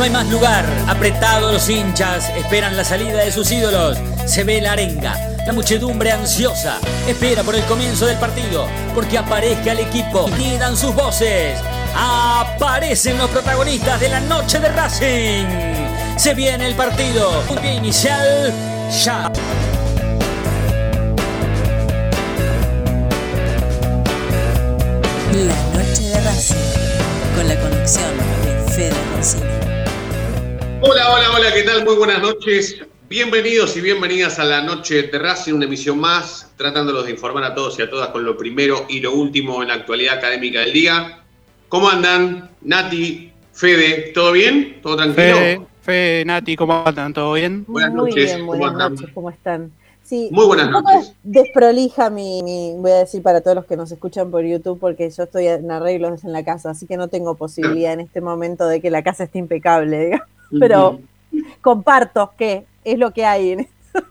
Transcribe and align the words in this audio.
No 0.00 0.04
hay 0.04 0.10
más 0.12 0.30
lugar. 0.30 0.64
Apretados 0.88 1.52
los 1.52 1.68
hinchas 1.68 2.30
esperan 2.34 2.74
la 2.74 2.84
salida 2.84 3.18
de 3.18 3.30
sus 3.30 3.52
ídolos. 3.52 3.98
Se 4.24 4.44
ve 4.44 4.58
la 4.58 4.72
arenga. 4.72 5.14
La 5.46 5.52
muchedumbre 5.52 6.10
ansiosa 6.10 6.78
espera 7.06 7.42
por 7.42 7.54
el 7.54 7.62
comienzo 7.64 8.06
del 8.06 8.16
partido 8.16 8.66
porque 8.94 9.18
aparezca 9.18 9.72
el 9.72 9.80
equipo. 9.80 10.24
Quedan 10.38 10.74
sus 10.74 10.94
voces. 10.94 11.58
Aparecen 11.94 13.18
los 13.18 13.28
protagonistas 13.28 14.00
de 14.00 14.08
la 14.08 14.20
noche 14.20 14.58
de 14.58 14.70
Racing. 14.70 15.46
Se 16.16 16.32
viene 16.32 16.66
el 16.66 16.74
partido. 16.74 17.42
Punto 17.42 17.66
inicial 17.66 18.54
ya. 19.04 19.30
La 25.34 25.78
noche 25.78 26.02
de 26.04 26.20
Racing, 26.22 27.36
con 27.36 27.48
la 27.48 27.60
conexión 27.60 28.10
de 28.46 28.72
Fede 28.72 28.96
Roncini. 29.12 29.49
Hola, 30.82 31.12
hola, 31.12 31.26
hola, 31.36 31.52
¿qué 31.54 31.62
tal? 31.62 31.84
Muy 31.84 31.96
buenas 31.96 32.20
noches. 32.22 32.80
Bienvenidos 33.08 33.76
y 33.76 33.80
bienvenidas 33.80 34.38
a 34.38 34.44
la 34.44 34.62
noche 34.62 35.02
de 35.02 35.18
Racing, 35.18 35.54
una 35.54 35.64
emisión 35.64 35.98
más, 35.98 36.50
tratándolos 36.56 37.04
de 37.06 37.10
informar 37.10 37.44
a 37.44 37.54
todos 37.54 37.78
y 37.78 37.82
a 37.82 37.90
todas 37.90 38.08
con 38.10 38.24
lo 38.24 38.36
primero 38.36 38.86
y 38.88 39.00
lo 39.00 39.12
último 39.14 39.62
en 39.62 39.68
la 39.68 39.74
actualidad 39.74 40.18
académica 40.18 40.60
del 40.60 40.72
día. 40.72 41.20
¿Cómo 41.68 41.88
andan? 41.88 42.50
Nati, 42.62 43.32
Fede, 43.52 44.12
¿todo 44.14 44.32
bien? 44.32 44.78
¿Todo 44.82 44.96
tranquilo? 44.96 45.36
Fede, 45.36 45.60
Fede, 45.82 46.24
Nati, 46.24 46.56
¿cómo 46.56 46.82
andan? 46.86 47.12
¿Todo 47.12 47.32
bien? 47.34 47.64
Buenas 47.66 47.92
Muy 47.92 48.10
noches, 48.10 48.24
bien, 48.24 48.38
¿cómo 48.40 48.46
buenas 48.58 48.70
andan? 48.72 48.94
noches, 48.94 49.10
¿cómo 49.14 49.30
están? 49.30 49.72
Sí, 50.04 50.28
Muy 50.32 50.46
buenas 50.46 50.66
un 50.66 50.72
poco 50.72 50.92
noches. 50.92 51.12
desprolija 51.22 52.10
mi, 52.10 52.42
mi- 52.42 52.74
voy 52.78 52.90
a 52.92 52.98
decir 52.98 53.22
para 53.22 53.40
todos 53.42 53.54
los 53.56 53.66
que 53.66 53.76
nos 53.76 53.92
escuchan 53.92 54.30
por 54.30 54.44
YouTube, 54.44 54.78
porque 54.80 55.08
yo 55.10 55.24
estoy 55.24 55.46
en 55.46 55.70
arreglos 55.70 56.24
en 56.24 56.32
la 56.32 56.44
casa, 56.44 56.70
así 56.70 56.86
que 56.86 56.96
no 56.96 57.08
tengo 57.08 57.34
posibilidad 57.36 57.92
en 57.92 58.00
este 58.00 58.20
momento 58.20 58.66
de 58.66 58.80
que 58.80 58.90
la 58.90 59.02
casa 59.02 59.24
esté 59.24 59.38
impecable, 59.38 60.04
digamos. 60.06 60.26
Pero 60.58 61.00
comparto 61.60 62.32
que 62.36 62.64
es 62.84 62.98
lo 62.98 63.12
que 63.12 63.24
hay. 63.24 63.52
en- 63.52 63.68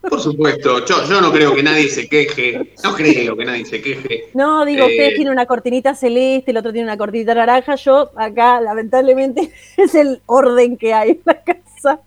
Por 0.09 0.19
supuesto, 0.19 0.85
yo, 0.85 1.05
yo 1.07 1.21
no 1.21 1.31
creo 1.31 1.53
que 1.55 1.63
nadie 1.63 1.87
se 1.89 2.07
queje, 2.09 2.73
no 2.83 2.93
creo 2.95 3.35
que 3.37 3.45
nadie 3.45 3.65
se 3.65 3.81
queje. 3.81 4.25
No, 4.33 4.65
digo, 4.65 4.83
Eh. 4.83 4.91
ustedes 4.91 5.15
tienen 5.15 5.31
una 5.33 5.45
cortinita 5.45 5.95
celeste, 5.95 6.51
el 6.51 6.57
otro 6.57 6.73
tiene 6.73 6.85
una 6.87 6.97
cortinita 6.97 7.33
naranja, 7.33 7.75
yo 7.75 8.11
acá 8.17 8.59
lamentablemente 8.61 9.51
es 9.77 9.95
el 9.95 10.21
orden 10.25 10.77
que 10.77 10.93
hay 10.93 11.11
en 11.11 11.21
la 11.25 11.41
casa. 11.43 11.99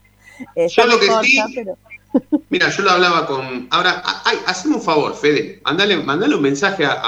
Está 0.54 0.82
Yo 0.82 0.88
lo 0.88 0.98
que 1.00 1.06
corta, 1.06 1.22
sí- 1.24 1.40
pero- 1.54 1.76
Mira, 2.50 2.68
yo 2.68 2.82
lo 2.82 2.90
hablaba 2.90 3.26
con. 3.26 3.68
Ahora, 3.70 4.02
ay, 4.26 4.36
haceme 4.46 4.74
un 4.76 4.82
favor, 4.82 5.14
Fede. 5.14 5.60
Mandale, 5.64 5.96
mandale 5.96 6.34
un 6.36 6.42
mensaje 6.42 6.84
a, 6.84 7.00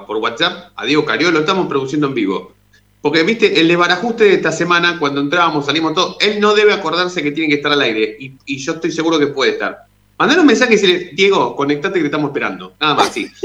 a- 0.00 0.06
por 0.06 0.18
WhatsApp 0.18 0.72
a 0.76 0.84
Diego 0.84 1.02
Cariolo, 1.06 1.40
estamos 1.40 1.66
produciendo 1.66 2.08
en 2.08 2.14
vivo. 2.14 2.52
Porque, 3.00 3.22
viste, 3.22 3.60
el 3.60 3.68
desbarajuste 3.68 4.24
de 4.24 4.34
esta 4.34 4.52
semana, 4.52 4.98
cuando 4.98 5.20
entrábamos, 5.20 5.66
salimos 5.66 5.94
todos, 5.94 6.16
él 6.20 6.38
no 6.38 6.54
debe 6.54 6.72
acordarse 6.74 7.22
que 7.22 7.32
tiene 7.32 7.48
que 7.48 7.56
estar 7.56 7.72
al 7.72 7.80
aire. 7.80 8.16
Y, 8.20 8.32
y 8.44 8.58
yo 8.58 8.72
estoy 8.72 8.92
seguro 8.92 9.18
que 9.18 9.28
puede 9.28 9.52
estar. 9.52 9.84
Mandale 10.18 10.40
un 10.40 10.46
mensaje 10.46 10.74
y 10.74 10.76
decirle, 10.76 11.10
Diego, 11.14 11.56
conectate 11.56 11.94
que 11.94 12.00
te 12.00 12.06
estamos 12.06 12.28
esperando. 12.28 12.74
Nada 12.78 12.94
más, 12.94 13.12
sí. 13.12 13.30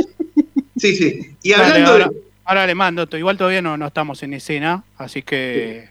Sí, 0.78 0.94
sí. 0.94 1.38
Y 1.42 1.52
Dale, 1.52 1.64
hablando 1.64 1.92
ahora, 1.92 2.10
de. 2.10 2.22
ahora 2.44 2.68
le 2.68 2.76
mando, 2.76 3.08
igual 3.14 3.38
todavía 3.38 3.62
no, 3.62 3.78
no 3.78 3.88
estamos 3.88 4.22
en 4.24 4.34
escena, 4.34 4.84
así 4.98 5.22
que 5.22 5.88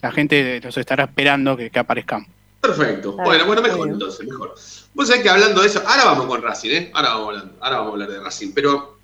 la 0.00 0.12
gente 0.12 0.60
nos 0.62 0.76
estará 0.76 1.04
esperando 1.04 1.56
que, 1.56 1.68
que 1.68 1.78
aparezcamos. 1.80 2.28
Perfecto. 2.60 3.12
Bueno, 3.12 3.46
bueno, 3.46 3.62
mejor 3.62 3.86
bien. 3.86 3.94
entonces, 3.94 4.26
mejor. 4.26 4.54
Vos 4.94 5.08
sabés 5.08 5.22
que 5.22 5.30
hablando 5.30 5.62
de 5.62 5.66
eso, 5.66 5.82
ahora 5.86 6.04
vamos 6.04 6.26
con 6.26 6.42
Racing, 6.42 6.70
¿eh? 6.70 6.90
Ahora 6.94 7.08
vamos 7.10 7.28
hablando, 7.28 7.54
ahora 7.60 7.76
vamos 7.78 7.90
a 7.90 7.92
hablar 7.94 8.10
de 8.10 8.20
Racing. 8.20 8.52
Pero 8.54 8.98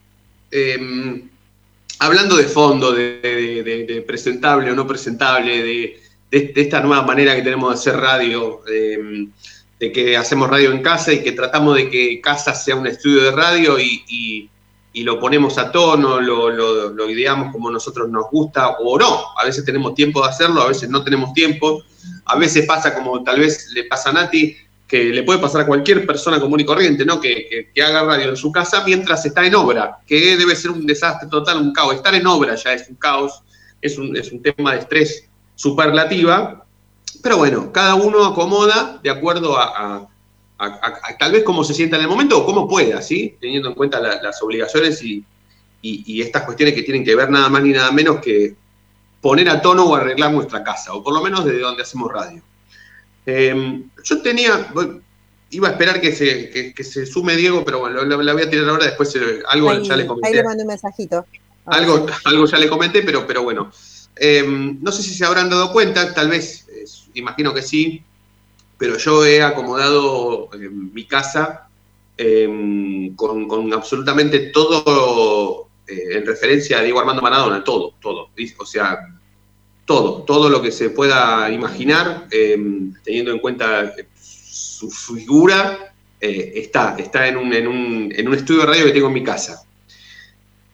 eh, 0.50 1.24
hablando 1.98 2.36
de 2.36 2.44
fondo, 2.44 2.92
de, 2.92 4.04
presentable 4.06 4.70
o 4.70 4.74
no 4.74 4.86
presentable, 4.86 5.62
de, 5.62 6.02
esta 6.30 6.80
nueva 6.80 7.02
manera 7.02 7.34
que 7.34 7.42
tenemos 7.42 7.70
de 7.70 7.74
hacer 7.74 8.00
radio, 8.00 8.60
eh, 8.70 9.28
de 9.78 9.92
que 9.92 10.16
hacemos 10.16 10.50
radio 10.50 10.72
en 10.72 10.82
casa 10.82 11.12
y 11.12 11.22
que 11.22 11.32
tratamos 11.32 11.76
de 11.76 11.88
que 11.88 12.20
casa 12.20 12.54
sea 12.54 12.76
un 12.76 12.86
estudio 12.86 13.22
de 13.22 13.30
radio 13.30 13.78
y, 13.78 14.50
lo 14.94 15.20
ponemos 15.20 15.58
a 15.58 15.70
tono, 15.70 16.22
lo, 16.22 16.48
lo, 16.48 16.88
lo 16.88 17.10
ideamos 17.10 17.52
como 17.52 17.70
nosotros 17.70 18.08
nos 18.08 18.30
gusta 18.30 18.70
o 18.78 18.98
no. 18.98 19.38
A 19.38 19.44
veces 19.44 19.62
tenemos 19.62 19.94
tiempo 19.94 20.22
de 20.22 20.30
hacerlo, 20.30 20.62
a 20.62 20.68
veces 20.68 20.88
no 20.88 21.04
tenemos 21.04 21.34
tiempo. 21.34 21.82
A 22.24 22.36
veces 22.36 22.66
pasa 22.66 22.94
como 22.94 23.22
tal 23.22 23.38
vez 23.38 23.70
le 23.74 23.84
pasa 23.84 24.08
a 24.08 24.14
Nati, 24.14 24.56
que 24.86 25.04
le 25.04 25.22
puede 25.24 25.40
pasar 25.40 25.62
a 25.62 25.66
cualquier 25.66 26.06
persona 26.06 26.38
común 26.40 26.60
y 26.60 26.64
corriente, 26.64 27.04
¿no? 27.04 27.20
Que, 27.20 27.46
que- 27.48 27.70
que 27.74 27.82
haga 27.82 28.02
radio 28.04 28.28
en 28.30 28.36
su 28.36 28.52
casa 28.52 28.82
mientras 28.86 29.24
está 29.26 29.44
en 29.44 29.54
obra, 29.56 29.98
que 30.06 30.36
debe 30.36 30.54
ser 30.54 30.70
un 30.70 30.86
desastre 30.86 31.28
total, 31.28 31.58
un 31.60 31.72
caos. 31.72 31.94
Estar 31.94 32.14
en 32.14 32.26
obra 32.26 32.54
ya 32.54 32.72
es 32.72 32.88
un 32.88 32.94
caos, 32.96 33.42
es 33.80 33.98
un, 33.98 34.16
es 34.16 34.30
un 34.32 34.40
tema 34.42 34.72
de 34.74 34.78
estrés 34.80 35.28
superlativa, 35.56 36.64
pero 37.22 37.38
bueno, 37.38 37.72
cada 37.72 37.94
uno 37.96 38.24
acomoda 38.26 39.00
de 39.02 39.10
acuerdo 39.10 39.56
a, 39.58 40.08
tal 41.18 41.32
vez 41.32 41.42
cómo 41.44 41.64
se 41.64 41.74
sienta 41.74 41.96
en 41.96 42.02
el 42.02 42.08
momento 42.08 42.38
o 42.38 42.46
cómo 42.46 42.68
pueda, 42.68 43.02
¿sí? 43.02 43.36
Teniendo 43.40 43.68
en 43.68 43.74
cuenta 43.74 44.00
la- 44.00 44.22
las 44.22 44.40
obligaciones 44.42 45.02
y, 45.02 45.24
y- 45.82 46.04
y 46.06 46.22
estas 46.22 46.42
cuestiones 46.44 46.74
que 46.74 46.82
tienen 46.82 47.04
que 47.04 47.14
ver 47.16 47.28
nada 47.30 47.48
más 47.48 47.62
ni 47.62 47.70
nada 47.72 47.90
menos 47.90 48.20
que 48.20 48.54
poner 49.20 49.48
a 49.50 49.60
tono 49.60 49.84
o 49.84 49.96
arreglar 49.96 50.32
nuestra 50.32 50.62
casa, 50.62 50.94
o 50.94 51.02
por 51.02 51.12
lo 51.12 51.20
menos 51.22 51.44
desde 51.44 51.58
donde 51.60 51.82
hacemos 51.82 52.10
radio. 52.12 52.40
Eh, 53.26 53.82
yo 54.04 54.22
tenía, 54.22 54.68
iba 55.50 55.68
a 55.68 55.72
esperar 55.72 56.00
que 56.00 56.12
se, 56.12 56.50
que, 56.50 56.72
que 56.72 56.84
se 56.84 57.06
sume 57.06 57.36
Diego, 57.36 57.64
pero 57.64 57.80
bueno, 57.80 58.04
la, 58.04 58.16
la 58.16 58.32
voy 58.32 58.42
a 58.42 58.50
tirar 58.50 58.68
ahora, 58.68 58.86
después 58.86 59.14
eh, 59.16 59.42
algo 59.48 59.70
ahí, 59.70 59.84
ya 59.84 59.96
le 59.96 60.02
ahí 60.02 60.08
comenté. 60.08 60.36
le 60.36 60.44
mandé 60.44 60.62
un 60.62 60.68
mensajito. 60.68 61.26
Algo, 61.66 62.06
algo 62.24 62.46
ya 62.46 62.58
le 62.58 62.68
comenté, 62.68 63.02
pero, 63.02 63.26
pero 63.26 63.42
bueno. 63.42 63.70
Eh, 64.14 64.44
no 64.46 64.92
sé 64.92 65.02
si 65.02 65.12
se 65.12 65.24
habrán 65.26 65.50
dado 65.50 65.72
cuenta, 65.72 66.14
tal 66.14 66.28
vez, 66.30 66.66
imagino 67.14 67.52
que 67.52 67.62
sí, 67.62 68.02
pero 68.78 68.96
yo 68.96 69.26
he 69.26 69.42
acomodado 69.42 70.48
eh, 70.54 70.70
mi 70.70 71.06
casa 71.06 71.68
con, 73.16 73.46
con 73.46 73.72
absolutamente 73.74 74.38
todo 74.50 75.66
eh, 75.86 76.16
en 76.16 76.26
referencia 76.26 76.78
a 76.78 76.82
Diego 76.82 76.98
Armando 76.98 77.22
Maradona, 77.22 77.62
todo, 77.62 77.94
todo. 78.00 78.30
O 78.58 78.66
sea, 78.66 78.98
todo, 79.86 80.22
todo 80.24 80.50
lo 80.50 80.60
que 80.60 80.70
se 80.70 80.90
pueda 80.90 81.50
imaginar, 81.50 82.26
eh, 82.30 82.58
teniendo 83.02 83.32
en 83.32 83.38
cuenta 83.38 83.94
eh, 83.96 84.06
su 84.20 84.90
figura, 84.90 85.94
eh, 86.20 86.52
está, 86.56 86.96
está 86.98 87.28
en 87.28 87.36
un, 87.36 88.34
estudio 88.34 88.60
de 88.60 88.66
radio 88.66 88.84
que 88.86 88.92
tengo 88.92 89.08
en 89.08 89.12
mi 89.12 89.22
casa. 89.22 89.62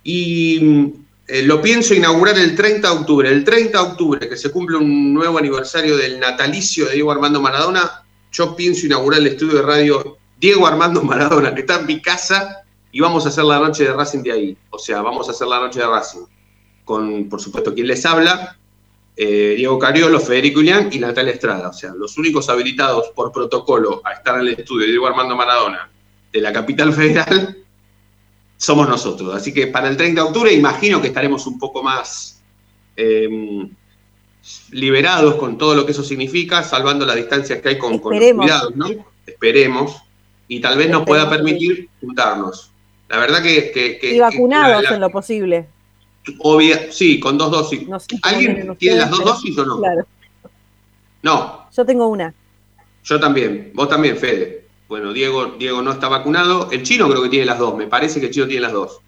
Y 0.04 0.92
eh, 1.26 1.42
lo 1.42 1.60
pienso 1.60 1.94
inaugurar 1.94 2.38
el 2.38 2.54
30 2.54 2.88
de 2.88 2.96
octubre. 2.96 3.28
El 3.28 3.44
30 3.44 3.78
de 3.78 3.84
octubre, 3.84 4.28
que 4.28 4.36
se 4.36 4.50
cumple 4.50 4.76
un 4.76 5.12
nuevo 5.12 5.38
aniversario 5.38 5.96
del 5.96 6.20
natalicio 6.20 6.86
de 6.86 6.94
Diego 6.94 7.12
Armando 7.12 7.40
Maradona, 7.40 8.04
yo 8.30 8.56
pienso 8.56 8.86
inaugurar 8.86 9.20
el 9.20 9.28
estudio 9.28 9.56
de 9.56 9.62
radio 9.62 10.16
Diego 10.38 10.66
Armando 10.66 11.02
Maradona, 11.04 11.54
que 11.54 11.60
está 11.60 11.80
en 11.80 11.86
mi 11.86 12.00
casa, 12.00 12.64
y 12.90 13.00
vamos 13.00 13.26
a 13.26 13.28
hacer 13.28 13.44
la 13.44 13.58
noche 13.58 13.84
de 13.84 13.92
Racing 13.92 14.22
de 14.22 14.32
ahí. 14.32 14.56
O 14.70 14.78
sea, 14.78 15.02
vamos 15.02 15.28
a 15.28 15.32
hacer 15.32 15.48
la 15.48 15.60
noche 15.60 15.80
de 15.80 15.86
Racing. 15.86 16.24
Con, 16.84 17.28
por 17.28 17.40
supuesto, 17.40 17.74
quien 17.74 17.86
les 17.86 18.04
habla, 18.04 18.58
eh, 19.24 19.54
Diego 19.56 19.78
Cariolo, 19.78 20.18
Federico 20.20 20.60
Ilián 20.60 20.88
y 20.92 20.98
Natalia 20.98 21.32
Estrada. 21.32 21.68
O 21.68 21.72
sea, 21.72 21.92
los 21.94 22.16
únicos 22.18 22.48
habilitados 22.48 23.08
por 23.14 23.30
protocolo 23.32 24.00
a 24.04 24.12
estar 24.14 24.34
en 24.36 24.40
el 24.48 24.48
estudio 24.58 24.86
de 24.86 24.92
Diego 24.92 25.06
Armando 25.06 25.36
Maradona 25.36 25.88
de 26.32 26.40
la 26.40 26.52
capital 26.52 26.92
federal 27.00 27.56
somos 28.56 28.88
nosotros. 28.88 29.34
Así 29.34 29.52
que 29.52 29.66
para 29.68 29.88
el 29.88 29.96
30 29.96 30.20
de 30.22 30.26
octubre 30.28 30.52
imagino 30.52 31.00
que 31.00 31.08
estaremos 31.08 31.46
un 31.46 31.58
poco 31.58 31.82
más 31.82 32.40
eh, 32.96 33.28
liberados 34.70 35.36
con 35.36 35.56
todo 35.58 35.74
lo 35.74 35.84
que 35.86 35.92
eso 35.92 36.02
significa, 36.02 36.62
salvando 36.62 37.06
las 37.06 37.16
distancias 37.16 37.60
que 37.60 37.68
hay 37.70 37.78
con, 37.78 37.98
con 37.98 38.12
los 38.12 38.20
cuidados, 38.46 38.76
¿no? 38.76 38.86
Esperemos. 39.26 39.96
Y 40.48 40.60
tal 40.60 40.76
vez 40.76 40.90
nos 40.90 41.04
pueda 41.06 41.30
permitir 41.30 41.88
juntarnos. 42.00 42.70
La 43.08 43.18
verdad 43.18 43.42
que... 43.42 43.70
que- 43.72 43.98
que- 43.98 44.14
Y 44.14 44.18
vacunados 44.20 44.78
que 44.82 44.88
la- 44.88 44.94
en 44.96 45.00
lo 45.00 45.10
posible. 45.10 45.68
Obvia- 46.38 46.90
sí, 46.92 47.18
con 47.20 47.36
dos 47.38 47.50
dosis. 47.50 47.86
No 47.88 47.98
sé 48.00 48.06
¿Alguien 48.22 48.76
tiene 48.78 48.98
las 48.98 49.10
dos 49.10 49.24
dosis 49.24 49.56
o 49.58 49.64
no? 49.66 49.78
Claro, 49.78 50.06
No, 51.22 51.66
yo 51.74 51.84
tengo 51.86 52.06
una. 52.08 52.34
yo 53.04 53.20
también. 53.20 53.70
Vos 53.74 53.88
también, 53.88 54.16
Fede. 54.16 54.66
Bueno, 54.88 55.12
Diego, 55.12 55.46
Diego 55.58 55.80
no 55.82 55.92
está 55.92 56.08
vacunado. 56.08 56.68
El 56.70 56.82
chino 56.82 57.08
creo 57.08 57.22
que 57.22 57.28
tiene 57.28 57.46
las 57.46 57.58
dos. 57.58 57.76
Me 57.76 57.86
parece 57.86 58.20
que 58.20 58.26
el 58.26 58.32
chino 58.32 58.46
tiene 58.46 58.62
las 58.62 58.72
dos. 58.72 59.00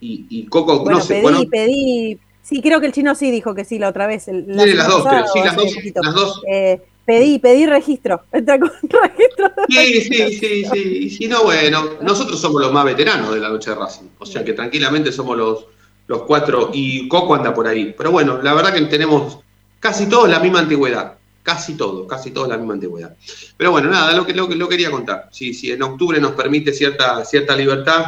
Y, 0.00 0.26
y 0.30 0.46
Coco, 0.46 0.80
Bueno, 0.80 0.98
no 0.98 1.04
sé. 1.04 1.14
pedí, 1.14 1.22
bueno, 1.22 1.40
pedí. 1.50 2.18
Sí, 2.42 2.60
creo 2.60 2.80
que 2.80 2.86
el 2.86 2.92
chino 2.92 3.14
sí 3.14 3.30
dijo 3.30 3.54
que 3.54 3.64
sí 3.64 3.78
la 3.78 3.88
otra 3.88 4.06
vez. 4.06 4.28
el- 4.28 4.44
la 4.48 4.62
tiene 4.64 4.74
las 4.78 4.88
dos, 4.88 5.04
pero 5.08 5.24
sí, 5.32 5.40
las 5.44 5.56
dos. 5.56 5.74
Las 6.02 6.14
dos. 6.14 6.42
Eh, 6.48 6.80
pedí, 7.04 7.38
pedí 7.38 7.66
registro. 7.66 8.22
Entra 8.32 8.58
con 8.60 8.70
registro. 8.70 9.50
Sí, 9.68 10.00
sí, 10.02 10.38
sí, 10.38 10.64
sí. 10.72 10.78
Y 11.04 11.10
si 11.10 11.26
no, 11.28 11.44
bueno, 11.44 11.84
nosotros 12.02 12.40
somos 12.40 12.60
los 12.60 12.72
más 12.72 12.84
veteranos 12.84 13.32
de 13.34 13.40
la 13.40 13.48
noche 13.48 13.70
de 13.70 13.76
Racing. 13.76 14.06
O 14.18 14.26
sea 14.26 14.44
que 14.44 14.52
tranquilamente 14.52 15.10
somos 15.12 15.36
los, 15.36 15.66
los 16.06 16.22
cuatro. 16.22 16.70
Y 16.72 17.08
Coco 17.08 17.34
anda 17.34 17.52
por 17.54 17.66
ahí. 17.66 17.94
Pero 17.96 18.10
bueno, 18.10 18.40
la 18.42 18.54
verdad 18.54 18.72
que 18.72 18.80
tenemos 18.82 19.38
casi 19.80 20.06
todos 20.08 20.28
la 20.28 20.38
misma 20.40 20.60
antigüedad. 20.60 21.14
Casi 21.42 21.74
todos, 21.76 22.06
casi 22.06 22.30
todos 22.30 22.48
la 22.48 22.56
misma 22.56 22.74
antigüedad. 22.74 23.16
Pero 23.56 23.72
bueno, 23.72 23.90
nada, 23.90 24.12
lo 24.16 24.24
que 24.24 24.32
lo, 24.32 24.46
lo 24.48 24.68
quería 24.68 24.90
contar. 24.90 25.28
Si, 25.32 25.52
si 25.54 25.72
en 25.72 25.82
octubre 25.82 26.20
nos 26.20 26.32
permite 26.32 26.72
cierta, 26.72 27.24
cierta 27.24 27.56
libertad 27.56 28.04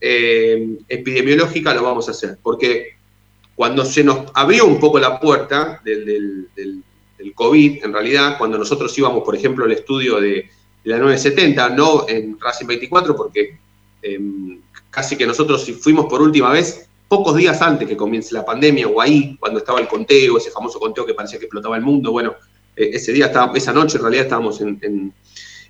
eh, 0.00 0.76
epidemiológica, 0.88 1.74
lo 1.74 1.82
vamos 1.82 2.06
a 2.08 2.12
hacer. 2.12 2.38
Porque 2.42 2.96
cuando 3.56 3.84
se 3.84 4.04
nos 4.04 4.30
abrió 4.34 4.64
un 4.66 4.78
poco 4.78 4.98
la 5.00 5.18
puerta 5.18 5.80
del- 5.84 6.48
del 6.54 7.34
COVID, 7.34 7.84
en 7.84 7.92
realidad, 7.92 8.38
cuando 8.38 8.56
nosotros 8.58 8.96
íbamos, 8.96 9.24
por 9.24 9.34
ejemplo, 9.34 9.64
al 9.64 9.72
estudio 9.72 10.20
de, 10.20 10.48
la 10.84 10.98
970, 10.98 11.70
no 11.70 12.08
en 12.08 12.38
Racing 12.40 12.66
24, 12.66 13.16
porque 13.16 13.58
em, 14.00 14.60
casi 14.88 15.16
que 15.16 15.26
nosotros 15.26 15.68
fuimos 15.82 16.06
por 16.06 16.22
última 16.22 16.50
vez 16.50 16.87
pocos 17.08 17.36
días 17.36 17.60
antes 17.62 17.88
que 17.88 17.96
comience 17.96 18.34
la 18.34 18.44
pandemia, 18.44 18.86
o 18.86 19.00
ahí, 19.00 19.36
cuando 19.40 19.58
estaba 19.58 19.80
el 19.80 19.88
conteo, 19.88 20.38
ese 20.38 20.50
famoso 20.50 20.78
conteo 20.78 21.06
que 21.06 21.14
parecía 21.14 21.38
que 21.38 21.46
explotaba 21.46 21.76
el 21.76 21.82
mundo, 21.82 22.12
bueno, 22.12 22.34
eh, 22.76 22.90
ese 22.92 23.12
día, 23.12 23.32
esa 23.54 23.72
noche 23.72 23.96
en 23.96 24.02
realidad 24.02 24.24
estábamos 24.24 24.60
en, 24.60 24.78
en, 24.82 25.12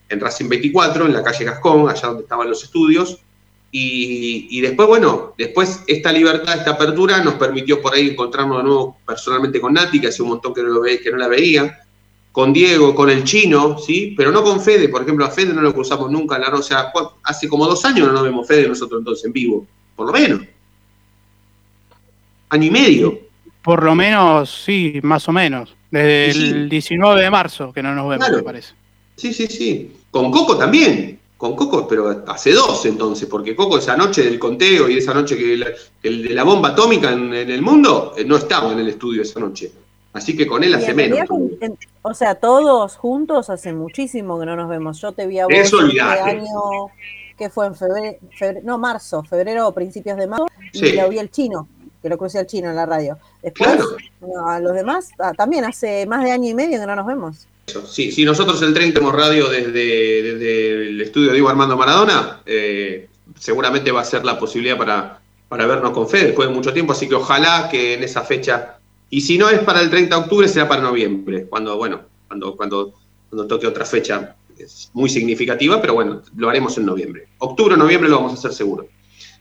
en 0.08 0.20
Racing 0.20 0.48
24, 0.48 1.06
en 1.06 1.12
la 1.12 1.22
calle 1.22 1.44
Gascón, 1.44 1.88
allá 1.88 2.08
donde 2.08 2.24
estaban 2.24 2.48
los 2.48 2.62
estudios, 2.64 3.20
y, 3.70 4.60
después, 4.62 4.88
bueno, 4.88 5.34
después 5.36 5.82
esta 5.86 6.10
libertad, 6.10 6.56
esta 6.56 6.70
apertura 6.70 7.22
nos 7.22 7.34
permitió 7.34 7.82
por 7.82 7.94
ahí 7.94 8.08
encontrarnos 8.08 8.58
de 8.58 8.62
nuevo 8.64 8.96
personalmente 9.06 9.60
con 9.60 9.74
Nati, 9.74 10.00
que 10.00 10.08
hace 10.08 10.22
un 10.22 10.30
montón 10.30 10.54
que 10.54 10.62
no, 10.62 10.68
lo 10.68 10.80
ve, 10.80 11.00
que 11.00 11.10
no 11.10 11.18
la 11.18 11.28
veía, 11.28 11.78
con 12.32 12.52
Diego, 12.52 12.94
con 12.94 13.10
el 13.10 13.24
chino, 13.24 13.78
¿sí? 13.78 14.14
Pero 14.16 14.32
no 14.32 14.42
con 14.42 14.60
Fede, 14.60 14.88
por 14.88 15.02
ejemplo, 15.02 15.24
a 15.26 15.30
Fede 15.30 15.52
no 15.52 15.60
lo 15.60 15.74
cruzamos 15.74 16.10
nunca 16.10 16.36
en 16.36 16.42
la 16.42 16.48
o 16.54 17.18
hace 17.24 17.48
como 17.48 17.66
dos 17.66 17.84
años 17.84 18.06
no 18.06 18.14
nos 18.14 18.22
vemos 18.22 18.46
Fede 18.46 18.68
nosotros 18.68 19.00
entonces 19.00 19.24
en 19.26 19.32
vivo, 19.32 19.66
por 19.94 20.06
lo 20.06 20.12
menos. 20.12 20.40
Año 22.50 22.64
y 22.64 22.70
medio. 22.70 23.18
Por 23.62 23.82
lo 23.82 23.94
menos, 23.94 24.62
sí, 24.64 25.00
más 25.02 25.28
o 25.28 25.32
menos. 25.32 25.74
Desde 25.90 26.30
el 26.30 26.68
19 26.68 27.20
de 27.20 27.30
marzo 27.30 27.72
que 27.72 27.82
no 27.82 27.94
nos 27.94 28.08
vemos, 28.08 28.30
me 28.30 28.42
parece. 28.42 28.74
Sí, 29.16 29.32
sí, 29.32 29.46
sí. 29.46 29.92
Con 30.10 30.30
Coco 30.30 30.56
también 30.56 31.18
con 31.38 31.54
Coco, 31.54 31.86
pero 31.86 32.24
hace 32.26 32.52
dos 32.52 32.84
entonces, 32.84 33.28
porque 33.28 33.54
Coco 33.54 33.78
esa 33.78 33.96
noche 33.96 34.24
del 34.24 34.40
conteo 34.40 34.88
y 34.88 34.98
esa 34.98 35.14
noche 35.14 35.38
que 35.38 35.54
el 36.02 36.24
de 36.24 36.34
la 36.34 36.42
bomba 36.42 36.70
atómica 36.70 37.12
en, 37.12 37.32
el 37.32 37.62
mundo, 37.62 38.12
eh, 38.18 38.24
no 38.24 38.36
estaba 38.36 38.72
en 38.72 38.80
el 38.80 38.88
estudio 38.88 39.22
esa 39.22 39.38
noche. 39.38 39.70
Así 40.12 40.36
que 40.36 40.48
con 40.48 40.64
él 40.64 40.74
hace 40.74 40.92
menos. 40.94 41.20
o 42.02 42.12
sea, 42.12 42.34
todos 42.34 42.96
juntos 42.96 43.50
hace 43.50 43.72
muchísimo 43.72 44.40
que 44.40 44.46
no 44.46 44.56
nos 44.56 44.68
vemos. 44.68 45.00
Yo 45.00 45.12
te 45.12 45.28
vi 45.28 45.38
a 45.38 45.44
vos 45.44 45.54
este 45.54 46.00
año 46.00 46.90
que 47.36 47.48
fue 47.50 47.66
en 47.66 47.76
febrero, 47.76 48.18
no, 48.64 48.78
marzo, 48.78 49.22
febrero 49.22 49.68
o 49.68 49.72
principios 49.72 50.16
de 50.16 50.26
marzo, 50.26 50.48
y 50.72 50.92
lo 50.94 51.08
vi 51.08 51.18
el 51.18 51.30
chino, 51.30 51.68
que 52.08 52.14
lo 52.14 52.18
crucé 52.18 52.38
al 52.38 52.46
chino 52.46 52.70
en 52.70 52.76
la 52.76 52.86
radio. 52.86 53.18
Después, 53.42 53.78
a 54.46 54.60
los 54.60 54.74
demás, 54.74 55.10
ah, 55.18 55.32
también 55.34 55.64
hace 55.64 56.06
más 56.06 56.24
de 56.24 56.32
año 56.32 56.48
y 56.48 56.54
medio 56.54 56.80
que 56.80 56.86
no 56.86 56.96
nos 56.96 57.06
vemos. 57.06 57.46
Sí, 57.86 58.10
si 58.10 58.24
nosotros 58.24 58.62
el 58.62 58.72
30 58.72 58.98
hemos 58.98 59.14
radio 59.14 59.48
desde, 59.48 60.88
el 60.88 61.00
estudio 61.00 61.28
de 61.28 61.34
Diego 61.34 61.50
Armando 61.50 61.76
Maradona, 61.76 62.40
eh, 62.46 63.08
seguramente 63.38 63.92
va 63.92 64.00
a 64.00 64.04
ser 64.04 64.24
la 64.24 64.38
posibilidad 64.38 64.78
para, 64.78 65.20
para 65.48 65.66
vernos 65.66 65.92
con 65.92 66.08
Fede 66.08 66.28
después 66.28 66.48
de 66.48 66.54
mucho 66.54 66.72
tiempo, 66.72 66.92
así 66.92 67.08
que 67.08 67.14
ojalá 67.14 67.68
que 67.70 67.94
en 67.94 68.02
esa 68.02 68.22
fecha, 68.22 68.78
y 69.10 69.20
si 69.20 69.36
no 69.36 69.50
es 69.50 69.60
para 69.60 69.82
el 69.82 69.90
30 69.90 70.16
de 70.16 70.22
octubre, 70.22 70.48
sea 70.48 70.66
para 70.66 70.80
noviembre, 70.80 71.44
cuando, 71.44 71.76
bueno, 71.76 72.00
cuando, 72.26 72.56
cuando, 72.56 72.94
cuando 73.28 73.46
toque 73.46 73.66
otra 73.66 73.84
fecha 73.84 74.34
es 74.58 74.90
muy 74.94 75.10
significativa, 75.10 75.80
pero 75.80 75.94
bueno, 75.94 76.22
lo 76.36 76.48
haremos 76.48 76.78
en 76.78 76.86
noviembre. 76.86 77.28
Octubre 77.38 77.74
o 77.74 77.76
noviembre 77.76 78.08
lo 78.08 78.16
vamos 78.16 78.32
a 78.32 78.34
hacer 78.34 78.52
seguro. 78.54 78.88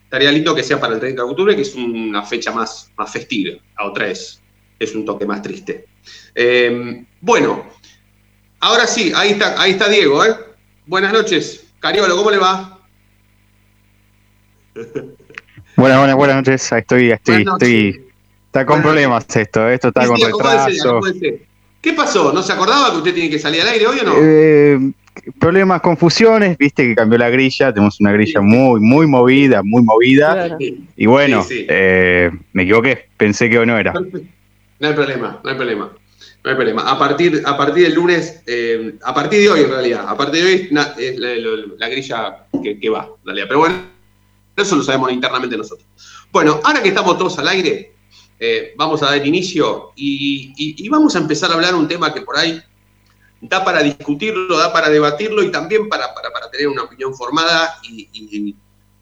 Estaría 0.08 0.32
lindo 0.32 0.56
que 0.56 0.64
sea 0.64 0.80
para 0.80 0.94
el 0.94 1.00
30 1.00 1.22
de 1.22 1.30
octubre, 1.30 1.56
que 1.56 1.62
es 1.62 1.76
una 1.76 2.24
fecha 2.24 2.52
más, 2.52 2.92
más 2.98 3.12
festiva. 3.12 3.58
A 3.76 3.86
otra 3.86 4.08
es, 4.08 4.42
es 4.80 4.96
un 4.96 5.06
toque 5.06 5.26
más 5.26 5.42
triste. 5.42 5.86
Eh, 6.34 7.04
bueno, 7.20 7.66
Ahora 8.60 8.88
sí, 8.88 9.12
ahí 9.16 9.32
está, 9.32 9.62
ahí 9.62 9.72
está 9.72 9.88
Diego, 9.88 10.26
¿eh? 10.26 10.36
Buenas 10.88 11.14
noches. 11.14 11.66
Cariolo, 11.80 12.16
¿cómo 12.16 12.32
le 12.32 12.38
va? 12.38 12.80
Buenas, 15.76 16.00
buenas, 16.00 16.16
buenas 16.16 16.36
noches. 16.38 16.74
Ahí 16.74 16.80
estoy, 16.80 17.12
estoy, 17.12 17.46
estoy. 17.48 18.08
Está 18.48 18.66
con 18.66 18.82
problemas 18.82 19.26
esto, 19.36 19.70
¿eh? 19.70 19.76
esto 19.76 19.90
está 19.90 20.08
con 20.08 20.20
retraso. 20.20 21.02
¿Qué 21.82 21.94
pasó? 21.94 22.34
¿No 22.34 22.42
se 22.42 22.52
acordaba 22.52 22.92
que 22.92 22.98
usted 22.98 23.14
tiene 23.14 23.30
que 23.30 23.38
salir 23.38 23.62
al 23.62 23.68
aire 23.68 23.86
hoy 23.86 24.00
o 24.00 24.04
no? 24.04 24.14
Eh, 24.20 24.80
problemas, 25.40 25.82
confusiones, 25.82 26.58
viste 26.58 26.84
que 26.88 26.96
cambió 26.96 27.18
la 27.18 27.30
grilla, 27.30 27.74
tenemos 27.74 28.00
una 28.00 28.12
grilla 28.12 28.42
muy, 28.42 28.80
muy 28.80 29.08
movida, 29.08 29.62
muy 29.64 29.82
movida. 29.82 30.58
Y 30.96 31.06
bueno, 31.06 31.46
eh, 31.50 32.32
me 32.54 32.64
equivoqué, 32.64 33.10
pensé 33.18 33.50
que 33.50 33.60
hoy 33.60 33.66
no 33.66 33.78
era. 33.78 33.94
No 33.94 34.88
hay 34.88 34.94
problema, 34.94 35.40
no 35.44 35.50
hay 35.50 35.56
problema. 35.56 35.92
No 36.44 36.52
hay 36.52 36.56
problema. 36.56 36.90
A 36.90 36.98
partir, 36.98 37.42
a 37.46 37.58
partir 37.58 37.84
del 37.84 37.94
lunes, 37.94 38.42
eh, 38.46 38.96
a 39.04 39.14
partir 39.14 39.42
de 39.42 39.50
hoy 39.50 39.62
en 39.62 39.70
realidad, 39.70 40.06
a 40.08 40.16
partir 40.16 40.44
de 40.44 40.48
hoy 40.48 40.70
es 40.98 41.20
la, 41.20 41.90
grilla 41.90 42.46
que, 42.64 42.90
va, 42.90 43.10
en 43.20 43.26
realidad. 43.26 43.46
Pero 43.48 43.60
bueno, 43.60 43.82
eso 44.56 44.76
lo 44.76 44.84
sabemos 44.84 45.12
internamente 45.12 45.58
nosotros. 45.58 45.88
Bueno, 46.32 46.62
ahora 46.64 46.82
que 46.82 46.90
estamos 46.90 47.18
todos 47.18 47.38
al 47.40 47.48
aire, 47.48 47.92
eh, 48.40 48.74
vamos 48.78 49.02
a 49.02 49.08
dar 49.08 49.26
inicio 49.26 49.92
y, 49.96 50.88
vamos 50.90 51.16
a 51.16 51.20
empezar 51.20 51.52
a 51.52 51.56
hablar 51.56 51.76
un 51.76 51.88
tema 51.88 52.14
que 52.14 52.22
por 52.22 52.38
ahí 52.38 52.62
da 53.42 53.64
para 53.64 53.84
discutirlo, 53.84 54.58
da 54.58 54.72
para 54.74 54.90
debatirlo 54.90 55.44
y 55.44 55.52
también 55.52 55.90
para, 55.90 56.14
para, 56.14 56.50
tener 56.52 56.68
una 56.68 56.84
opinión 56.84 57.14
formada 57.14 57.78
y, 57.84 58.56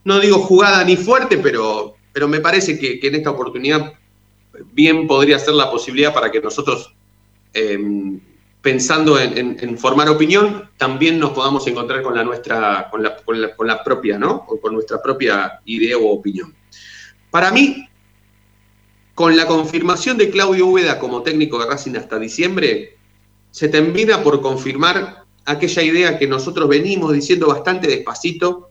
no 0.03 0.19
digo 0.19 0.39
jugada 0.39 0.83
ni 0.83 0.95
fuerte, 0.95 1.37
pero, 1.37 1.95
pero 2.13 2.27
me 2.27 2.39
parece 2.39 2.77
que, 2.77 2.99
que 2.99 3.07
en 3.07 3.15
esta 3.15 3.31
oportunidad 3.31 3.93
bien 4.73 5.07
podría 5.07 5.39
ser 5.39 5.55
la 5.55 5.71
posibilidad 5.71 6.13
para 6.13 6.31
que 6.31 6.41
nosotros 6.41 6.95
Em, 7.55 8.19
pensando 8.61 9.17
en, 9.17 9.77
formar 9.77 10.09
opinión, 10.09 10.69
también 10.75 11.19
nos 11.19 11.31
podamos 11.31 11.65
encontrar 11.67 12.01
con 12.01 12.15
la 12.15 12.23
nuestra, 12.23 12.89
con 12.89 13.01
la, 13.67 13.83
propia, 13.83 14.17
¿no? 14.17 14.43
O 14.47 14.59
con 14.59 14.73
nuestra 14.73 15.01
propia 15.01 15.61
idea 15.65 15.95
o 15.97 16.07
opinión. 16.07 16.53
Para 17.29 17.51
mí, 17.51 17.87
con 19.13 19.37
la 19.37 19.45
confirmación 19.45 20.17
de 20.17 20.31
Claudio 20.31 20.65
Úbeda 20.65 20.99
como 20.99 21.21
técnico 21.21 21.59
de 21.59 21.67
Racing 21.67 21.95
hasta 21.95 22.17
diciembre, 22.17 22.97
se 23.55 23.69
termina 23.69 24.21
por 24.21 24.41
confirmar 24.41 25.23
aquella 25.45 25.81
idea 25.81 26.19
que 26.19 26.27
nosotros 26.27 26.67
venimos 26.67 27.13
diciendo 27.13 27.47
bastante 27.47 27.87
despacito, 27.87 28.69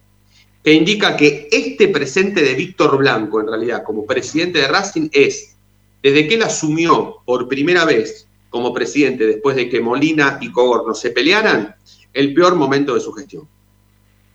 que 0.63 0.75
indica 0.75 1.17
que 1.17 1.49
este 1.51 1.89
presente 1.89 2.43
de 2.43 2.53
Víctor 2.53 2.99
Blanco, 2.99 3.41
en 3.41 3.47
realidad, 3.47 3.83
como 3.83 4.05
presidente 4.05 4.59
de 4.59 4.69
Racing, 4.69 5.09
es, 5.11 5.57
desde 6.03 6.29
que 6.29 6.35
él 6.35 6.43
asumió 6.43 7.23
por 7.25 7.49
primera 7.49 7.87
vez 7.87 8.27
como 8.51 8.75
presidente 8.75 9.27
después 9.27 9.57
de 9.57 9.71
que 9.71 9.81
Molina 9.81 10.37
y 10.43 10.53
Cogorno 10.53 10.95
se 10.95 11.13
pelearan, 11.13 11.75
el 12.13 12.35
peor 12.35 12.55
momento 12.55 12.93
de 12.93 13.01
su 13.01 13.11
gestión. 13.15 13.49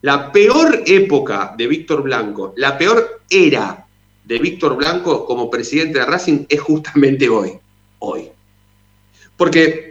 La 0.02 0.32
peor 0.32 0.82
época 0.88 1.54
de 1.56 1.68
Víctor 1.68 2.02
Blanco, 2.02 2.56
la 2.58 2.76
peor 2.76 3.22
era 3.30 3.86
de 4.26 4.40
Víctor 4.40 4.76
Blanco 4.78 5.28
como 5.28 5.48
presidente 5.48 6.00
de 6.00 6.06
Racing 6.06 6.46
es 6.50 6.60
justamente 6.60 7.30
hoy, 7.30 7.52
hoy. 8.00 8.30
Porque 9.38 9.89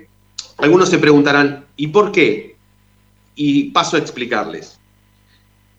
algunos 0.58 0.88
se 0.88 0.98
preguntarán, 0.98 1.66
¿y 1.76 1.88
por 1.88 2.12
qué? 2.12 2.56
Y 3.34 3.70
paso 3.70 3.96
a 3.96 4.00
explicarles. 4.00 4.78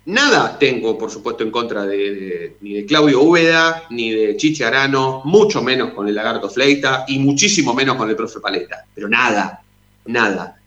Nada 0.05 0.57
tengo, 0.57 0.97
por 0.97 1.11
supuesto, 1.11 1.43
en 1.43 1.51
contra 1.51 1.85
de, 1.85 2.57
ni 2.61 2.73
de 2.73 2.85
Claudio 2.85 3.21
Úbeda, 3.21 3.83
ni 3.91 4.11
de 4.11 4.37
Chichi 4.37 4.63
Arano, 4.63 5.21
mucho 5.25 5.61
menos 5.61 5.91
con 5.91 6.07
el 6.07 6.15
Lagarto 6.15 6.49
Fleita 6.49 7.05
y 7.07 7.19
muchísimo 7.19 7.73
menos 7.73 7.95
con 7.95 8.09
el 8.09 8.15
profe 8.15 8.39
Paleta. 8.39 8.85
Pero 8.95 9.07
nada, 9.07 9.61
nada. 10.05 10.59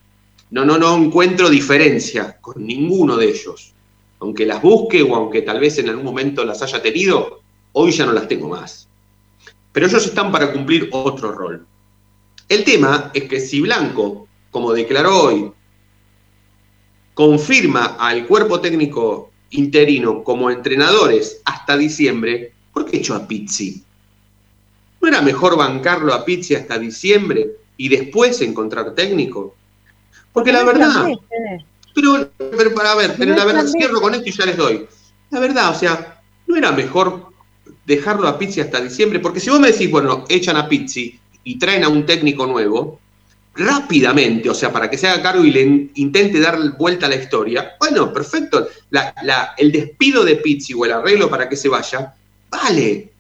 No, 0.50 0.64
no, 0.64 0.78
no 0.78 0.96
encuentro 0.96 1.48
diferencia 1.48 2.36
con 2.40 2.64
ninguno 2.64 3.16
de 3.16 3.30
ellos. 3.30 3.72
Aunque 4.20 4.46
las 4.46 4.62
busque 4.62 5.02
o 5.02 5.16
aunque 5.16 5.42
tal 5.42 5.58
vez 5.58 5.78
en 5.78 5.88
algún 5.88 6.04
momento 6.04 6.44
las 6.44 6.62
haya 6.62 6.80
tenido, 6.80 7.40
hoy 7.72 7.90
ya 7.90 8.06
no 8.06 8.12
las 8.12 8.28
tengo 8.28 8.48
más. 8.48 8.86
Pero 9.72 9.86
ellos 9.86 10.04
están 10.04 10.30
para 10.30 10.52
cumplir 10.52 10.90
otro 10.92 11.32
rol. 11.32 11.66
El 12.48 12.64
tema 12.64 13.10
es 13.14 13.24
que 13.24 13.40
si 13.40 13.60
Blanco, 13.60 14.28
como 14.50 14.72
declaró 14.72 15.22
hoy, 15.22 15.52
confirma 17.14 17.96
al 17.98 18.26
cuerpo 18.26 18.60
técnico 18.60 19.30
interino 19.50 20.24
como 20.24 20.50
entrenadores 20.50 21.40
hasta 21.44 21.76
diciembre, 21.76 22.52
¿por 22.72 22.86
qué 22.86 22.98
echó 22.98 23.14
a 23.14 23.26
Pizzi? 23.26 23.82
¿No 25.00 25.08
era 25.08 25.20
mejor 25.20 25.56
bancarlo 25.56 26.14
a 26.14 26.24
Pizzi 26.24 26.54
hasta 26.54 26.78
diciembre 26.78 27.56
y 27.76 27.88
después 27.88 28.40
encontrar 28.40 28.94
técnico? 28.94 29.54
Porque 30.32 30.52
la 30.52 30.64
verdad, 30.64 31.06
pero, 31.94 32.30
para 32.74 32.94
ver, 32.94 33.14
pero 33.18 33.34
la 33.34 33.44
verdad, 33.44 33.66
cierro 33.66 34.00
con 34.00 34.14
esto 34.14 34.28
y 34.28 34.32
ya 34.32 34.46
les 34.46 34.56
doy. 34.56 34.86
La 35.30 35.40
verdad, 35.40 35.70
o 35.70 35.74
sea, 35.74 36.22
¿no 36.46 36.56
era 36.56 36.72
mejor 36.72 37.32
dejarlo 37.84 38.28
a 38.28 38.38
Pizzi 38.38 38.60
hasta 38.60 38.80
diciembre? 38.80 39.20
Porque 39.20 39.40
si 39.40 39.50
vos 39.50 39.60
me 39.60 39.72
decís, 39.72 39.90
bueno, 39.90 40.24
echan 40.28 40.56
a 40.56 40.68
Pizzi 40.68 41.18
y 41.44 41.58
traen 41.58 41.84
a 41.84 41.88
un 41.88 42.06
técnico 42.06 42.46
nuevo, 42.46 43.00
rápidamente, 43.54 44.48
o 44.48 44.54
sea, 44.54 44.72
para 44.72 44.88
que 44.88 44.96
se 44.96 45.06
haga 45.06 45.22
cargo 45.22 45.44
y 45.44 45.50
le 45.50 45.90
intente 45.94 46.40
dar 46.40 46.76
vuelta 46.78 47.06
a 47.06 47.08
la 47.10 47.16
historia, 47.16 47.72
bueno, 47.78 48.12
perfecto, 48.12 48.66
el 49.58 49.72
despido 49.72 50.24
de 50.24 50.36
Pizzi 50.36 50.72
o 50.74 50.84
el 50.84 50.92
arreglo 50.92 51.28
para 51.28 51.48
que 51.48 51.56
se 51.56 51.68
vaya, 51.68 52.14
vale. 52.50 53.10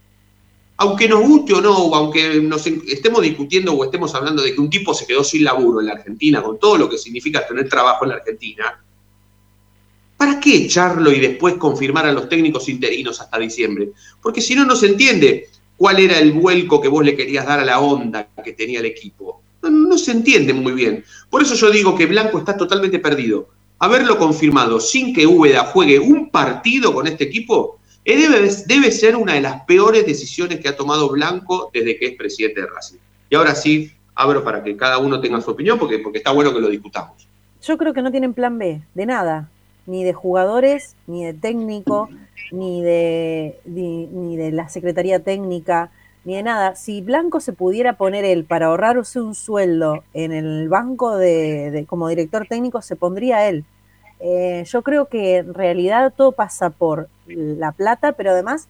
Aunque 0.78 1.06
nos 1.06 1.20
guste 1.20 1.52
o 1.52 1.60
no, 1.60 1.76
o 1.76 1.94
aunque 1.94 2.40
nos 2.40 2.66
estemos 2.66 3.22
discutiendo 3.22 3.74
o 3.74 3.84
estemos 3.84 4.14
hablando 4.14 4.42
de 4.42 4.54
que 4.54 4.60
un 4.60 4.70
tipo 4.70 4.94
se 4.94 5.06
quedó 5.06 5.22
sin 5.22 5.44
laburo 5.44 5.80
en 5.80 5.86
la 5.86 5.92
Argentina, 5.92 6.42
con 6.42 6.58
todo 6.58 6.78
lo 6.78 6.88
que 6.88 6.98
significa 6.98 7.46
tener 7.46 7.68
trabajo 7.68 8.04
en 8.04 8.10
la 8.10 8.16
Argentina, 8.16 8.82
¿para 10.16 10.40
qué 10.40 10.56
echarlo 10.56 11.12
y 11.12 11.20
después 11.20 11.54
confirmar 11.54 12.06
a 12.06 12.12
los 12.12 12.28
técnicos 12.28 12.68
interinos 12.68 13.20
hasta 13.20 13.38
diciembre? 13.38 13.90
Porque 14.20 14.40
si 14.40 14.54
no, 14.54 14.64
no 14.64 14.74
se 14.74 14.86
entiende 14.86 15.50
cuál 15.82 15.98
era 15.98 16.16
el 16.20 16.30
vuelco 16.30 16.80
que 16.80 16.86
vos 16.86 17.04
le 17.04 17.16
querías 17.16 17.44
dar 17.44 17.58
a 17.58 17.64
la 17.64 17.80
onda 17.80 18.28
que 18.44 18.52
tenía 18.52 18.78
el 18.78 18.86
equipo. 18.86 19.42
no, 19.62 19.98
se 19.98 20.12
entiende 20.12 20.54
muy 20.54 20.74
bien. 20.74 21.04
Por 21.28 21.42
eso 21.42 21.56
yo 21.56 21.72
digo 21.72 21.96
que 21.96 22.06
Blanco 22.06 22.38
está 22.38 22.56
totalmente 22.56 23.00
perdido. 23.00 23.48
Haberlo 23.80 24.16
confirmado 24.16 24.78
sin 24.78 25.12
que 25.12 25.26
Úbeda 25.26 25.64
juegue 25.64 25.98
un 25.98 26.30
partido 26.30 26.94
con 26.94 27.08
este 27.08 27.24
equipo 27.24 27.80
eh, 28.04 28.16
debe, 28.68 28.92
ser 28.92 29.16
una 29.16 29.34
de 29.34 29.40
las 29.40 29.64
peores 29.64 30.06
decisiones 30.06 30.60
que 30.60 30.68
ha 30.68 30.76
tomado 30.76 31.08
Blanco 31.08 31.68
desde 31.74 31.98
que 31.98 32.06
es 32.06 32.16
presidente 32.16 32.60
de 32.60 32.68
Racing. 32.68 32.98
Y 33.28 33.34
ahora 33.34 33.56
sí, 33.56 33.90
abro 34.14 34.44
para 34.44 34.62
que 34.62 34.76
cada 34.76 34.98
uno 34.98 35.20
tenga 35.20 35.40
su 35.40 35.50
opinión, 35.50 35.80
porque, 35.80 35.98
porque 35.98 36.18
está 36.18 36.30
bueno 36.30 36.54
que 36.54 36.60
lo 36.60 36.68
discutamos. 36.68 37.26
Yo 37.60 37.76
creo 37.76 37.92
que 37.92 38.02
no 38.02 38.12
tienen 38.12 38.34
plan 38.34 38.56
B, 38.56 38.82
de 38.94 39.06
nada, 39.06 39.48
ni 39.86 40.04
de 40.04 40.12
jugadores, 40.12 40.94
ni 41.08 41.24
de 41.24 41.34
técnico, 41.34 42.08
ni 42.52 42.82
de, 42.82 43.58
ni 43.64 44.36
de 44.36 44.52
la 44.52 44.68
Secretaría 44.68 45.18
Técnica 45.18 45.90
ni 46.24 46.36
de 46.36 46.42
nada. 46.42 46.74
Si 46.76 47.00
Blanco 47.00 47.40
se 47.40 47.52
pudiera 47.52 47.94
poner 47.94 48.24
él 48.24 48.44
para 48.44 48.66
ahorrarse 48.66 49.20
un 49.20 49.34
sueldo 49.34 50.04
en 50.14 50.32
el 50.32 50.68
banco 50.68 51.16
de, 51.16 51.84
como 51.88 52.08
director 52.08 52.46
técnico, 52.46 52.82
se 52.82 52.96
pondría 52.96 53.48
él. 53.48 53.64
Eh, 54.20 54.64
yo 54.66 54.82
creo 54.82 55.06
que 55.06 55.38
en 55.38 55.54
realidad 55.54 56.12
todo 56.16 56.32
pasa 56.32 56.70
por 56.70 57.08
la 57.26 57.72
plata, 57.72 58.12
pero 58.12 58.30
además 58.30 58.68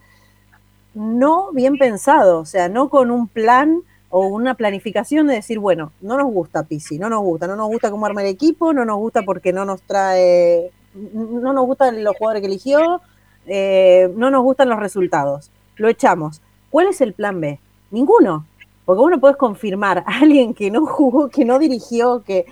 no 0.94 1.52
bien 1.52 1.76
pensado, 1.76 2.38
o 2.38 2.44
sea, 2.46 2.68
no 2.68 2.88
con 2.88 3.10
un 3.10 3.28
plan 3.28 3.82
o 4.08 4.26
una 4.26 4.54
planificación 4.54 5.26
de 5.26 5.34
decir, 5.34 5.58
bueno, 5.58 5.92
no 6.00 6.16
nos 6.16 6.32
gusta 6.32 6.62
Pisi, 6.64 6.98
no 6.98 7.08
nos 7.10 7.22
gusta, 7.22 7.46
no 7.46 7.56
nos 7.56 7.68
gusta 7.68 7.90
cómo 7.90 8.06
arma 8.06 8.22
el 8.22 8.28
equipo, 8.28 8.72
no 8.72 8.84
nos 8.84 8.96
gusta 8.96 9.22
porque 9.22 9.52
no 9.52 9.64
nos 9.64 9.82
trae, 9.82 10.70
no 10.94 11.52
nos 11.52 11.66
gustan 11.66 12.02
los 12.02 12.16
jugadores 12.16 12.42
que 12.42 12.46
eligió, 12.46 13.00
eh, 13.46 14.10
no 14.16 14.30
nos 14.30 14.42
gustan 14.42 14.68
los 14.68 14.78
resultados, 14.78 15.50
lo 15.76 15.88
echamos 15.88 16.40
¿Cuál 16.72 16.88
es 16.88 17.02
el 17.02 17.12
plan 17.12 17.38
B? 17.38 17.60
Ninguno. 17.90 18.46
Porque 18.86 18.98
vos 18.98 19.10
no 19.10 19.20
podés 19.20 19.36
confirmar 19.36 19.98
a 19.98 20.20
alguien 20.22 20.54
que 20.54 20.70
no 20.70 20.86
jugó, 20.86 21.28
que 21.28 21.44
no 21.44 21.58
dirigió, 21.58 22.22
que 22.24 22.46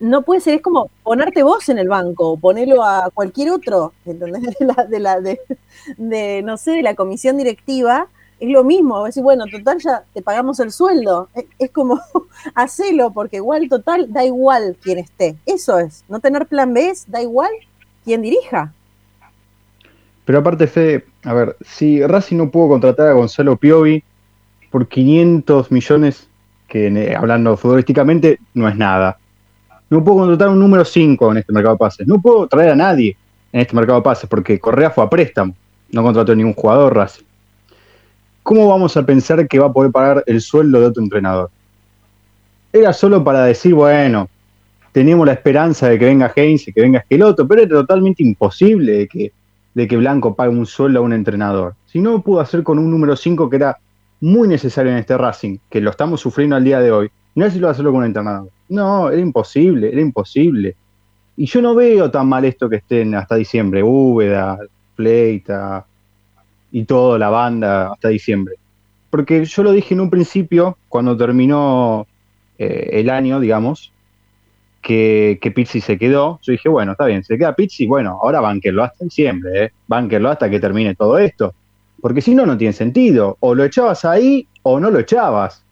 no 0.00 0.22
puede 0.22 0.40
ser, 0.40 0.54
es 0.54 0.62
como 0.62 0.88
ponerte 1.02 1.42
vos 1.42 1.68
en 1.68 1.78
el 1.78 1.88
banco, 1.88 2.38
ponerlo 2.38 2.82
a 2.82 3.10
cualquier 3.12 3.50
otro, 3.50 3.92
¿entendés? 4.06 4.42
De 4.88 5.00
la, 5.00 5.20
de, 5.20 6.42
no 6.42 6.56
sé, 6.56 6.72
de 6.72 6.82
la 6.82 6.94
comisión 6.94 7.36
directiva, 7.36 8.08
es 8.40 8.48
lo 8.48 8.64
mismo, 8.64 9.04
decir, 9.04 9.22
bueno, 9.22 9.44
total 9.50 9.78
ya 9.80 10.04
te 10.14 10.22
pagamos 10.22 10.58
el 10.60 10.72
sueldo, 10.72 11.28
es, 11.34 11.44
es 11.58 11.70
como, 11.70 12.00
hacelo, 12.54 13.12
porque 13.12 13.36
igual, 13.36 13.68
total, 13.68 14.12
da 14.12 14.24
igual 14.24 14.76
quién 14.82 14.98
esté, 14.98 15.36
eso 15.46 15.78
es, 15.78 16.04
no 16.08 16.20
tener 16.20 16.46
plan 16.46 16.72
B 16.72 16.88
es, 16.88 17.10
da 17.10 17.20
igual 17.22 17.50
quién 18.04 18.22
dirija. 18.22 18.72
Pero 20.24 20.38
aparte, 20.38 20.66
Fede, 20.66 21.04
a 21.24 21.34
ver, 21.34 21.56
si 21.60 22.04
Racing 22.04 22.36
no 22.36 22.50
pudo 22.50 22.70
contratar 22.70 23.08
a 23.08 23.12
Gonzalo 23.12 23.56
Piovi 23.56 24.02
por 24.70 24.88
500 24.88 25.70
millones, 25.70 26.28
que 26.66 26.86
eh, 26.86 27.14
hablando 27.14 27.56
futbolísticamente 27.56 28.38
no 28.54 28.68
es 28.68 28.76
nada. 28.76 29.18
No 29.90 30.02
puedo 30.02 30.18
contratar 30.18 30.48
un 30.48 30.58
número 30.58 30.84
5 30.84 31.32
en 31.32 31.38
este 31.38 31.52
mercado 31.52 31.74
de 31.74 31.78
pases. 31.78 32.06
No 32.06 32.20
puedo 32.20 32.46
traer 32.48 32.70
a 32.70 32.76
nadie 32.76 33.16
en 33.52 33.60
este 33.60 33.76
mercado 33.76 33.98
de 33.98 34.04
pases 34.04 34.28
porque 34.28 34.58
Correa 34.58 34.90
fue 34.90 35.04
a 35.04 35.10
préstamo. 35.10 35.54
No 35.90 36.02
contrató 36.02 36.34
ningún 36.34 36.54
jugador 36.54 36.96
Racing. 36.96 37.24
¿Cómo 38.42 38.68
vamos 38.68 38.96
a 38.96 39.04
pensar 39.04 39.46
que 39.46 39.58
va 39.58 39.66
a 39.66 39.72
poder 39.72 39.92
pagar 39.92 40.24
el 40.26 40.40
sueldo 40.40 40.80
de 40.80 40.86
otro 40.86 41.02
entrenador? 41.02 41.50
Era 42.72 42.92
solo 42.92 43.22
para 43.22 43.44
decir, 43.44 43.74
bueno, 43.74 44.28
teníamos 44.92 45.26
la 45.26 45.32
esperanza 45.34 45.88
de 45.88 45.98
que 45.98 46.06
venga 46.06 46.32
Heinz 46.34 46.66
y 46.66 46.72
que 46.72 46.80
venga 46.80 46.98
Esqueloto, 46.98 47.46
pero 47.46 47.62
era 47.62 47.70
totalmente 47.70 48.22
imposible 48.22 48.92
de 48.92 49.08
que 49.08 49.32
de 49.74 49.88
que 49.88 49.96
Blanco 49.96 50.34
pague 50.34 50.50
un 50.50 50.66
sueldo 50.66 51.00
a 51.00 51.02
un 51.02 51.12
entrenador, 51.12 51.74
Si 51.86 52.00
no 52.00 52.22
pudo 52.22 52.40
hacer 52.40 52.62
con 52.62 52.78
un 52.78 52.90
número 52.90 53.16
5 53.16 53.50
que 53.50 53.56
era 53.56 53.78
muy 54.20 54.48
necesario 54.48 54.92
en 54.92 54.98
este 54.98 55.18
Racing, 55.18 55.58
que 55.68 55.80
lo 55.80 55.90
estamos 55.90 56.20
sufriendo 56.20 56.56
al 56.56 56.64
día 56.64 56.80
de 56.80 56.90
hoy. 56.90 57.10
No 57.34 57.44
es 57.44 57.52
si 57.52 57.58
lo 57.58 57.66
va 57.66 57.70
a 57.70 57.72
hacerlo 57.72 57.90
con 57.90 58.00
un 58.00 58.06
entrenador. 58.06 58.48
No, 58.68 59.10
era 59.10 59.20
imposible, 59.20 59.90
era 59.92 60.00
imposible. 60.00 60.76
Y 61.36 61.46
yo 61.46 61.60
no 61.60 61.74
veo 61.74 62.10
tan 62.10 62.28
mal 62.28 62.44
esto 62.44 62.68
que 62.68 62.76
estén 62.76 63.14
hasta 63.14 63.34
diciembre, 63.34 63.82
Úbeda, 63.82 64.58
Fleita 64.94 65.84
y 66.70 66.84
toda 66.84 67.18
la 67.18 67.28
banda 67.28 67.92
hasta 67.92 68.08
diciembre. 68.08 68.54
Porque 69.10 69.44
yo 69.44 69.62
lo 69.62 69.72
dije 69.72 69.94
en 69.94 70.00
un 70.00 70.10
principio, 70.10 70.78
cuando 70.88 71.16
terminó 71.16 72.06
eh, 72.58 72.90
el 72.92 73.10
año, 73.10 73.40
digamos, 73.40 73.92
que, 74.84 75.38
que 75.40 75.50
Pizzi 75.50 75.80
se 75.80 75.98
quedó, 75.98 76.38
yo 76.42 76.52
dije, 76.52 76.68
bueno, 76.68 76.92
está 76.92 77.06
bien, 77.06 77.24
se 77.24 77.38
queda 77.38 77.56
Pizzi, 77.56 77.86
bueno, 77.86 78.20
ahora 78.22 78.40
banquerlo 78.40 78.84
hasta 78.84 79.02
diciembre, 79.02 79.64
¿eh? 79.64 79.72
hasta 79.88 80.50
que 80.50 80.60
termine 80.60 80.94
todo 80.94 81.16
esto. 81.16 81.54
Porque 82.02 82.20
si 82.20 82.34
no, 82.34 82.44
no 82.44 82.58
tiene 82.58 82.74
sentido. 82.74 83.38
O 83.40 83.54
lo 83.54 83.64
echabas 83.64 84.04
ahí 84.04 84.46
o 84.62 84.78
no 84.78 84.90
lo 84.90 84.98
echabas. 84.98 85.64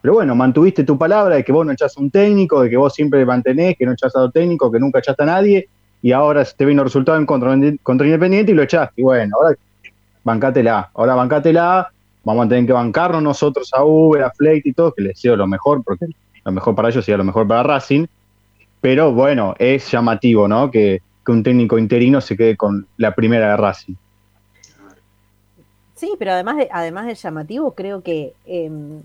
Pero 0.00 0.14
bueno, 0.14 0.34
mantuviste 0.34 0.82
tu 0.82 0.96
palabra 0.96 1.36
de 1.36 1.44
que 1.44 1.52
vos 1.52 1.66
no 1.66 1.72
echás 1.72 1.94
a 1.98 2.00
un 2.00 2.10
técnico, 2.10 2.62
de 2.62 2.70
que 2.70 2.78
vos 2.78 2.94
siempre 2.94 3.26
mantenés, 3.26 3.76
que 3.78 3.84
no 3.84 3.92
echás 3.92 4.16
a 4.16 4.24
un 4.24 4.32
técnico, 4.32 4.72
que 4.72 4.78
nunca 4.78 5.00
echaste 5.00 5.22
a 5.24 5.26
nadie, 5.26 5.68
y 6.00 6.12
ahora 6.12 6.42
te 6.44 6.64
vino 6.64 6.82
resultado 6.82 7.18
en 7.18 7.26
contra, 7.26 7.54
contra 7.82 8.06
Independiente 8.06 8.52
y 8.52 8.54
lo 8.54 8.62
echaste. 8.62 9.02
Y 9.02 9.04
bueno, 9.04 9.36
ahora 9.38 9.56
bancátela, 10.24 10.90
ahora 10.94 11.14
bancátela, 11.14 11.90
vamos 12.24 12.46
a 12.46 12.48
tener 12.48 12.66
que 12.66 12.72
bancarnos 12.72 13.22
nosotros 13.22 13.70
a 13.74 13.84
Uber, 13.84 14.22
a 14.22 14.30
Flake 14.30 14.62
y 14.64 14.72
todo, 14.72 14.92
que 14.92 15.02
les 15.02 15.16
deseo 15.16 15.36
lo 15.36 15.46
mejor, 15.46 15.84
porque 15.84 16.06
lo 16.46 16.52
mejor 16.52 16.74
para 16.74 16.88
ellos 16.88 17.04
sería 17.04 17.18
lo 17.18 17.24
mejor 17.24 17.46
para 17.46 17.62
Racing, 17.62 18.06
pero 18.84 19.14
bueno, 19.14 19.54
es 19.58 19.90
llamativo, 19.90 20.46
¿no? 20.46 20.70
Que, 20.70 21.00
un 21.26 21.42
técnico 21.42 21.78
interino 21.78 22.20
se 22.20 22.36
quede 22.36 22.54
con 22.54 22.86
la 22.98 23.14
primera 23.14 23.48
de 23.48 23.56
Racing. 23.56 23.94
Sí, 25.94 26.12
pero 26.18 26.32
además 26.32 26.58
de, 26.58 26.68
además 26.70 27.06
de 27.06 27.14
llamativo, 27.14 27.74
creo 27.74 28.02
que 28.02 28.34
em, 28.44 29.00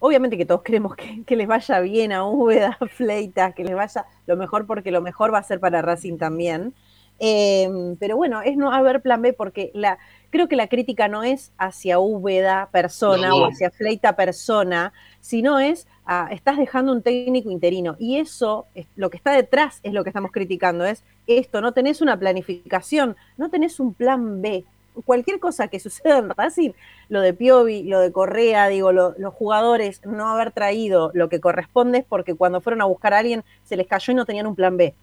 obviamente 0.00 0.36
que 0.36 0.44
todos 0.44 0.62
queremos 0.62 0.96
que, 1.24 1.36
les 1.36 1.46
vaya 1.46 1.78
bien 1.78 2.10
a 2.10 2.24
Úbeda, 2.24 2.76
a 2.80 2.86
Fleitas, 2.88 3.54
que 3.54 3.62
les 3.62 3.76
vaya 3.76 4.06
lo 4.26 4.36
mejor 4.36 4.66
porque 4.66 4.90
lo 4.90 5.02
mejor 5.02 5.32
va 5.32 5.38
a 5.38 5.44
ser 5.44 5.60
para 5.60 5.82
Racing 5.82 6.18
también. 6.18 6.74
Em, 7.20 7.94
pero 8.00 8.16
bueno, 8.16 8.42
es 8.42 8.56
no 8.56 8.72
haber 8.72 9.02
plan 9.02 9.22
B 9.22 9.32
porque 9.32 9.70
la, 9.72 9.98
creo 10.30 10.48
que 10.48 10.56
la 10.56 10.66
crítica 10.66 11.06
no 11.06 11.22
es 11.22 11.52
hacia 11.58 12.00
Úbeda 12.00 12.70
persona 12.72 13.36
o 13.36 13.46
hacia 13.46 13.70
Fleita 13.70 14.16
persona, 14.16 14.92
sino 15.20 15.60
es 15.60 15.86
estás 16.30 16.56
dejando 16.56 16.92
un 16.92 17.02
técnico 17.02 17.50
interino. 17.50 17.96
Y 17.98 18.18
eso, 18.18 18.66
lo 18.94 19.10
que 19.10 19.16
está 19.16 19.32
detrás 19.32 19.80
es 19.82 19.92
lo 19.92 20.04
que 20.04 20.10
estamos 20.10 20.30
criticando, 20.30 20.84
es 20.84 21.02
esto, 21.26 21.60
no 21.60 21.72
tenés 21.72 22.00
una 22.00 22.18
planificación, 22.18 23.16
no 23.36 23.50
tenés 23.50 23.80
un 23.80 23.92
plan 23.94 24.40
B. 24.40 24.64
Cualquier 25.04 25.40
cosa 25.40 25.68
que 25.68 25.78
suceda 25.78 26.18
en 26.18 26.30
Racing, 26.30 26.70
lo 27.08 27.20
de 27.20 27.34
Piovi, 27.34 27.82
lo 27.82 28.00
de 28.00 28.12
Correa, 28.12 28.68
digo, 28.68 28.92
los 28.92 29.34
jugadores 29.34 30.00
no 30.06 30.28
haber 30.28 30.52
traído 30.52 31.10
lo 31.12 31.28
que 31.28 31.40
corresponde 31.40 31.98
es 31.98 32.04
porque 32.04 32.34
cuando 32.34 32.60
fueron 32.60 32.80
a 32.80 32.86
buscar 32.86 33.12
a 33.12 33.18
alguien 33.18 33.44
se 33.64 33.76
les 33.76 33.86
cayó 33.86 34.12
y 34.12 34.16
no 34.16 34.24
tenían 34.24 34.46
un 34.46 34.54
plan 34.54 34.76
B. 34.76 34.94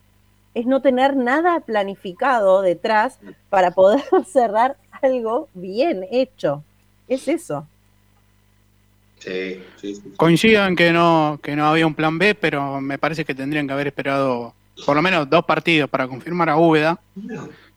Es 0.56 0.66
no 0.66 0.82
tener 0.82 1.16
nada 1.16 1.60
planificado 1.60 2.62
detrás 2.62 3.20
para 3.50 3.72
poder 3.72 4.04
cerrar 4.26 4.78
algo 5.02 5.50
bien 5.54 6.08
hecho. 6.12 6.64
Es 7.08 7.28
eso. 7.28 7.68
Sí, 9.24 9.64
sí, 9.78 10.02
Coincido 10.18 10.66
en 10.66 10.76
que 10.76 10.92
no, 10.92 11.40
que 11.42 11.56
no 11.56 11.68
había 11.68 11.88
un 11.88 11.96
plan 11.96 12.18
B, 12.18 12.36
pero 12.36 12.82
me 12.82 12.98
parece 12.98 13.24
que 13.24 13.34
tendrían 13.34 13.68
que 13.68 13.74
haber 13.74 13.88
esperado 13.88 14.54
por 14.86 14.96
lo 14.96 15.02
menos 15.02 15.30
dos 15.30 15.46
partidos 15.46 15.90
para 15.90 16.08
confirmar 16.08 16.50
a 16.50 16.58
Úbeda. 16.58 17.00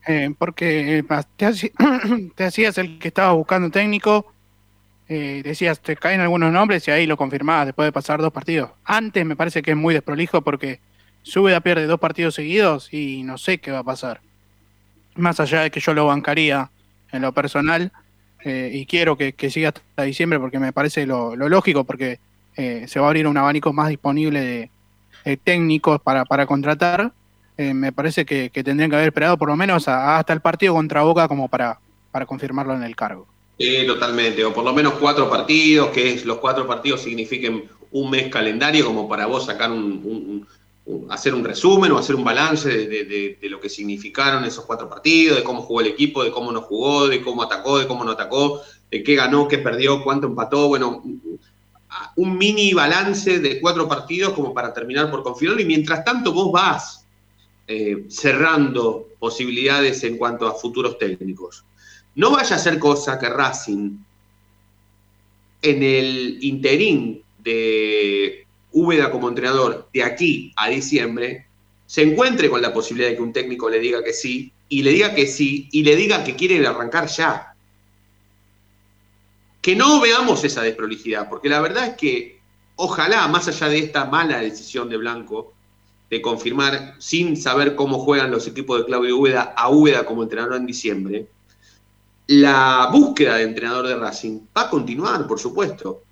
Eh, 0.07 0.33
porque 0.37 0.99
eh, 0.99 1.03
te, 2.35 2.43
hacías 2.43 2.77
el 2.77 2.99
que 2.99 3.07
estaba 3.07 3.31
buscando 3.33 3.69
técnico, 3.69 4.33
eh, 5.07 5.41
decías, 5.43 5.79
te 5.79 5.95
caen 5.95 6.19
algunos 6.19 6.51
nombres 6.51 6.87
y 6.87 6.91
ahí 6.91 7.05
lo 7.05 7.17
confirmabas 7.17 7.67
después 7.67 7.87
de 7.87 7.91
pasar 7.93 8.21
dos 8.21 8.33
partidos. 8.33 8.71
Antes 8.83 9.25
me 9.25 9.35
parece 9.35 9.61
que 9.61 9.71
es 9.71 9.77
muy 9.77 9.93
desprolijo 9.93 10.41
porque 10.41 10.79
Úbeda 11.35 11.61
pierde 11.61 11.87
dos 11.87 11.99
partidos 11.99 12.35
seguidos 12.35 12.93
y 12.93 13.23
no 13.23 13.37
sé 13.37 13.59
qué 13.59 13.71
va 13.71 13.79
a 13.79 13.83
pasar. 13.83 14.21
Más 15.15 15.39
allá 15.39 15.61
de 15.61 15.71
que 15.71 15.79
yo 15.79 15.93
lo 15.93 16.07
bancaría 16.07 16.71
en 17.11 17.21
lo 17.21 17.31
personal, 17.31 17.91
eh, 18.43 18.71
y 18.73 18.85
quiero 18.85 19.17
que, 19.17 19.33
siga 19.49 19.69
hasta 19.69 20.03
diciembre 20.03 20.39
porque 20.39 20.59
me 20.59 20.73
parece 20.73 21.05
lo, 21.05 21.35
lógico, 21.35 21.83
porque 21.83 22.19
eh, 22.55 22.85
se 22.87 22.99
va 22.99 23.07
a 23.07 23.09
abrir 23.09 23.27
un 23.27 23.37
abanico 23.37 23.73
más 23.73 23.89
disponible 23.89 24.69
de, 25.25 25.37
técnicos 25.37 26.01
para, 26.01 26.25
para 26.25 26.45
contratar. 26.45 27.11
Eh, 27.57 27.73
me 27.73 27.91
parece 27.91 28.25
que, 28.25 28.49
tendrían 28.49 28.89
que 28.89 28.95
haber 28.95 29.09
esperado 29.09 29.37
por 29.37 29.49
lo 29.49 29.55
menos 29.55 29.87
hasta 29.87 30.31
el 30.31 30.41
partido 30.41 30.73
contra 30.73 31.03
Boca 31.03 31.27
como 31.27 31.49
para, 31.49 31.79
para 32.11 32.25
confirmarlo 32.25 32.73
en 32.73 32.83
el 32.83 32.95
cargo. 32.95 33.27
Sí, 33.59 33.85
totalmente, 33.87 34.45
o 34.45 34.53
por 34.53 34.63
lo 34.63 34.71
menos 34.71 34.93
cuatro 34.93 35.29
partidos, 35.29 35.89
que 35.89 36.21
los 36.23 36.37
cuatro 36.37 36.67
partidos 36.67 37.01
signifiquen 37.01 37.65
un 37.91 38.09
mes 38.11 38.29
calendario 38.29 38.85
como 38.85 39.09
para 39.09 39.25
vos 39.25 39.45
sacar 39.47 39.71
un 39.71 40.45
hacer 41.09 41.33
un 41.33 41.43
resumen 41.43 41.91
o 41.91 41.97
hacer 41.97 42.15
un 42.15 42.23
balance 42.23 42.69
de, 42.69 43.37
lo 43.43 43.59
que 43.59 43.69
significaron 43.69 44.45
esos 44.45 44.65
cuatro 44.65 44.89
partidos, 44.89 45.37
de 45.37 45.43
cómo 45.43 45.61
jugó 45.61 45.81
el 45.81 45.87
equipo, 45.87 46.23
de 46.23 46.31
cómo 46.31 46.51
no 46.51 46.61
jugó, 46.61 47.07
de 47.07 47.21
cómo 47.21 47.43
atacó, 47.43 47.77
de 47.77 47.87
cómo 47.87 48.03
no 48.03 48.11
atacó, 48.11 48.61
de 48.89 49.03
qué 49.03 49.15
ganó, 49.15 49.47
qué 49.47 49.57
perdió, 49.57 50.03
cuánto 50.03 50.27
empató, 50.27 50.67
bueno, 50.67 51.03
un 52.15 52.37
mini 52.37 52.73
balance 52.73 53.39
de 53.39 53.59
cuatro 53.59 53.87
partidos 53.87 54.33
como 54.33 54.53
para 54.53 54.73
terminar 54.73 55.09
por 55.11 55.23
confirmar 55.23 55.59
y 55.59 55.65
mientras 55.65 56.03
tanto 56.03 56.31
vos 56.31 56.51
vas 56.51 57.05
eh, 57.67 58.05
cerrando 58.09 59.07
posibilidades 59.19 60.03
en 60.03 60.17
cuanto 60.17 60.47
a 60.47 60.53
futuros 60.53 60.97
técnicos. 60.97 61.65
No 62.15 62.31
vaya 62.31 62.55
a 62.55 62.59
ser 62.59 62.79
cosa 62.79 63.19
que 63.19 63.29
Racing 63.29 63.97
en 65.61 65.83
el 65.83 66.37
interín 66.41 67.23
de 67.39 68.46
Úbeda 68.71 69.11
como 69.11 69.29
entrenador 69.29 69.89
de 69.93 70.03
aquí 70.03 70.51
a 70.55 70.69
diciembre, 70.69 71.47
se 71.85 72.03
encuentre 72.03 72.49
con 72.49 72.61
la 72.61 72.73
posibilidad 72.73 73.09
de 73.09 73.15
que 73.15 73.21
un 73.21 73.33
técnico 73.33 73.69
le 73.69 73.79
diga 73.79 74.03
que 74.03 74.13
sí, 74.13 74.51
y 74.69 74.83
le 74.83 74.91
diga 74.91 75.15
que 75.15 75.25
sí, 75.25 75.69
y 75.71 75.83
le 75.83 75.95
diga 75.95 76.23
que 76.23 76.35
quiere 76.35 76.65
arrancar 76.67 77.07
ya. 77.07 77.53
Que 79.61 79.75
no 79.75 80.01
veamos 80.01 80.43
esa 80.43 80.61
desprolijidad, 80.61 81.29
porque 81.29 81.49
la 81.49 81.61
verdad 81.61 81.87
es 81.87 81.95
que 81.95 82.39
ojalá, 82.75 83.27
más 83.27 83.47
allá 83.47 83.69
de 83.69 83.79
esta 83.79 84.05
mala 84.05 84.39
decisión 84.39 84.89
de 84.89 84.97
Blanco, 84.97 85.53
de 86.09 86.21
confirmar 86.21 86.95
sin 86.99 87.35
saber 87.35 87.75
cómo 87.75 87.99
juegan 87.99 88.31
los 88.31 88.47
equipos 88.47 88.79
de 88.79 88.85
Claudio 88.85 89.17
Úbeda 89.17 89.53
a 89.55 89.69
Úbeda 89.69 90.05
como 90.05 90.23
entrenador 90.23 90.55
en 90.55 90.65
diciembre, 90.65 91.27
la 92.27 92.89
búsqueda 92.91 93.37
de 93.37 93.43
entrenador 93.43 93.87
de 93.87 93.95
Racing 93.95 94.41
va 94.55 94.63
a 94.63 94.69
continuar, 94.69 95.25
por 95.27 95.39
supuesto. 95.39 96.03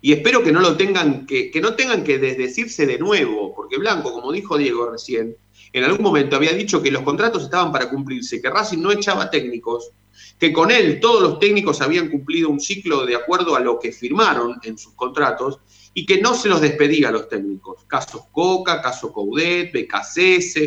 Y 0.00 0.12
espero 0.12 0.42
que 0.42 0.52
no 0.52 0.60
lo 0.60 0.76
tengan 0.76 1.26
que, 1.26 1.50
que 1.50 1.60
no 1.60 1.74
tengan 1.74 2.04
que 2.04 2.18
desdecirse 2.18 2.86
de 2.86 2.98
nuevo, 2.98 3.54
porque 3.54 3.78
Blanco, 3.78 4.12
como 4.12 4.32
dijo 4.32 4.56
Diego 4.56 4.90
recién, 4.90 5.36
en 5.72 5.84
algún 5.84 6.02
momento 6.02 6.36
había 6.36 6.52
dicho 6.52 6.82
que 6.82 6.90
los 6.90 7.02
contratos 7.02 7.44
estaban 7.44 7.72
para 7.72 7.90
cumplirse, 7.90 8.40
que 8.40 8.50
Racing 8.50 8.78
no 8.78 8.92
echaba 8.92 9.30
técnicos, 9.30 9.90
que 10.38 10.52
con 10.52 10.70
él 10.70 11.00
todos 11.00 11.22
los 11.22 11.38
técnicos 11.38 11.80
habían 11.80 12.08
cumplido 12.08 12.48
un 12.48 12.60
ciclo 12.60 13.04
de 13.04 13.16
acuerdo 13.16 13.56
a 13.56 13.60
lo 13.60 13.78
que 13.78 13.92
firmaron 13.92 14.58
en 14.62 14.78
sus 14.78 14.94
contratos 14.94 15.58
y 15.94 16.06
que 16.06 16.20
no 16.20 16.34
se 16.34 16.48
los 16.48 16.60
despedía 16.60 17.08
a 17.08 17.12
los 17.12 17.28
técnicos. 17.28 17.84
Casos 17.86 18.22
Coca, 18.32 18.80
caso 18.80 19.12
Coudet, 19.12 19.72
BKCS 19.72 20.60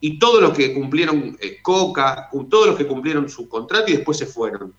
y 0.00 0.18
todos 0.18 0.42
los 0.42 0.56
que 0.56 0.74
cumplieron 0.74 1.36
eh, 1.40 1.58
Coca, 1.62 2.28
todos 2.50 2.66
los 2.68 2.76
que 2.76 2.86
cumplieron 2.86 3.28
su 3.28 3.48
contrato 3.48 3.90
y 3.90 3.96
después 3.96 4.18
se 4.18 4.26
fueron. 4.26 4.74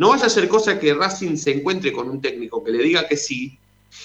No 0.00 0.08
vaya 0.08 0.24
a 0.24 0.30
ser 0.30 0.48
cosa 0.48 0.80
que 0.80 0.94
Racing 0.94 1.36
se 1.36 1.50
encuentre 1.50 1.92
con 1.92 2.08
un 2.08 2.22
técnico 2.22 2.64
que 2.64 2.70
le 2.70 2.82
diga 2.82 3.06
que 3.06 3.18
sí 3.18 3.58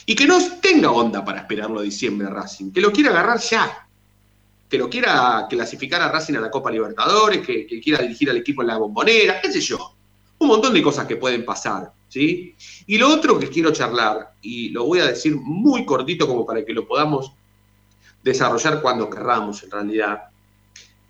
y 0.05 0.13
que 0.13 0.27
no 0.27 0.37
tenga 0.59 0.91
onda 0.91 1.23
para 1.23 1.39
esperarlo 1.39 1.79
a 1.79 1.83
diciembre 1.83 2.27
a 2.27 2.31
Racing, 2.31 2.73
que 2.73 2.81
lo 2.81 2.91
quiera 2.91 3.11
agarrar 3.11 3.39
ya, 3.39 3.87
que 4.69 4.77
lo 4.77 4.89
quiera 4.89 5.47
clasificar 5.49 6.01
a 6.01 6.11
Racing 6.11 6.33
a 6.33 6.41
la 6.41 6.51
Copa 6.51 6.69
Libertadores, 6.69 7.47
que, 7.47 7.65
que 7.65 7.79
quiera 7.79 8.01
dirigir 8.01 8.29
al 8.29 8.35
equipo 8.35 8.61
en 8.61 8.67
la 8.67 8.77
bombonera, 8.77 9.39
qué 9.39 9.49
sé 9.49 9.61
yo. 9.61 9.95
Un 10.39 10.49
montón 10.49 10.73
de 10.73 10.83
cosas 10.83 11.07
que 11.07 11.15
pueden 11.15 11.45
pasar. 11.45 11.93
Y 12.13 12.97
lo 12.97 13.07
otro 13.07 13.39
que 13.39 13.47
quiero 13.47 13.71
charlar, 13.71 14.33
y 14.41 14.71
lo 14.71 14.83
voy 14.83 14.99
a 14.99 15.05
decir 15.05 15.37
muy 15.37 15.85
cortito 15.85 16.27
como 16.27 16.45
para 16.45 16.65
que 16.65 16.73
lo 16.73 16.85
podamos 16.85 17.31
desarrollar 18.21 18.81
cuando 18.81 19.09
querramos 19.09 19.63
en 19.63 19.71
realidad, 19.71 20.23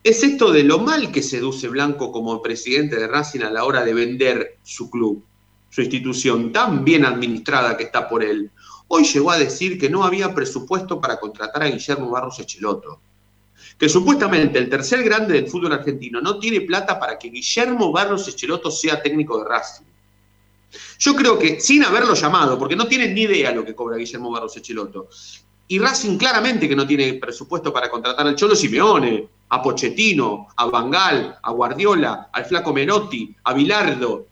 es 0.05 0.21
esto 0.21 0.51
de 0.51 0.63
lo 0.63 0.77
mal 0.77 1.11
que 1.11 1.23
seduce 1.23 1.67
Blanco 1.67 2.11
como 2.11 2.39
presidente 2.39 2.95
de 2.95 3.07
Racing 3.07 3.41
a 3.41 3.49
la 3.49 3.65
hora 3.65 3.83
de 3.83 3.91
vender 3.91 4.59
su 4.61 4.91
club, 4.91 5.25
su 5.71 5.81
institución 5.81 6.51
tan 6.51 6.85
bien 6.85 7.05
administrada 7.05 7.75
que 7.75 7.85
está 7.85 8.07
por 8.07 8.23
él. 8.23 8.51
Hoy 8.87 9.03
llegó 9.03 9.31
a 9.31 9.39
decir 9.39 9.79
que 9.79 9.89
no 9.89 10.03
había 10.03 10.35
presupuesto 10.35 11.01
para 11.01 11.19
contratar 11.19 11.63
a 11.63 11.69
Guillermo 11.69 12.11
Barros 12.11 12.39
Echeloto, 12.39 13.01
que 13.79 13.89
supuestamente 13.89 14.59
el 14.59 14.69
tercer 14.69 15.03
grande 15.03 15.33
del 15.33 15.47
fútbol 15.47 15.73
argentino 15.73 16.21
no 16.21 16.37
tiene 16.37 16.61
plata 16.61 16.99
para 16.99 17.17
que 17.17 17.31
Guillermo 17.31 17.91
Barros 17.91 18.27
Echeloto 18.27 18.69
sea 18.69 19.01
técnico 19.01 19.39
de 19.39 19.49
Racing. 19.49 19.85
Yo 20.99 21.15
creo 21.15 21.39
que 21.39 21.59
sin 21.59 21.83
haberlo 21.83 22.13
llamado, 22.13 22.59
porque 22.59 22.75
no 22.75 22.85
tienen 22.85 23.15
ni 23.15 23.21
idea 23.21 23.51
lo 23.51 23.65
que 23.65 23.73
cobra 23.73 23.97
Guillermo 23.97 24.29
Barros 24.29 24.55
Echeloto, 24.55 25.09
y 25.67 25.79
Racing 25.79 26.19
claramente 26.19 26.69
que 26.69 26.75
no 26.75 26.85
tiene 26.85 27.15
presupuesto 27.15 27.73
para 27.73 27.89
contratar 27.89 28.27
al 28.27 28.35
Cholo 28.35 28.55
Simeone, 28.55 29.29
a 29.49 29.61
Pochettino, 29.61 30.47
a 30.55 30.65
Bangal, 30.65 31.37
a 31.41 31.51
Guardiola, 31.51 32.29
al 32.31 32.45
Flaco 32.45 32.73
Menotti, 32.73 33.35
a 33.43 33.53
Bilardo. 33.53 34.27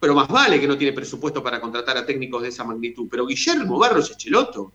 Pero 0.00 0.14
más 0.14 0.28
vale 0.28 0.60
que 0.60 0.66
no 0.66 0.76
tiene 0.76 0.92
presupuesto 0.92 1.42
para 1.42 1.60
contratar 1.60 1.96
a 1.96 2.04
técnicos 2.04 2.42
de 2.42 2.48
esa 2.48 2.64
magnitud. 2.64 3.06
Pero 3.10 3.26
Guillermo 3.26 3.78
Barros 3.78 4.10
Echeloto, 4.10 4.72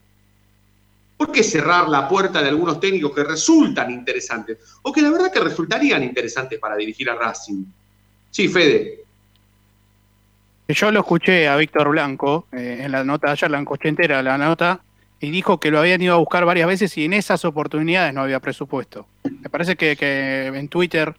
¿por 1.17 1.31
qué 1.31 1.43
cerrar 1.43 1.89
la 1.89 2.07
puerta 2.07 2.41
de 2.41 2.49
algunos 2.49 2.79
técnicos 2.79 3.13
que 3.13 3.23
resultan 3.23 3.91
interesantes? 3.91 4.59
O 4.83 4.91
que 4.91 5.01
la 5.01 5.11
verdad 5.11 5.31
que 5.31 5.41
resultarían 5.41 6.03
interesantes 6.03 6.59
para 6.59 6.77
dirigir 6.77 7.09
a 7.09 7.15
Racing. 7.15 7.65
Sí, 8.31 8.47
Fede. 8.47 9.03
Yo 10.69 10.91
lo 10.91 10.99
escuché 10.99 11.47
a 11.47 11.55
Víctor 11.55 11.89
Blanco 11.89 12.47
eh, 12.51 12.81
en 12.81 12.91
la 12.91 13.03
nota 13.03 13.27
de 13.27 13.33
ayer, 13.33 13.51
la 13.51 13.59
escuché 13.59 13.87
entera 13.87 14.21
la 14.21 14.37
nota, 14.37 14.81
y 15.19 15.31
dijo 15.31 15.59
que 15.59 15.71
lo 15.71 15.79
habían 15.79 16.01
ido 16.01 16.13
a 16.13 16.17
buscar 16.17 16.45
varias 16.45 16.67
veces 16.67 16.97
y 16.97 17.05
en 17.05 17.13
esas 17.13 17.45
oportunidades 17.45 18.13
no 18.13 18.21
había 18.21 18.39
presupuesto. 18.39 19.07
Me 19.23 19.49
parece 19.49 19.75
que, 19.75 20.47
en 20.47 20.67
Twitter, 20.67 21.15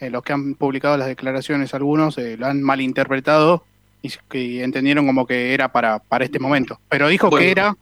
eh, 0.00 0.10
los 0.10 0.22
que 0.22 0.32
han 0.32 0.54
publicado 0.54 0.96
las 0.96 1.08
declaraciones, 1.08 1.74
algunos 1.74 2.18
eh, 2.18 2.36
lo 2.36 2.46
han 2.46 2.62
malinterpretado 2.62 3.64
y, 4.02 4.10
que 4.28 4.62
entendieron 4.62 5.06
como 5.06 5.26
que 5.26 5.54
era 5.54 5.70
para, 5.70 5.98
para 5.98 6.24
este 6.24 6.38
momento. 6.38 6.80
Pero 6.88 7.08
dijo 7.08 7.30
que 7.30 7.50
era 7.50 7.76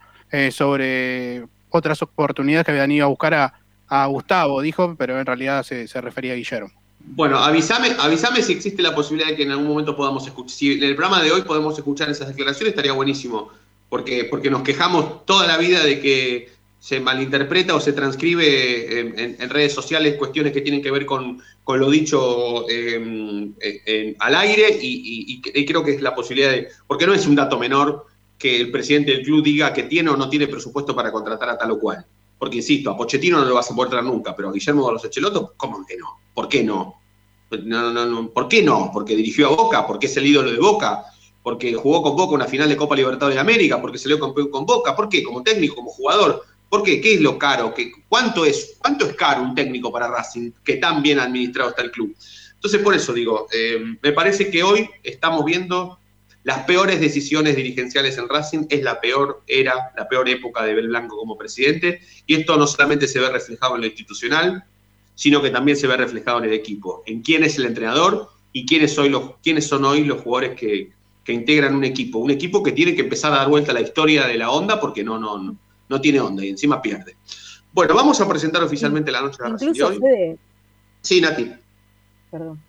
sobre 0.50 1.44
otras 1.70 2.02
oportunidades 2.02 2.66
que 2.66 2.72
habían 2.72 2.90
ido 2.90 3.06
a 3.06 3.08
buscar 3.08 3.34
a, 3.34 3.54
a 3.88 4.06
Gustavo, 4.06 4.60
dijo, 4.60 4.94
pero 4.96 5.18
en 5.18 5.26
realidad 5.26 5.62
se, 5.62 5.86
se 5.86 6.00
refería 6.00 6.32
a 6.32 6.36
Guillermo. 6.36 6.70
Bueno, 7.08 7.38
avísame, 7.38 7.92
avísame 7.98 8.42
si 8.42 8.52
existe 8.52 8.82
la 8.82 8.94
posibilidad 8.94 9.30
de 9.30 9.36
que 9.36 9.44
en 9.44 9.52
algún 9.52 9.68
momento 9.68 9.96
podamos 9.96 10.26
escuchar. 10.26 10.50
Si 10.50 10.72
en 10.72 10.82
el 10.82 10.96
programa 10.96 11.22
de 11.22 11.30
hoy 11.30 11.42
podemos 11.42 11.78
escuchar 11.78 12.10
esas 12.10 12.28
declaraciones, 12.28 12.70
estaría 12.70 12.92
buenísimo. 12.92 13.50
Porque, 13.96 14.24
porque 14.24 14.50
nos 14.50 14.60
quejamos 14.60 15.24
toda 15.24 15.46
la 15.46 15.56
vida 15.56 15.82
de 15.82 15.98
que 16.02 16.50
se 16.78 17.00
malinterpreta 17.00 17.74
o 17.74 17.80
se 17.80 17.94
transcribe 17.94 19.00
en, 19.00 19.48
redes 19.48 19.72
sociales 19.72 20.16
cuestiones 20.18 20.52
que 20.52 20.60
tienen 20.60 20.82
que 20.82 20.90
ver 20.90 21.06
con, 21.06 21.40
lo 21.66 21.90
dicho 21.90 22.68
em, 22.68 23.54
al 24.18 24.34
aire 24.34 24.78
y, 24.82 25.40
creo 25.64 25.82
que 25.82 25.92
es 25.94 26.02
la 26.02 26.14
posibilidad 26.14 26.50
de, 26.50 26.68
porque 26.86 27.06
no 27.06 27.14
es 27.14 27.26
un 27.26 27.36
dato 27.36 27.58
menor 27.58 28.04
que 28.38 28.60
el 28.60 28.70
presidente 28.70 29.12
del 29.12 29.22
club 29.22 29.42
diga 29.42 29.72
que 29.72 29.84
tiene 29.84 30.10
o 30.10 30.16
no 30.18 30.28
tiene 30.28 30.46
presupuesto 30.46 30.94
para 30.94 31.10
contratar 31.10 31.48
a 31.48 31.56
tal 31.56 31.70
o 31.70 31.78
cual. 31.78 32.04
Porque, 32.38 32.58
insisto, 32.58 32.90
a 32.90 32.98
Pochettino 32.98 33.38
no 33.38 33.46
lo 33.46 33.54
vas 33.54 33.70
a 33.70 33.74
poder 33.74 34.04
nunca, 34.04 34.36
pero 34.36 34.50
a 34.50 34.52
Guillermo 34.52 34.88
de 34.88 34.92
los 34.92 35.04
Echelotos, 35.06 35.52
¿cómo 35.56 35.86
que 35.86 35.96
no? 35.96 36.20
¿Por 36.34 36.50
qué 36.50 36.62
no? 36.62 37.00
No, 37.64 37.94
no, 37.94 38.04
no? 38.04 38.28
¿Por 38.28 38.46
qué 38.46 38.62
no? 38.62 38.90
Porque 38.92 39.16
dirigió 39.16 39.46
a 39.46 39.56
Boca, 39.56 39.86
porque 39.86 40.04
es 40.04 40.14
el 40.18 40.26
ídolo 40.26 40.52
de 40.52 40.58
Boca, 40.58 41.06
porque 41.46 41.74
jugó 41.74 42.02
con 42.02 42.16
Boca 42.16 42.34
una 42.34 42.48
final 42.48 42.68
de 42.68 42.76
Copa 42.76 42.96
Libertadores 42.96 43.36
de 43.36 43.40
América, 43.40 43.80
porque 43.80 43.98
salió 43.98 44.18
campeón 44.18 44.50
con 44.50 44.66
Boca. 44.66 44.96
¿Por 44.96 45.08
qué? 45.08 45.22
Como 45.22 45.44
técnico, 45.44 45.76
como 45.76 45.92
jugador. 45.92 46.42
¿Por 46.68 46.82
qué? 46.82 47.00
¿Qué 47.00 47.14
es 47.14 47.20
lo 47.20 47.38
caro? 47.38 47.72
¿Qué, 47.72 47.92
cuánto, 48.08 48.44
es, 48.44 48.74
¿Cuánto 48.80 49.06
es 49.06 49.14
caro 49.14 49.42
un 49.42 49.54
técnico 49.54 49.92
para 49.92 50.08
Racing 50.08 50.50
que 50.64 50.78
tan 50.78 51.04
bien 51.04 51.20
administrado 51.20 51.70
está 51.70 51.82
el 51.82 51.92
club? 51.92 52.16
Entonces, 52.52 52.82
por 52.82 52.96
eso 52.96 53.12
digo, 53.12 53.46
eh, 53.52 53.78
me 54.02 54.10
parece 54.10 54.50
que 54.50 54.64
hoy 54.64 54.90
estamos 55.04 55.44
viendo 55.44 56.00
las 56.42 56.64
peores 56.64 57.00
decisiones 57.00 57.54
dirigenciales 57.54 58.18
en 58.18 58.28
Racing, 58.28 58.66
es 58.68 58.82
la 58.82 59.00
peor 59.00 59.44
era, 59.46 59.92
la 59.96 60.08
peor 60.08 60.28
época 60.28 60.64
de 60.64 60.74
Bel 60.74 60.88
Blanco 60.88 61.16
como 61.16 61.38
presidente, 61.38 62.00
y 62.26 62.34
esto 62.34 62.56
no 62.56 62.66
solamente 62.66 63.06
se 63.06 63.20
ve 63.20 63.30
reflejado 63.30 63.76
en 63.76 63.82
lo 63.82 63.86
institucional, 63.86 64.64
sino 65.14 65.40
que 65.40 65.50
también 65.50 65.76
se 65.76 65.86
ve 65.86 65.96
reflejado 65.96 66.38
en 66.38 66.46
el 66.46 66.54
equipo, 66.54 67.04
en 67.06 67.22
quién 67.22 67.44
es 67.44 67.56
el 67.56 67.66
entrenador 67.66 68.30
y 68.52 68.66
quiénes, 68.66 68.94
son 68.94 69.84
hoy 69.84 70.02
los 70.02 70.22
jugadores 70.22 70.58
que, 70.58 70.96
integran 71.32 71.74
un 71.74 71.84
equipo, 71.84 72.18
un 72.18 72.30
equipo 72.30 72.62
que 72.62 72.72
tiene 72.72 72.94
que 72.94 73.02
empezar 73.02 73.32
a 73.32 73.36
dar 73.36 73.48
vuelta 73.48 73.72
a 73.72 73.74
la 73.74 73.80
historia 73.80 74.26
de 74.26 74.36
la 74.36 74.50
onda 74.50 74.80
porque 74.80 75.02
no, 75.02 75.18
no, 75.18 75.38
no, 75.38 75.56
no 75.88 76.00
tiene 76.00 76.20
onda 76.20 76.44
y 76.44 76.50
encima 76.50 76.80
pierde. 76.80 77.16
Bueno, 77.72 77.94
vamos 77.94 78.20
a 78.20 78.28
presentar 78.28 78.62
oficialmente 78.62 79.10
la 79.10 79.20
noche 79.20 79.42
de 79.42 79.48
Racing 79.50 79.72
de 79.72 79.84
hoy. 79.84 80.38
Sí, 81.02 81.20
Nati. 81.20 81.52
Perdón. 82.30 82.60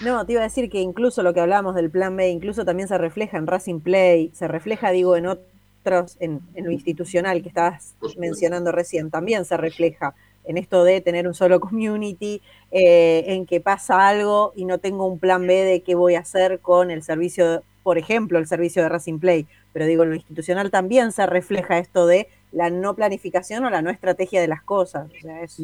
No, 0.00 0.26
te 0.26 0.32
iba 0.32 0.42
a 0.42 0.44
decir 0.44 0.68
que 0.68 0.80
incluso 0.80 1.22
lo 1.22 1.32
que 1.32 1.40
hablamos 1.40 1.74
del 1.74 1.90
plan 1.90 2.16
B, 2.16 2.28
incluso 2.28 2.64
también 2.64 2.88
se 2.88 2.98
refleja 2.98 3.38
en 3.38 3.46
Racing 3.46 3.80
Play, 3.80 4.30
se 4.34 4.46
refleja, 4.46 4.90
digo, 4.90 5.16
en 5.16 5.26
otros, 5.26 6.16
en, 6.20 6.42
lo 6.54 6.70
institucional 6.70 7.42
que 7.42 7.48
estabas 7.48 7.94
mencionando 8.18 8.72
recién, 8.72 9.10
también 9.10 9.44
se 9.44 9.56
refleja 9.56 10.14
en 10.44 10.58
esto 10.58 10.84
de 10.84 11.00
tener 11.00 11.26
un 11.26 11.34
solo 11.34 11.60
community, 11.60 12.42
eh, 12.72 13.24
en 13.28 13.46
que 13.46 13.60
pasa 13.60 14.08
algo 14.08 14.52
y 14.56 14.64
no 14.64 14.78
tengo 14.78 15.06
un 15.06 15.18
plan 15.18 15.46
B 15.46 15.54
de 15.54 15.82
qué 15.82 15.94
voy 15.94 16.14
a 16.14 16.20
hacer 16.20 16.60
con 16.60 16.90
el 16.90 17.02
servicio, 17.02 17.62
por 17.82 17.98
ejemplo, 17.98 18.38
el 18.38 18.46
servicio 18.46 18.82
de 18.82 18.88
Racing 18.88 19.18
Play. 19.18 19.46
Pero 19.72 19.86
digo, 19.86 20.02
en 20.02 20.10
lo 20.10 20.16
institucional 20.16 20.70
también 20.70 21.12
se 21.12 21.26
refleja 21.26 21.78
esto 21.78 22.06
de 22.06 22.28
la 22.52 22.70
no 22.70 22.94
planificación 22.94 23.64
o 23.64 23.70
la 23.70 23.82
no 23.82 23.90
estrategia 23.90 24.40
de 24.40 24.48
las 24.48 24.62
cosas. 24.62 25.08
O 25.10 25.20
sea, 25.20 25.42
es 25.42 25.60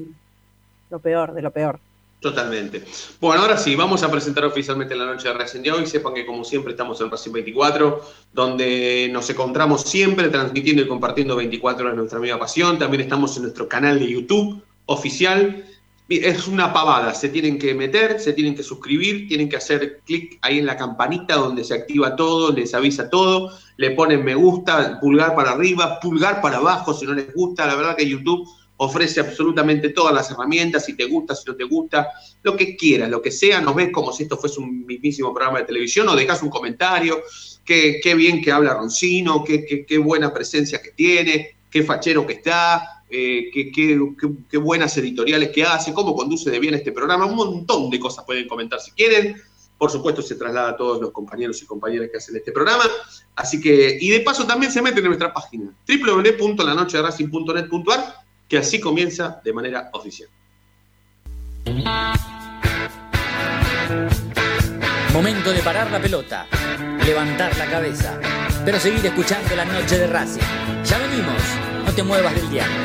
lo 0.91 0.99
peor 1.01 1.33
de 1.33 1.43
lo 1.43 1.51
peor. 1.51 1.81
Totalmente. 2.23 2.85
Bueno, 3.21 3.43
ahora 3.43 3.57
sí, 3.57 3.75
vamos 3.75 4.05
a 4.05 4.11
presentar 4.11 4.45
oficialmente 4.45 4.95
la 4.95 5.07
noche 5.07 5.27
de 5.27 5.35
Racing 5.35 5.61
de 5.61 5.73
hoy. 5.73 5.87
Sepan 5.87 6.15
que 6.15 6.25
como 6.25 6.45
siempre 6.45 6.71
estamos 6.71 7.01
en 7.01 7.11
Racing 7.11 7.33
24, 7.33 8.01
donde 8.33 9.11
nos 9.13 9.29
encontramos 9.29 9.83
siempre 9.83 10.29
transmitiendo 10.29 10.83
y 10.83 10.89
compartiendo 10.89 11.35
24 11.35 11.85
horas 11.85 11.97
nuestra 11.97 12.21
misma 12.21 12.39
pasión. 12.39 12.79
También 12.79 13.01
estamos 13.01 13.37
en 13.37 13.43
nuestro 13.43 13.69
canal 13.69 13.99
de 13.99 14.09
YouTube 14.09 14.63
oficial. 14.87 15.65
Es 16.09 16.47
una 16.47 16.73
pavada, 16.73 17.15
se 17.15 17.29
tienen 17.29 17.59
que 17.59 17.75
meter, 17.75 18.21
se 18.21 18.33
tienen 18.33 18.55
que 18.55 18.63
suscribir, 18.63 19.29
tienen 19.29 19.49
que 19.49 19.57
hacer 19.57 20.01
clic 20.05 20.39
ahí 20.43 20.59
en 20.59 20.67
la 20.67 20.77
campanita 20.77 21.37
donde 21.37 21.65
se 21.65 21.75
activa 21.75 22.17
todo, 22.17 22.53
les 22.53 22.75
avisa 22.75 23.09
todo, 23.09 23.51
le 23.77 23.93
ponen 23.93 24.23
me 24.23 24.35
gusta, 24.35 24.99
pulgar 25.01 25.35
para 25.35 25.53
arriba, 25.53 26.01
pulgar 26.01 26.43
para 26.43 26.59
abajo 26.59 26.93
si 26.93 27.07
no 27.07 27.15
les 27.15 27.33
gusta. 27.33 27.67
La 27.67 27.77
verdad 27.77 27.97
que 27.97 28.09
YouTube 28.09 28.47
ofrece 28.77 29.21
absolutamente 29.21 29.91
todas 29.91 30.13
las 30.13 30.31
herramientas, 30.31 30.85
si 30.85 30.97
te 30.97 31.05
gusta, 31.05 31.35
si 31.35 31.45
no 31.47 31.55
te 31.55 31.65
gusta, 31.65 32.09
lo 32.43 32.57
que 32.57 32.77
quieras, 32.77 33.09
lo 33.09 33.23
que 33.23 33.31
sea, 33.31 33.61
nos 33.61 33.75
ves 33.75 33.91
como 33.93 34.13
si 34.13 34.25
esto 34.25 34.37
fuese 34.37 34.61
un 34.61 34.85
mismísimo 34.85 35.33
programa 35.33 35.61
de 35.61 35.67
televisión 35.67 36.09
o 36.09 36.17
dejas 36.17 36.43
un 36.43 36.51
comentario 36.51 37.23
qué, 37.65 38.01
qué 38.03 38.15
bien 38.15 38.43
que 38.43 38.53
habla 38.53 38.75
Roncino, 38.75 39.45
qué, 39.45 39.65
qué, 39.65 39.87
qué, 39.87 39.99
buena 39.99 40.33
presencia 40.33 40.81
que 40.83 40.91
tiene, 40.91 41.57
qué 41.71 41.83
fachero 41.83 42.27
que 42.27 42.35
está, 42.35 43.02
eh, 43.13 43.51
qué, 43.53 43.99
buenas 44.57 44.97
editoriales 44.97 45.51
que 45.51 45.65
hace, 45.65 45.93
cómo 45.93 46.17
conduce 46.17 46.51
de 46.51 46.59
bien 46.59 46.73
este 46.73 46.93
programa, 46.93 47.27
un 47.27 47.37
montón 47.37 47.91
de 47.91 48.01
cosas 48.01 48.25
pueden 48.25 48.49
comentar 48.49 48.81
si 48.81 48.93
quieren. 48.93 49.37
Por 49.77 49.91
supuesto, 49.91 50.23
se 50.23 50.37
traslada 50.37 50.71
a 50.71 50.77
todos 50.77 50.99
los 51.01 51.11
compañeros 51.11 51.61
y 51.63 51.67
compañeras 51.67 52.09
que 52.11 52.17
hacen 52.17 52.37
este 52.37 52.53
programa. 52.53 52.85
Así 53.37 53.61
que, 53.61 53.99
y 54.01 54.09
de 54.09 54.21
paso 54.21 54.47
también 54.47 54.73
se 54.73 54.81
meten 54.81 55.01
en 55.01 55.09
nuestra 55.09 55.35
página, 55.35 55.77
www.lanochederacing.net.ar, 55.87 58.15
que 58.49 58.59
así 58.59 58.81
comienza 58.81 59.43
de 59.45 59.53
manera 59.53 59.91
oficial. 59.93 60.31
Momento 65.13 65.51
de 65.51 65.61
parar 65.61 65.91
la 65.91 66.01
pelota, 66.01 66.47
levantar 67.05 67.55
la 67.59 67.71
cabeza, 67.71 68.19
pero 68.65 68.81
seguir 68.81 69.05
escuchando 69.05 69.55
la 69.55 69.67
noche 69.67 69.99
de 69.99 70.07
Racing. 70.07 70.41
Ya 70.85 70.97
venimos, 70.99 71.72
no 71.93 71.97
te 71.97 72.03
muevas 72.03 72.35
del 72.35 72.51
diario. 72.51 72.77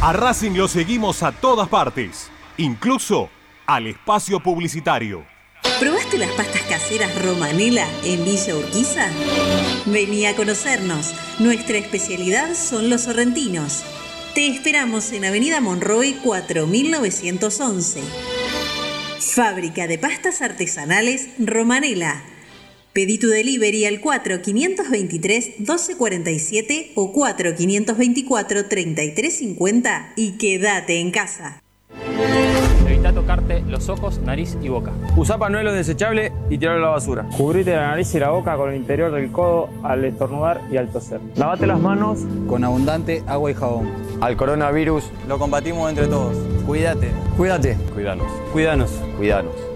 A 0.00 0.12
Racing 0.12 0.52
lo 0.52 0.68
seguimos 0.68 1.22
a 1.22 1.32
todas 1.32 1.68
partes, 1.68 2.30
incluso 2.56 3.28
al 3.66 3.88
espacio 3.88 4.40
publicitario. 4.40 5.24
¿Probaste 5.80 6.16
las 6.18 6.30
pastas 6.30 6.62
caseras 6.62 7.10
Romanela 7.24 7.86
en 8.04 8.24
Villa 8.24 8.54
Urquiza? 8.54 9.08
Vení 9.84 10.26
a 10.26 10.36
conocernos. 10.36 11.12
Nuestra 11.38 11.78
especialidad 11.78 12.54
son 12.54 12.88
los 12.88 13.02
sorrentinos. 13.02 13.84
Te 14.36 14.46
esperamos 14.48 15.12
en 15.12 15.24
Avenida 15.24 15.60
Monroy 15.62 16.12
4911. 16.22 18.02
Fábrica 19.18 19.86
de 19.86 19.96
pastas 19.96 20.42
artesanales 20.42 21.30
Romanela. 21.38 22.22
Pedí 22.92 23.16
tu 23.16 23.28
delivery 23.28 23.86
al 23.86 24.02
4523-1247 24.02 26.92
o 26.96 27.14
4524-3350 27.14 30.12
y 30.16 30.32
quédate 30.32 31.00
en 31.00 31.12
casa 31.12 31.62
tocarte 33.16 33.62
los 33.62 33.88
ojos, 33.88 34.20
nariz 34.20 34.58
y 34.60 34.68
boca. 34.68 34.92
Usa 35.16 35.38
panuelo 35.38 35.72
desechable 35.72 36.32
y 36.50 36.58
tirarlo 36.58 36.84
a 36.84 36.88
la 36.88 36.94
basura. 36.94 37.26
Cubrite 37.36 37.74
la 37.74 37.88
nariz 37.88 38.14
y 38.14 38.18
la 38.18 38.30
boca 38.30 38.56
con 38.56 38.70
el 38.70 38.76
interior 38.76 39.10
del 39.10 39.32
codo 39.32 39.70
al 39.82 40.04
estornudar 40.04 40.60
y 40.70 40.76
al 40.76 40.90
toser. 40.90 41.20
Lavate 41.34 41.66
las 41.66 41.80
manos 41.80 42.20
con 42.46 42.62
abundante 42.62 43.24
agua 43.26 43.50
y 43.50 43.54
jabón. 43.54 44.05
Al 44.20 44.36
coronavirus 44.36 45.04
lo 45.28 45.38
combatimos 45.38 45.90
entre 45.90 46.06
todos. 46.06 46.36
Cuídate. 46.66 47.10
Cuídate. 47.36 47.76
Cuídanos. 47.92 48.26
Cuídanos. 48.52 48.90
Cuídanos. 49.16 49.52
Llegó 49.54 49.75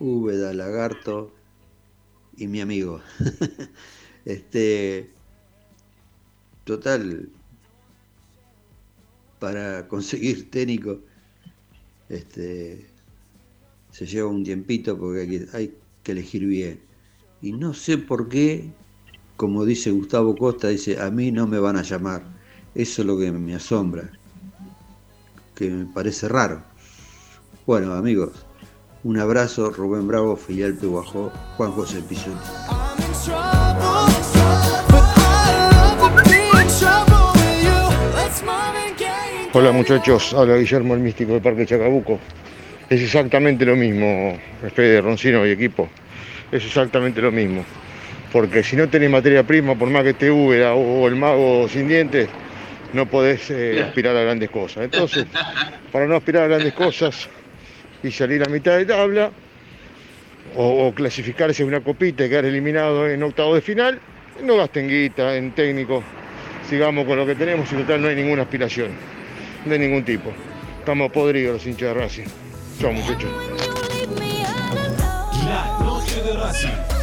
Úbeda, 0.00 0.52
Lagarto 0.52 1.32
y 2.36 2.46
mi 2.46 2.60
amigo. 2.60 3.00
este. 4.24 5.10
Total, 6.64 7.28
para 9.38 9.86
conseguir 9.86 10.50
técnico 10.50 11.00
este, 12.08 12.86
se 13.90 14.06
lleva 14.06 14.28
un 14.28 14.44
tiempito 14.44 14.98
porque 14.98 15.46
hay 15.52 15.74
que, 16.02 16.12
elegir 16.12 16.46
bien. 16.46 16.80
Y 17.40 17.52
no 17.52 17.74
sé 17.74 17.98
por 17.98 18.28
qué, 18.28 18.70
como 19.36 19.64
dice 19.64 19.90
Gustavo 19.90 20.36
Costa, 20.36 20.68
dice, 20.68 21.00
a 21.00 21.10
mí 21.10 21.30
no 21.30 21.46
me 21.46 21.58
van 21.58 21.76
a 21.76 21.82
llamar. 21.82 22.24
Eso 22.74 23.02
es 23.02 23.06
lo 23.06 23.18
que 23.18 23.30
me 23.32 23.54
asombra, 23.54 24.10
que 25.54 25.70
me 25.70 25.86
parece 25.86 26.28
raro. 26.28 26.62
Bueno, 27.66 27.94
amigos, 27.94 28.32
un 29.04 29.18
abrazo, 29.18 29.70
Rubén 29.70 30.08
Bravo, 30.08 30.34
filial 30.34 30.74
Peguajó, 30.74 31.30
Juan 31.56 31.72
José 31.72 32.00
Pisotti. 32.08 32.38
Hola 39.52 39.72
muchachos, 39.72 40.32
habla 40.32 40.56
Guillermo 40.56 40.94
el 40.94 41.00
Místico 41.00 41.32
del 41.32 41.42
Parque 41.42 41.66
Chacabuco. 41.66 42.18
Es 42.88 43.02
exactamente 43.02 43.66
lo 43.66 43.76
mismo, 43.76 44.38
de 44.74 45.00
Roncino 45.02 45.46
y 45.46 45.50
equipo. 45.50 45.88
Es 46.50 46.64
exactamente 46.64 47.20
lo 47.20 47.30
mismo. 47.30 47.64
Porque 48.32 48.64
si 48.64 48.74
no 48.74 48.88
tenés 48.88 49.10
materia 49.10 49.46
prima, 49.46 49.74
por 49.74 49.90
más 49.90 50.02
que 50.02 50.14
te 50.14 50.30
húmeda 50.30 50.74
o 50.74 51.06
el 51.06 51.14
mago 51.14 51.68
sin 51.68 51.88
dientes, 51.88 52.28
no 52.94 53.06
podés 53.06 53.50
eh, 53.50 53.82
aspirar 53.82 54.16
a 54.16 54.22
grandes 54.22 54.50
cosas. 54.50 54.84
Entonces, 54.84 55.26
para 55.92 56.06
no 56.06 56.16
aspirar 56.16 56.44
a 56.44 56.48
grandes 56.48 56.72
cosas 56.72 57.28
y 58.04 58.12
salir 58.12 58.42
a 58.42 58.46
mitad 58.46 58.76
de 58.76 58.86
tabla, 58.86 59.30
o, 60.56 60.92
clasificarse 60.94 61.62
en 61.62 61.68
una 61.68 61.80
copita 61.80 62.24
y 62.24 62.28
quedar 62.28 62.44
eliminado 62.44 63.08
en 63.08 63.22
octavo 63.22 63.54
de 63.54 63.60
final, 63.60 63.98
no 64.42 64.56
gasten 64.56 64.88
guita 64.88 65.36
en 65.36 65.52
técnico. 65.52 66.02
Sigamos 66.68 67.06
con 67.06 67.16
lo 67.16 67.26
que 67.26 67.34
tenemos 67.34 67.72
y 67.72 67.76
total 67.76 68.02
no 68.02 68.08
hay 68.08 68.16
ninguna 68.16 68.42
aspiración 68.42 68.90
de 69.64 69.78
ningún 69.78 70.04
tipo. 70.04 70.32
Estamos 70.78 71.10
podridos 71.10 71.54
los 71.54 71.66
hinchas 71.66 71.94
de 71.94 72.00
Racing. 72.00 72.26
Chao 72.78 72.92
muchachos. 72.92 73.30
La. 75.46 76.93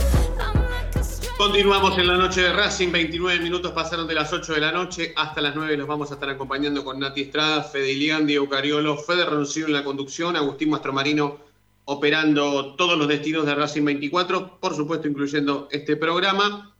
Continuamos 1.41 1.97
en 1.97 2.05
la 2.05 2.17
noche 2.17 2.41
de 2.41 2.53
Racing, 2.53 2.91
29 2.91 3.39
minutos 3.39 3.71
pasaron 3.71 4.05
de 4.05 4.13
las 4.13 4.31
8 4.31 4.53
de 4.53 4.61
la 4.61 4.71
noche 4.71 5.11
hasta 5.17 5.41
las 5.41 5.55
9 5.55 5.75
los 5.75 5.87
vamos 5.87 6.11
a 6.11 6.13
estar 6.13 6.29
acompañando 6.29 6.85
con 6.85 6.99
Nati 6.99 7.21
Estrada, 7.21 7.63
Fede 7.63 7.93
Ilián, 7.93 8.27
Diego 8.27 8.47
Cariolo, 8.47 8.95
Fede 8.95 9.25
Roncillo 9.25 9.65
en 9.65 9.73
la 9.73 9.83
conducción, 9.83 10.35
Agustín 10.35 10.69
Mastromarino 10.69 11.39
operando 11.85 12.75
todos 12.75 12.95
los 12.95 13.07
destinos 13.07 13.47
de 13.47 13.55
Racing 13.55 13.83
24, 13.83 14.59
por 14.59 14.75
supuesto 14.75 15.07
incluyendo 15.07 15.67
este 15.71 15.95
programa. 15.95 16.75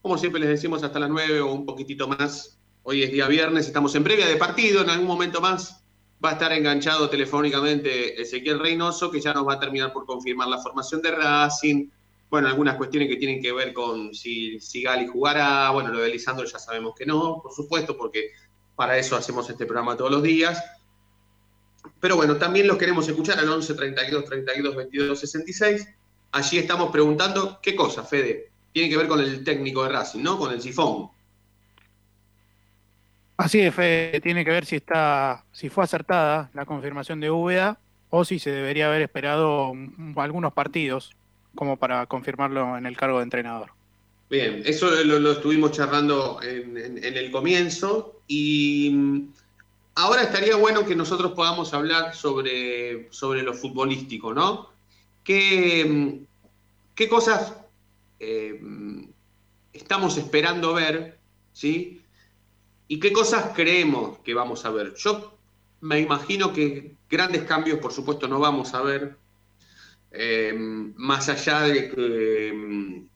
Como 0.00 0.16
siempre 0.16 0.40
les 0.40 0.48
decimos 0.48 0.82
hasta 0.82 0.98
las 0.98 1.10
9 1.10 1.42
o 1.42 1.52
un 1.52 1.66
poquitito 1.66 2.08
más. 2.08 2.58
Hoy 2.84 3.02
es 3.02 3.12
día 3.12 3.28
viernes, 3.28 3.66
estamos 3.66 3.94
en 3.94 4.04
previa 4.04 4.26
de 4.26 4.36
partido, 4.36 4.80
en 4.80 4.88
algún 4.88 5.06
momento 5.06 5.42
más 5.42 5.84
va 6.24 6.30
a 6.30 6.32
estar 6.32 6.50
enganchado 6.54 7.10
telefónicamente 7.10 8.22
Ezequiel 8.22 8.58
Reynoso, 8.58 9.10
que 9.10 9.20
ya 9.20 9.34
nos 9.34 9.46
va 9.46 9.52
a 9.52 9.60
terminar 9.60 9.92
por 9.92 10.06
confirmar 10.06 10.48
la 10.48 10.56
formación 10.56 11.02
de 11.02 11.10
Racing, 11.10 11.90
bueno, 12.30 12.48
algunas 12.48 12.76
cuestiones 12.76 13.08
que 13.08 13.16
tienen 13.16 13.40
que 13.40 13.52
ver 13.52 13.72
con 13.72 14.14
si, 14.14 14.60
si 14.60 14.82
Gali 14.82 15.06
jugará, 15.06 15.70
bueno, 15.70 15.90
lo 15.90 16.00
de 16.00 16.10
Lisandro 16.10 16.44
ya 16.44 16.58
sabemos 16.58 16.94
que 16.94 17.06
no, 17.06 17.40
por 17.42 17.52
supuesto, 17.52 17.96
porque 17.96 18.32
para 18.76 18.98
eso 18.98 19.16
hacemos 19.16 19.48
este 19.48 19.64
programa 19.64 19.96
todos 19.96 20.10
los 20.10 20.22
días. 20.22 20.62
Pero 22.00 22.16
bueno, 22.16 22.36
también 22.36 22.66
los 22.66 22.76
queremos 22.76 23.08
escuchar 23.08 23.38
al 23.38 23.48
11 23.48 23.74
32 23.74 24.24
32 24.26 24.76
22 24.76 25.18
66. 25.18 25.88
Allí 26.32 26.58
estamos 26.58 26.90
preguntando 26.90 27.58
qué 27.62 27.74
cosa, 27.74 28.04
Fede. 28.04 28.50
Tiene 28.72 28.90
que 28.90 28.98
ver 28.98 29.08
con 29.08 29.20
el 29.20 29.42
técnico 29.42 29.82
de 29.84 29.90
Racing, 29.90 30.22
¿no? 30.22 30.38
Con 30.38 30.52
el 30.52 30.60
sifón. 30.60 31.10
Así 33.38 33.60
es, 33.60 33.74
Fede, 33.74 34.20
tiene 34.20 34.44
que 34.44 34.50
ver 34.50 34.66
si 34.66 34.76
está, 34.76 35.44
si 35.50 35.70
fue 35.70 35.84
acertada 35.84 36.50
la 36.52 36.66
confirmación 36.66 37.20
de 37.20 37.30
Úbeda 37.30 37.80
o 38.10 38.24
si 38.24 38.38
se 38.38 38.50
debería 38.50 38.88
haber 38.88 39.02
esperado 39.02 39.72
algunos 40.16 40.52
partidos 40.52 41.16
como 41.54 41.76
para 41.76 42.06
confirmarlo 42.06 42.76
en 42.76 42.86
el 42.86 42.96
cargo 42.96 43.18
de 43.18 43.24
entrenador. 43.24 43.70
Bien, 44.30 44.62
eso 44.66 44.90
lo, 44.90 45.32
estuvimos 45.32 45.72
charlando 45.72 46.40
en, 46.42 46.76
el 47.02 47.30
comienzo 47.30 48.20
y 48.26 48.90
mm, 48.92 49.28
ahora 49.94 50.22
estaría 50.22 50.56
bueno 50.56 50.84
que 50.84 50.94
nosotros 50.94 51.32
podamos 51.32 51.72
hablar 51.72 52.14
sobre, 52.14 53.10
sobre 53.10 53.42
lo 53.42 53.54
futbolístico, 53.54 54.34
¿no? 54.34 54.68
¿Qué, 55.24 55.84
mm, 55.84 56.26
qué 56.94 57.08
cosas 57.08 57.54
eh, 58.20 58.58
mm, 58.60 59.04
estamos 59.72 60.18
esperando 60.18 60.74
ver, 60.74 61.18
¿sí? 61.54 62.02
¿Y 62.86 63.00
qué 63.00 63.12
cosas 63.12 63.52
creemos 63.54 64.18
que 64.18 64.34
vamos 64.34 64.64
a 64.66 64.70
ver? 64.70 64.94
Yo 64.94 65.38
me 65.80 66.00
imagino 66.00 66.52
que 66.52 66.94
grandes 67.08 67.44
cambios, 67.44 67.78
por 67.78 67.92
supuesto, 67.92 68.28
no 68.28 68.38
vamos 68.38 68.74
a 68.74 68.82
ver, 68.82 69.16
eh, 70.20 70.52
más 70.52 71.28
allá 71.28 71.60
de 71.62 71.90
que 71.90 72.52
mm, 72.52 73.08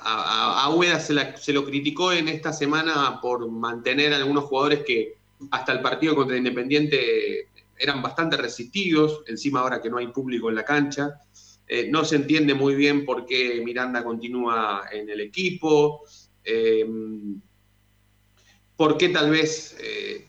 a, 0.00 0.66
a 0.66 1.00
se, 1.00 1.36
se, 1.36 1.52
lo 1.52 1.64
criticó 1.64 2.12
en 2.12 2.26
esta 2.26 2.52
semana 2.52 3.20
por 3.22 3.48
mantener 3.48 4.12
a 4.12 4.16
algunos 4.16 4.44
jugadores 4.44 4.80
que 4.84 5.14
hasta 5.52 5.72
el 5.72 5.80
partido 5.80 6.16
contra 6.16 6.36
Independiente 6.36 7.48
eran 7.78 8.02
bastante 8.02 8.36
resistidos, 8.36 9.22
encima 9.26 9.60
ahora 9.60 9.80
que 9.80 9.90
no 9.90 9.98
hay 9.98 10.08
público 10.08 10.48
en 10.48 10.56
la 10.56 10.64
cancha. 10.64 11.20
Eh, 11.68 11.88
no 11.88 12.04
se 12.04 12.16
entiende 12.16 12.54
muy 12.54 12.74
bien 12.74 13.04
por 13.04 13.24
qué 13.24 13.62
Miranda 13.64 14.02
continúa 14.02 14.86
en 14.90 15.08
el 15.08 15.20
equipo. 15.20 16.02
Eh, 16.42 16.84
por 18.76 18.96
qué 18.96 19.10
tal 19.10 19.30
vez 19.30 19.76
eh, 19.80 20.28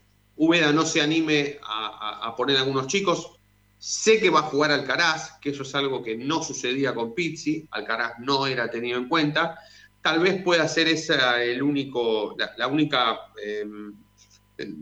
no 0.73 0.85
se 0.85 1.01
anime 1.01 1.59
a, 1.63 2.33
poner 2.35 2.57
algunos 2.57 2.87
chicos. 2.87 3.38
Sé 3.79 4.19
que 4.19 4.29
va 4.29 4.39
a 4.39 4.43
jugar 4.43 4.71
Alcaraz, 4.71 5.39
que 5.41 5.49
eso 5.49 5.63
es 5.63 5.73
algo 5.73 6.03
que 6.03 6.15
no 6.15 6.43
sucedía 6.43 6.93
con 6.93 7.15
Pizzi, 7.15 7.67
Alcaraz 7.71 8.19
no 8.19 8.45
era 8.45 8.69
tenido 8.69 8.99
en 8.99 9.07
cuenta. 9.07 9.57
Tal 10.01 10.19
vez 10.19 10.43
pueda 10.43 10.67
ser 10.67 10.87
esa 10.87 11.41
el 11.43 11.63
único, 11.63 12.35
la, 12.37 12.67
única 12.67 13.19
em, 13.43 13.95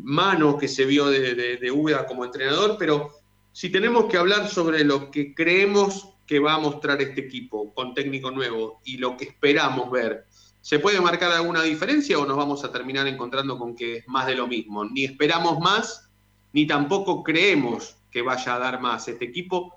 mano 0.03 0.57
que 0.57 0.67
se 0.67 0.85
vio 0.85 1.07
de, 1.07 1.35
de, 1.35 2.05
como 2.07 2.25
entrenador, 2.25 2.75
pero 2.77 3.11
si 3.51 3.69
tenemos 3.69 4.05
que 4.05 4.17
hablar 4.17 4.49
sobre 4.49 4.83
lo 4.83 5.11
que 5.11 5.33
creemos 5.33 6.09
que 6.25 6.39
va 6.39 6.55
a 6.55 6.59
mostrar 6.59 7.01
este 7.01 7.21
equipo 7.21 7.73
con 7.73 7.93
técnico 7.93 8.31
nuevo 8.31 8.81
y 8.83 8.97
lo 8.97 9.15
que 9.15 9.25
esperamos 9.25 9.89
ver 9.89 10.25
¿Se 10.67 10.79
puede 10.79 10.99
marcar 10.99 11.31
alguna 11.31 11.63
diferencia 11.63 12.19
o 12.19 12.25
nos 12.25 12.35
vamos 12.35 12.65
a 12.65 12.71
terminar 12.73 13.07
encontrando 13.07 13.57
con 13.57 13.73
que 13.73 13.99
es 13.99 14.07
más 14.09 14.27
de 14.27 14.35
lo 14.35 14.47
mismo? 14.47 14.83
Ni 14.83 15.05
esperamos 15.05 15.59
más, 15.59 16.09
ni 16.51 16.67
tampoco 16.67 17.23
creemos 17.23 17.95
que 18.11 18.21
vaya 18.21 18.55
a 18.55 18.59
dar 18.59 18.79
más 18.79 19.07
este 19.07 19.25
equipo, 19.25 19.73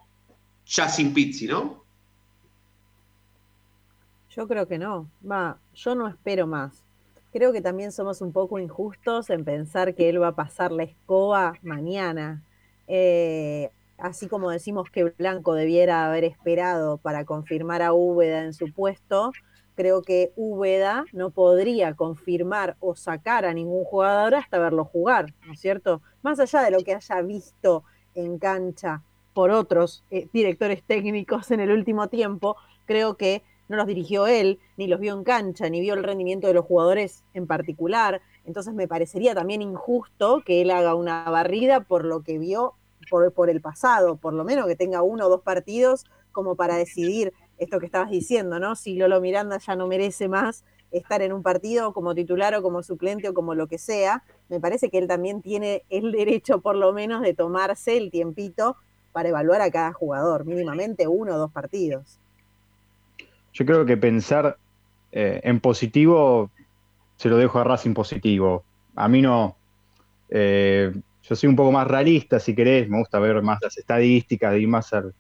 ya 0.67 0.89
sin 0.89 1.13
Pizzi, 1.13 1.47
¿no? 1.47 1.85
Yo 4.31 4.47
creo 4.47 4.69
que 4.69 4.79
no. 4.79 5.11
Va, 5.29 5.59
yo 5.75 5.95
no 5.95 6.07
espero 6.07 6.47
más. 6.47 6.85
Creo 7.33 7.53
que 7.53 7.61
también 7.61 7.93
somos 7.93 8.21
un 8.21 8.33
poco 8.33 8.59
injustos 8.59 9.31
en 9.31 9.45
pensar 9.45 9.95
que 9.95 10.09
él 10.09 10.23
va 10.23 10.29
a 10.29 10.35
pasar 10.35 10.73
la 10.73 10.85
escoba 10.85 11.55
mañana. 11.63 12.43
Eh, 12.87 13.71
así 13.99 14.29
como 14.29 14.51
decimos 14.51 14.91
que 14.91 15.05
Blanco 15.05 15.55
debiera 15.55 16.07
haber 16.07 16.25
esperado 16.25 16.99
para 16.99 17.25
confirmar 17.25 17.83
a 17.83 17.93
Úbeda 17.93 18.45
en 18.45 18.53
su 18.53 18.73
puesto, 18.73 19.33
creo 19.75 20.03
que 20.03 20.33
Úbeda 20.37 21.05
no 21.13 21.31
podría 21.31 21.95
confirmar 21.95 22.77
o 22.81 22.97
sacar 22.97 23.45
a 23.45 23.55
ningún 23.55 23.85
jugador 23.85 24.35
hasta 24.35 24.59
verlo 24.59 24.85
jugar, 24.85 25.33
¿no 25.47 25.53
es 25.53 25.61
cierto? 25.61 26.03
Más 26.23 26.39
allá 26.41 26.63
de 26.63 26.71
lo 26.71 26.81
que 26.81 26.95
haya 26.95 27.23
visto 27.23 27.85
en 28.15 28.39
cancha 28.39 29.03
por 29.35 29.51
otros 29.51 30.05
eh, 30.11 30.29
directores 30.33 30.83
técnicos 30.83 31.51
en 31.51 31.61
el 31.61 31.71
último 31.71 32.09
tiempo, 32.09 32.57
creo 32.87 33.17
que 33.17 33.43
no 33.69 33.77
los 33.77 33.87
dirigió 33.87 34.27
él, 34.27 34.59
ni 34.77 34.89
los 34.89 34.99
vio 34.99 35.15
en 35.15 35.23
cancha, 35.23 35.69
ni 35.69 35.81
vio 35.81 35.95
el 35.95 36.03
rendimiento 36.03 36.49
de 36.49 36.55
los 36.55 36.65
jugadores 36.65 37.23
en 37.35 37.47
particular. 37.47 38.21
Entonces 38.45 38.75
me 38.75 38.89
parecería 38.89 39.35
también 39.35 39.63
injusto 39.63 40.43
que 40.45 40.61
él 40.61 40.73
haga 40.73 40.97
una 40.97 41.23
barrida 41.31 41.81
por 41.81 42.05
lo 42.05 42.23
que 42.23 42.39
vio 42.39 42.75
por, 43.09 43.33
por 43.33 43.49
el 43.49 43.61
pasado, 43.61 44.17
por 44.17 44.33
lo 44.33 44.45
menos 44.45 44.67
que 44.67 44.75
tenga 44.75 45.03
uno 45.03 45.27
o 45.27 45.29
dos 45.29 45.43
partidos 45.43 46.05
como 46.33 46.57
para 46.57 46.77
decidir 46.77 47.33
esto 47.59 47.79
que 47.79 47.87
estabas 47.87 48.11
diciendo, 48.11 48.59
¿no? 48.59 48.75
Si 48.75 48.97
Lolo 48.97 49.21
Miranda 49.21 49.59
ya 49.59 49.77
no 49.77 49.87
merece 49.87 50.29
más 50.29 50.65
estar 50.91 51.23
en 51.23 51.33
un 51.33 51.43
partido 51.43 51.93
como 51.93 52.15
titular 52.15 52.55
o 52.55 52.63
como 52.63 52.83
suplente 52.83 53.29
o 53.29 53.35
como 53.35 53.55
lo 53.55 53.67
que 53.67 53.79
sea, 53.79 54.25
me 54.49 54.61
parece 54.61 54.91
que 54.91 54.99
él 54.99 55.07
también 55.07 55.43
tiene 55.43 55.85
el 55.91 56.13
derecho 56.13 56.61
por 56.61 56.77
lo 56.77 56.93
menos 56.93 57.23
de 57.23 57.35
tomarse 57.35 57.97
el 57.97 58.11
tiempito 58.11 58.77
para 59.13 59.29
evaluar 59.29 59.61
a 59.61 59.71
cada 59.71 59.93
jugador, 59.93 60.45
mínimamente 60.45 61.07
uno 61.07 61.35
o 61.35 61.39
dos 61.39 61.53
partidos. 61.53 62.19
Yo 63.53 63.67
creo 63.67 63.85
que 63.85 63.97
pensar 63.97 64.57
eh, 65.13 65.41
en 65.43 65.61
positivo 65.61 66.51
se 67.17 67.29
lo 67.29 67.37
dejo 67.37 67.59
a 67.59 67.65
Racing 67.65 67.95
positivo. 67.95 68.65
A 68.95 69.09
mí 69.09 69.21
no. 69.21 69.57
Eh, 70.29 70.93
yo 71.23 71.37
soy 71.37 71.49
un 71.49 71.57
poco 71.57 71.73
más 71.73 71.87
realista, 71.87 72.41
si 72.41 72.55
querés, 72.55 72.89
me 72.89 72.99
gusta 72.99 73.19
ver 73.19 73.43
más 73.43 73.59
las 73.63 73.77
estadísticas, 73.77 74.57
ir 74.57 74.69
más 74.69 74.93
al, 74.93 75.13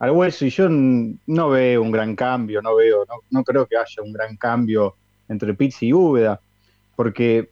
hueso, 0.00 0.44
y 0.44 0.50
yo 0.50 0.68
no 0.68 1.48
veo 1.50 1.80
un 1.80 1.90
gran 1.90 2.14
cambio, 2.16 2.60
no 2.60 2.74
veo, 2.76 3.06
no 3.30 3.44
creo 3.44 3.66
que 3.66 3.76
haya 3.76 4.02
un 4.02 4.12
gran 4.12 4.36
cambio 4.36 4.96
entre 5.28 5.54
Pizzi 5.54 5.88
y 5.88 5.92
Úbeda, 5.92 6.40
porque 6.96 7.50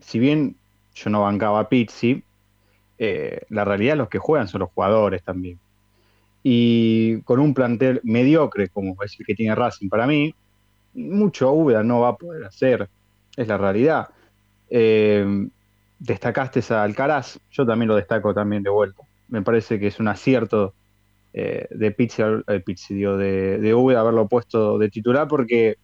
si 0.00 0.18
bien 0.18 0.56
yo 0.94 1.10
no 1.10 1.22
bancaba 1.22 1.60
a 1.60 1.68
Pizzi, 1.68 2.22
eh, 2.98 3.42
la 3.50 3.64
realidad 3.64 3.96
los 3.96 4.08
que 4.08 4.18
juegan 4.18 4.48
son 4.48 4.60
los 4.60 4.70
jugadores 4.70 5.22
también. 5.22 5.58
Y 6.42 7.20
con 7.22 7.40
un 7.40 7.54
plantel 7.54 8.00
mediocre, 8.04 8.68
como 8.68 8.96
es 9.02 9.18
el 9.18 9.26
que 9.26 9.34
tiene 9.34 9.54
Racing 9.54 9.88
para 9.88 10.06
mí, 10.06 10.34
mucho 10.94 11.52
Úbeda 11.52 11.82
no 11.82 12.00
va 12.00 12.10
a 12.10 12.16
poder 12.16 12.44
hacer, 12.44 12.88
es 13.36 13.48
la 13.48 13.58
realidad. 13.58 14.08
Eh, 14.70 15.48
destacaste 15.98 16.62
a 16.72 16.82
Alcaraz, 16.82 17.38
yo 17.50 17.66
también 17.66 17.88
lo 17.88 17.96
destaco 17.96 18.34
también 18.34 18.62
de 18.62 18.70
vuelta. 18.70 19.02
Me 19.28 19.42
parece 19.42 19.78
que 19.78 19.88
es 19.88 20.00
un 20.00 20.08
acierto 20.08 20.74
eh, 21.32 21.66
de 21.70 21.90
Pizzi, 21.90 22.22
de, 22.94 23.58
de 23.58 23.74
Úbeda 23.74 24.00
haberlo 24.00 24.26
puesto 24.26 24.78
de 24.78 24.88
titular 24.88 25.28
porque 25.28 25.76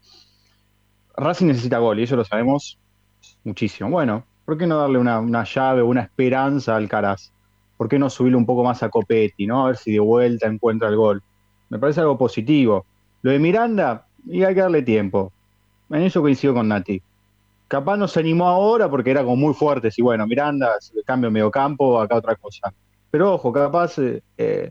Racing 1.17 1.47
necesita 1.47 1.79
gol 1.79 2.01
y 2.01 2.05
eso 2.05 2.17
lo 2.17 2.25
sabemos 2.25 2.79
muchísimo. 3.45 3.91
Bueno, 3.91 4.25
¿por 4.45 4.59
qué 4.59 4.67
no 4.67 4.79
darle 4.79 4.99
una, 4.99 5.21
una 5.21 5.45
llave, 5.45 5.83
una 5.83 6.03
esperanza 6.03 6.77
al 6.77 6.89
Caraz? 6.89 7.33
¿Por 7.77 7.89
qué 7.89 7.99
no 7.99 8.11
subirle 8.11 8.37
un 8.37 8.47
poco 8.47 8.65
más 8.65 8.83
a 8.83 8.89
Copetti, 8.89 9.47
¿no? 9.47 9.65
A 9.65 9.67
ver 9.69 9.77
si 9.77 9.93
de 9.93 10.01
vuelta 10.01 10.47
encuentra 10.47 10.89
el 10.89 10.97
gol. 10.97 11.23
Me 11.69 11.79
parece 11.79 12.01
algo 12.01 12.17
positivo. 12.17 12.85
Lo 13.23 13.31
de 13.31 13.39
Miranda, 13.39 14.07
y 14.27 14.43
hay 14.43 14.55
que 14.55 14.61
darle 14.61 14.83
tiempo. 14.83 15.33
En 15.91 16.03
eso 16.03 16.21
coincido 16.21 16.55
con 16.55 16.69
Nati. 16.69 17.01
Capaz 17.69 17.97
no 17.97 18.09
se 18.09 18.21
animó 18.21 18.47
ahora 18.47 18.89
porque 18.89 19.11
era 19.11 19.23
como 19.23 19.37
muy 19.37 19.55
fuerte. 19.55 19.91
Si 19.91 20.03
bueno, 20.03 20.27
Miranda, 20.27 20.73
cambio 21.05 21.31
medio 21.31 21.51
campo, 21.51 22.01
acá 22.01 22.17
otra 22.17 22.37
cosa. 22.37 22.73
Pero 23.11 23.35
ojo, 23.35 23.53
capaz 23.53 23.99
eh, 23.99 24.23
eh, 24.37 24.71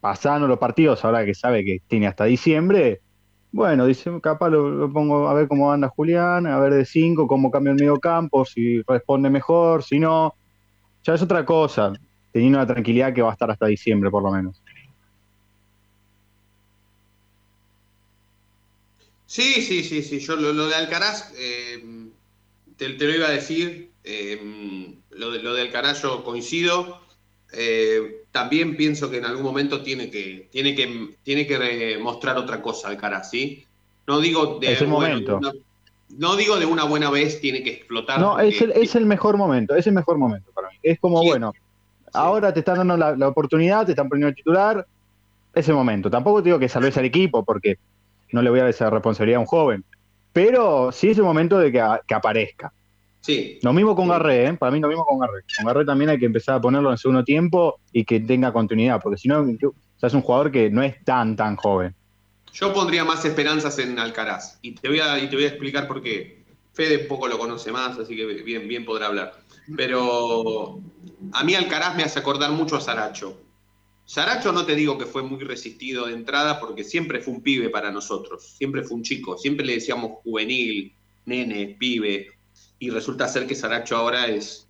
pasando 0.00 0.46
los 0.46 0.58
partidos, 0.58 1.04
ahora 1.04 1.24
que 1.24 1.34
sabe 1.34 1.64
que 1.64 1.80
tiene 1.86 2.06
hasta 2.06 2.24
diciembre, 2.24 3.00
bueno, 3.52 3.86
dice, 3.86 4.10
capaz 4.22 4.48
lo, 4.50 4.92
pongo 4.92 5.28
a 5.28 5.34
ver 5.34 5.48
cómo 5.48 5.72
anda 5.72 5.88
Julián, 5.88 6.46
a 6.46 6.58
ver 6.60 6.74
de 6.74 6.84
5, 6.84 7.26
cómo 7.26 7.50
cambia 7.50 7.72
el 7.72 7.78
medio 7.78 7.98
campo, 7.98 8.44
si 8.44 8.82
responde 8.82 9.28
mejor, 9.28 9.82
si 9.82 9.98
no. 9.98 10.34
Ya 11.02 11.14
es 11.14 11.22
otra 11.22 11.44
cosa, 11.44 11.92
teniendo 12.32 12.58
la 12.58 12.66
tranquilidad 12.66 13.12
que 13.12 13.22
va 13.22 13.30
a 13.30 13.32
estar 13.32 13.50
hasta 13.50 13.66
diciembre 13.66 14.10
por 14.10 14.22
lo 14.22 14.30
menos. 14.30 14.62
Sí, 19.26 19.62
sí, 19.62 19.82
sí, 19.84 20.02
sí. 20.02 20.18
Yo 20.18 20.36
lo, 20.36 20.66
de 20.66 20.74
Alcaraz, 20.74 21.32
eh, 21.36 21.82
te, 22.76 22.88
lo 22.88 23.14
iba 23.14 23.28
a 23.28 23.30
decir, 23.30 23.90
eh, 24.04 24.96
lo, 25.10 25.30
de, 25.30 25.42
lo 25.42 25.54
de 25.54 25.62
Alcaraz 25.62 26.02
yo 26.02 26.24
coincido. 26.24 27.00
Eh, 27.52 28.19
también 28.32 28.76
pienso 28.76 29.10
que 29.10 29.18
en 29.18 29.24
algún 29.24 29.42
momento 29.42 29.82
tiene 29.82 30.10
que, 30.10 30.48
tiene 30.52 30.74
que, 30.74 31.16
tiene 31.22 31.46
que 31.46 31.98
mostrar 32.00 32.36
otra 32.38 32.62
cosa 32.62 32.88
Alcaraz, 32.88 33.30
¿sí? 33.30 33.64
No 34.06 34.20
digo 34.20 34.58
de 34.60 34.72
es 34.72 34.86
momento. 34.86 35.40
no 36.10 36.36
digo 36.36 36.58
de 36.58 36.66
una 36.66 36.84
buena 36.84 37.10
vez 37.10 37.40
tiene 37.40 37.62
que 37.62 37.70
explotar. 37.70 38.20
No, 38.20 38.38
es 38.38 38.60
el, 38.60 38.72
es 38.72 38.94
el 38.94 39.06
mejor 39.06 39.36
momento, 39.36 39.74
es 39.74 39.86
el 39.86 39.94
mejor 39.94 40.18
momento 40.18 40.50
para 40.52 40.68
mí. 40.68 40.76
Es 40.82 40.98
como, 41.00 41.22
bueno, 41.22 41.52
ahora 42.12 42.52
te 42.52 42.60
están 42.60 42.78
dando 42.78 42.96
la, 42.96 43.28
oportunidad, 43.28 43.84
te 43.84 43.92
están 43.92 44.08
poniendo 44.08 44.28
el 44.28 44.34
titular, 44.34 44.86
es 45.54 45.68
el 45.68 45.74
momento. 45.74 46.10
Tampoco 46.10 46.42
digo 46.42 46.58
que 46.58 46.68
salves 46.68 46.96
al 46.96 47.04
equipo 47.04 47.44
porque 47.44 47.78
no 48.32 48.42
le 48.42 48.50
voy 48.50 48.60
a 48.60 48.62
dar 48.62 48.70
esa 48.70 48.90
responsabilidad 48.90 49.38
a 49.38 49.40
un 49.40 49.46
joven. 49.46 49.84
Pero 50.32 50.92
sí 50.92 51.10
es 51.10 51.18
el 51.18 51.24
momento 51.24 51.58
de 51.58 51.72
que, 51.72 51.84
que 52.06 52.14
aparezca. 52.14 52.72
Sí. 53.20 53.58
Lo 53.62 53.72
mismo 53.72 53.94
con 53.94 54.08
Garré, 54.08 54.46
¿eh? 54.46 54.54
para 54.54 54.72
mí 54.72 54.80
lo 54.80 54.88
mismo 54.88 55.04
con 55.04 55.18
Garré. 55.18 55.42
Con 55.56 55.66
Garré 55.66 55.84
también 55.84 56.10
hay 56.10 56.18
que 56.18 56.26
empezar 56.26 56.56
a 56.56 56.60
ponerlo 56.60 56.90
en 56.90 56.98
segundo 56.98 57.22
tiempo 57.22 57.78
y 57.92 58.04
que 58.04 58.20
tenga 58.20 58.52
continuidad, 58.52 59.00
porque 59.02 59.18
si 59.18 59.28
no, 59.28 59.46
es 60.02 60.14
un 60.14 60.22
jugador 60.22 60.50
que 60.50 60.70
no 60.70 60.82
es 60.82 61.04
tan, 61.04 61.36
tan 61.36 61.56
joven. 61.56 61.94
Yo 62.52 62.72
pondría 62.72 63.04
más 63.04 63.24
esperanzas 63.24 63.78
en 63.78 63.98
Alcaraz 63.98 64.58
y 64.62 64.72
te 64.72 64.88
voy 64.88 65.00
a, 65.00 65.18
y 65.18 65.28
te 65.28 65.36
voy 65.36 65.44
a 65.44 65.48
explicar 65.48 65.86
por 65.86 66.02
qué. 66.02 66.40
Fede 66.72 67.00
poco 67.00 67.28
lo 67.28 67.38
conoce 67.38 67.70
más, 67.72 67.98
así 67.98 68.16
que 68.16 68.24
bien, 68.26 68.66
bien 68.66 68.84
podrá 68.84 69.06
hablar. 69.06 69.34
Pero 69.76 70.80
a 71.32 71.44
mí 71.44 71.54
Alcaraz 71.54 71.96
me 71.96 72.02
hace 72.02 72.18
acordar 72.18 72.50
mucho 72.52 72.76
a 72.76 72.80
Saracho. 72.80 73.38
Saracho 74.04 74.50
no 74.50 74.64
te 74.64 74.74
digo 74.74 74.98
que 74.98 75.06
fue 75.06 75.22
muy 75.22 75.44
resistido 75.44 76.06
de 76.06 76.14
entrada 76.14 76.58
porque 76.58 76.82
siempre 76.82 77.20
fue 77.20 77.34
un 77.34 77.42
pibe 77.42 77.68
para 77.68 77.92
nosotros, 77.92 78.44
siempre 78.56 78.82
fue 78.82 78.96
un 78.96 79.04
chico, 79.04 79.38
siempre 79.38 79.64
le 79.64 79.74
decíamos 79.74 80.18
juvenil, 80.24 80.92
nene, 81.26 81.76
pibe, 81.78 82.26
y 82.80 82.90
resulta 82.90 83.28
ser 83.28 83.46
que 83.46 83.54
Saracho 83.54 83.96
ahora 83.96 84.26
es 84.26 84.66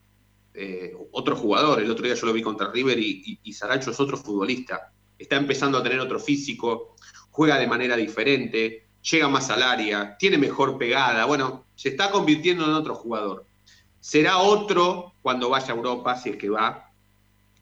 eh, 0.52 0.94
otro 1.12 1.36
jugador. 1.36 1.80
El 1.80 1.90
otro 1.90 2.04
día 2.04 2.14
yo 2.14 2.26
lo 2.26 2.32
vi 2.32 2.42
contra 2.42 2.70
River 2.70 2.98
y, 2.98 3.38
y, 3.42 3.52
Saracho 3.52 3.92
es 3.92 4.00
otro 4.00 4.18
futbolista. 4.18 4.92
Está 5.16 5.36
empezando 5.36 5.78
a 5.78 5.82
tener 5.82 6.00
otro 6.00 6.18
físico, 6.18 6.96
juega 7.30 7.56
de 7.56 7.68
manera 7.68 7.96
diferente, 7.96 8.88
llega 9.08 9.28
más 9.28 9.48
al 9.48 9.62
área, 9.62 10.16
tiene 10.18 10.38
mejor 10.38 10.76
pegada. 10.76 11.24
Bueno, 11.24 11.64
se 11.76 11.90
está 11.90 12.10
convirtiendo 12.10 12.64
en 12.64 12.72
otro 12.72 12.96
jugador. 12.96 13.46
Será 14.00 14.38
otro 14.38 15.14
cuando 15.22 15.48
vaya 15.48 15.72
a 15.72 15.76
Europa, 15.76 16.16
si 16.16 16.30
es 16.30 16.36
que 16.36 16.50
va, 16.50 16.90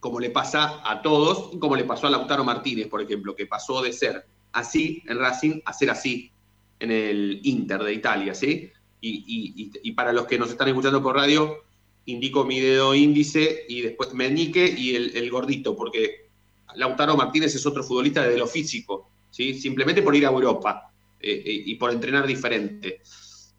como 0.00 0.18
le 0.18 0.30
pasa 0.30 0.80
a 0.82 1.02
todos, 1.02 1.58
como 1.58 1.76
le 1.76 1.84
pasó 1.84 2.06
a 2.06 2.11
Lautaro 2.11 2.42
Martínez, 2.42 2.87
por 2.87 3.02
ejemplo, 3.02 3.37
que 3.37 3.44
pasó 3.44 3.82
de 3.82 3.92
ser 3.92 4.24
así 4.52 5.02
en 5.06 5.18
Racing 5.18 5.61
a 5.66 5.74
ser 5.74 5.90
así 5.90 6.32
en 6.80 6.90
el 6.90 7.40
Inter 7.42 7.82
de 7.82 7.92
Italia, 7.92 8.34
¿sí? 8.34 8.72
Y, 9.00 9.92
para 9.92 10.12
los 10.12 10.26
que 10.26 10.38
nos 10.38 10.50
están 10.50 10.68
escuchando 10.68 11.02
por 11.02 11.16
radio, 11.16 11.64
indico 12.06 12.44
mi 12.44 12.61
dedo 12.61 12.94
índice 12.94 13.64
y 13.68 13.82
después 13.82 14.14
meñique 14.14 14.66
y 14.66 14.94
el, 14.96 15.30
gordito, 15.30 15.76
porque 15.76 16.28
Lautaro 16.74 17.16
Martínez 17.16 17.54
es 17.54 17.66
otro 17.66 17.82
futbolista 17.82 18.22
desde 18.22 18.38
lo 18.38 18.46
físico, 18.46 19.11
¿sí? 19.30 19.54
simplemente 19.54 20.02
por 20.02 20.16
ir 20.16 20.26
a 20.26 20.30
Europa 20.30 20.90
eh, 21.20 21.42
eh, 21.44 21.62
y 21.66 21.74
por 21.76 21.92
entrenar 21.92 22.26
diferente. 22.26 23.02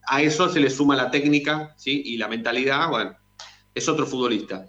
A 0.08 0.22
eso 0.22 0.50
se 0.50 0.60
le 0.60 0.70
suma 0.70 0.96
la 0.96 1.12
técnica 1.12 1.76
¿sí? 1.78 2.02
y 2.06 2.18
la 2.18 2.28
mentalidad, 2.28 2.90
bueno, 2.90 3.16
es 3.74 3.88
otro 3.88 4.06
futbolista. 4.06 4.66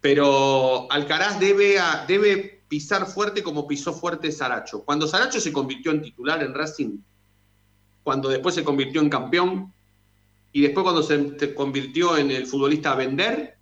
Pero 0.00 0.90
Alcaraz 0.90 1.40
debe, 1.40 1.76
debe 2.06 2.62
pisar 2.68 3.06
fuerte 3.06 3.42
como 3.42 3.66
pisó 3.66 3.92
fuerte 3.92 4.30
Saracho. 4.30 4.84
Cuando 4.84 5.06
Saracho 5.06 5.40
se 5.40 5.52
convirtió 5.52 5.90
en 5.90 6.02
titular 6.02 6.42
en 6.42 6.54
Racing, 6.54 6.98
cuando 8.02 8.28
después 8.28 8.54
se 8.54 8.64
convirtió 8.64 9.00
en 9.00 9.10
campeón, 9.10 9.72
y 10.58 10.62
después 10.62 10.82
cuando 10.82 11.04
se 11.04 11.54
convirtió 11.54 12.16
en 12.16 12.32
el 12.32 12.44
futbolista 12.44 12.90
a 12.90 12.96
vender, 12.96 13.58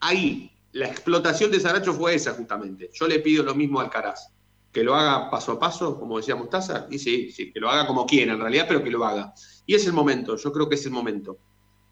ahí 0.00 0.50
la 0.72 0.88
explotación 0.88 1.52
de 1.52 1.60
Saracho 1.60 1.94
fue 1.94 2.16
esa 2.16 2.34
justamente. 2.34 2.90
Yo 2.92 3.06
le 3.06 3.20
pido 3.20 3.44
lo 3.44 3.54
mismo 3.54 3.78
al 3.78 3.88
Caraz, 3.88 4.32
que 4.72 4.82
lo 4.82 4.96
haga 4.96 5.30
paso 5.30 5.52
a 5.52 5.60
paso, 5.60 5.96
como 5.96 6.16
decía 6.16 6.34
Mostaza, 6.34 6.88
y 6.90 6.98
sí, 6.98 7.30
sí, 7.30 7.52
que 7.52 7.60
lo 7.60 7.70
haga 7.70 7.86
como 7.86 8.06
quiera 8.06 8.32
en 8.32 8.40
realidad, 8.40 8.64
pero 8.66 8.82
que 8.82 8.90
lo 8.90 9.04
haga. 9.04 9.32
Y 9.66 9.76
es 9.76 9.86
el 9.86 9.92
momento, 9.92 10.36
yo 10.36 10.50
creo 10.50 10.68
que 10.68 10.74
es 10.74 10.84
el 10.84 10.90
momento. 10.90 11.38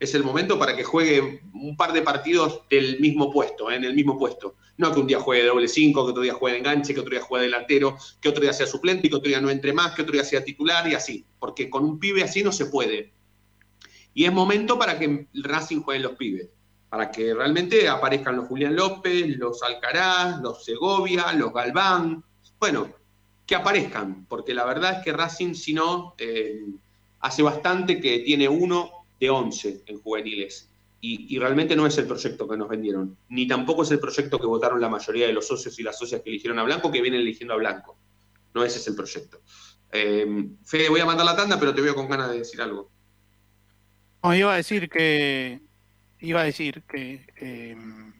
Es 0.01 0.17
el 0.17 0.25
momento 0.25 0.59
para 0.59 0.75
que 0.75 0.83
juegue 0.83 1.43
un 1.55 1.77
par 1.77 1.93
de 1.93 2.03
partidos 2.03 2.63
del 2.69 2.99
mismo 2.99 3.31
puesto, 3.31 3.71
en 3.71 3.85
el 3.85 3.95
mismo 3.95 4.19
puesto. 4.19 4.57
No 4.79 4.93
que 4.93 4.99
un 4.99 5.07
día 5.07 5.21
juegue 5.21 5.45
doble 5.45 5.69
cinco, 5.69 6.05
que 6.05 6.11
otro 6.11 6.25
día 6.25 6.35
juegue 6.35 6.59
enganche, 6.59 6.93
que 6.93 6.99
otro 6.99 7.13
día 7.13 7.23
juegue 7.23 7.45
delantero, 7.45 7.97
que 8.21 8.31
otro 8.31 8.43
día 8.43 8.53
sea 8.53 8.67
suplente, 8.67 9.09
que 9.09 9.15
otro 9.15 9.29
día 9.29 9.41
no 9.41 9.49
entre 9.49 9.73
más, 9.73 9.95
que 9.95 10.03
otro 10.03 10.13
día 10.13 10.25
sea 10.25 10.43
titular 10.43 10.89
y 10.89 10.95
así. 10.95 11.25
Porque 11.39 11.71
con 11.71 11.85
un 11.85 12.01
pibe 12.01 12.25
así 12.25 12.43
no 12.43 12.51
se 12.51 12.67
puede. 12.67 13.15
Y 14.17 14.25
es 14.25 14.33
momento 14.33 14.79
para 14.79 14.99
que 14.99 15.27
Racing 15.35 15.83
juegue 15.83 16.01
los 16.01 16.13
pibes, 16.13 16.49
para 16.89 17.11
que 17.11 17.35
realmente 17.35 17.87
aparezcan 17.87 18.35
los 18.35 18.49
Julián 18.49 18.75
López, 18.75 19.37
los 19.37 19.63
Alcaraz, 19.63 20.41
los 20.41 20.65
Segovia, 20.65 21.35
los 21.35 21.53
Galván. 21.53 22.25
Bueno, 22.59 22.95
que 23.45 23.55
aparezcan, 23.55 24.25
porque 24.25 24.55
la 24.55 24.65
verdad 24.65 24.97
es 24.97 25.05
que 25.05 25.13
Racing, 25.13 25.53
si 25.53 25.75
no, 25.75 26.15
eh, 26.17 26.65
hace 27.21 27.43
bastante 27.43 28.01
que 28.01 28.21
tiene 28.21 28.49
uno 28.49 29.05
de 29.21 29.29
11 29.29 29.83
en 29.85 30.01
juveniles. 30.01 30.71
Y, 31.03 31.39
realmente 31.39 31.77
no 31.77 31.87
es 31.87 31.99
el 31.99 32.07
proyecto 32.07 32.49
que 32.49 32.57
nos 32.57 32.71
vendieron, 32.71 33.19
ni 33.29 33.47
tampoco 33.47 33.83
es 33.83 33.91
el 33.91 34.01
proyecto 34.01 34.39
que 34.39 34.47
votaron 34.47 34.81
la 34.81 34.89
mayoría 34.89 35.27
de 35.27 35.35
los 35.35 35.47
socios 35.47 35.79
y 35.79 35.83
las 35.83 35.99
socias 35.99 36.23
que 36.23 36.31
eligieron 36.31 36.59
a 36.59 36.63
Blanco, 36.63 36.91
que 36.91 37.03
vienen 37.03 37.21
eligiendo 37.21 37.53
a 37.53 37.59
Blanco. 37.59 37.99
No 38.55 38.65
ese 38.65 38.79
es 38.79 38.87
el 38.89 38.97
proyecto. 38.97 39.41
Eh, 39.93 40.49
Fede, 40.65 40.89
voy 40.89 41.01
a 41.01 41.05
mandar 41.05 41.27
la 41.27 41.37
tanda, 41.37 41.61
pero 41.61 41.75
te 41.75 41.83
veo 41.83 41.95
con 41.95 42.09
ganas 42.09 42.31
de 42.31 42.39
decir 42.39 42.63
algo 42.63 42.96
iba 44.35 44.53
a 44.53 44.57
decir 44.57 44.89
que 44.89 45.61
iba 46.21 46.41
a 46.41 46.45
decir 46.45 46.83
que 46.89 47.27
em, 47.37 48.13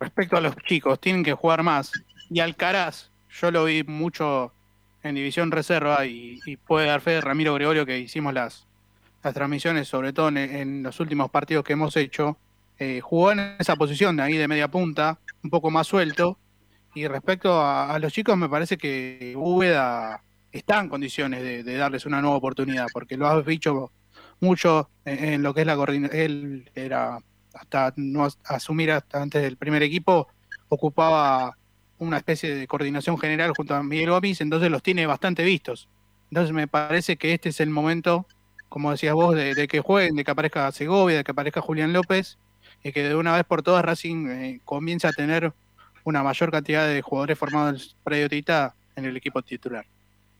respecto 0.00 0.36
a 0.36 0.40
los 0.40 0.56
chicos, 0.56 0.98
tienen 1.00 1.22
que 1.22 1.34
jugar 1.34 1.62
más. 1.62 1.92
Y 2.30 2.40
Alcaraz, 2.40 3.10
yo 3.30 3.50
lo 3.50 3.64
vi 3.64 3.84
mucho 3.84 4.52
en 5.02 5.14
División 5.14 5.50
Reserva 5.50 6.06
y, 6.06 6.40
puede 6.66 6.86
dar 6.86 7.00
fe 7.00 7.12
de 7.12 7.20
Ramiro 7.20 7.54
Gregorio 7.54 7.86
que 7.86 7.98
hicimos 7.98 8.34
las, 8.34 8.66
las 9.22 9.34
transmisiones, 9.34 9.88
sobre 9.88 10.12
todo 10.12 10.28
en, 10.28 10.82
los 10.82 10.98
últimos 11.00 11.30
partidos 11.30 11.64
que 11.64 11.74
hemos 11.74 11.96
hecho. 11.96 12.36
Eh, 12.78 13.00
jugó 13.00 13.32
en 13.32 13.40
esa 13.58 13.76
posición 13.76 14.16
de 14.16 14.22
ahí 14.22 14.36
de 14.36 14.48
media 14.48 14.68
punta, 14.68 15.18
un 15.42 15.50
poco 15.50 15.70
más 15.70 15.86
suelto. 15.86 16.38
Y 16.94 17.06
respecto 17.06 17.60
a, 17.62 17.98
los 17.98 18.12
chicos, 18.12 18.36
me 18.36 18.48
parece 18.48 18.76
que 18.76 19.34
Úbeda 19.36 20.22
está 20.50 20.80
en 20.80 20.88
condiciones 20.88 21.42
de, 21.42 21.62
de, 21.62 21.76
darles 21.76 22.06
una 22.06 22.20
nueva 22.20 22.36
oportunidad, 22.36 22.86
porque 22.92 23.16
lo 23.16 23.28
has 23.28 23.44
dicho 23.46 23.92
mucho 24.40 24.90
en, 25.04 25.42
lo 25.42 25.54
que 25.54 25.60
es 25.60 25.66
la 25.66 25.76
coordinación. 25.76 26.20
Él 26.20 26.70
era, 26.74 27.18
hasta 27.54 27.92
no 27.96 28.28
asumir 28.44 28.90
hasta 28.92 29.22
antes 29.22 29.42
del 29.42 29.56
primer 29.56 29.82
equipo, 29.82 30.28
ocupaba 30.68 31.56
una 31.98 32.16
especie 32.16 32.54
de 32.54 32.66
coordinación 32.66 33.18
general 33.18 33.52
junto 33.56 33.74
a 33.74 33.82
Miguel 33.82 34.10
Gómez, 34.10 34.40
entonces 34.40 34.70
los 34.70 34.82
tiene 34.82 35.06
bastante 35.06 35.44
vistos. 35.44 35.88
Entonces 36.30 36.54
me 36.54 36.66
parece 36.66 37.16
que 37.16 37.34
este 37.34 37.50
es 37.50 37.60
el 37.60 37.70
momento, 37.70 38.26
como 38.68 38.90
decías 38.90 39.14
vos, 39.14 39.34
de, 39.34 39.68
que 39.68 39.80
jueguen, 39.80 40.16
de 40.16 40.24
que 40.24 40.30
aparezca 40.30 40.72
Segovia, 40.72 41.18
de 41.18 41.24
que 41.24 41.32
aparezca 41.32 41.60
Julián 41.60 41.92
López, 41.92 42.38
y 42.82 42.92
que 42.92 43.02
de 43.02 43.14
una 43.14 43.34
vez 43.34 43.44
por 43.44 43.62
todas 43.62 43.84
Racing 43.84 44.28
eh, 44.28 44.60
comience 44.64 45.06
a 45.06 45.12
tener 45.12 45.52
una 46.04 46.22
mayor 46.22 46.50
cantidad 46.50 46.86
de 46.86 47.02
jugadores 47.02 47.38
formados 47.38 47.96
el 48.06 48.28
Tita 48.28 48.74
en 48.96 49.04
el 49.04 49.16
equipo 49.16 49.42
titular. 49.42 49.84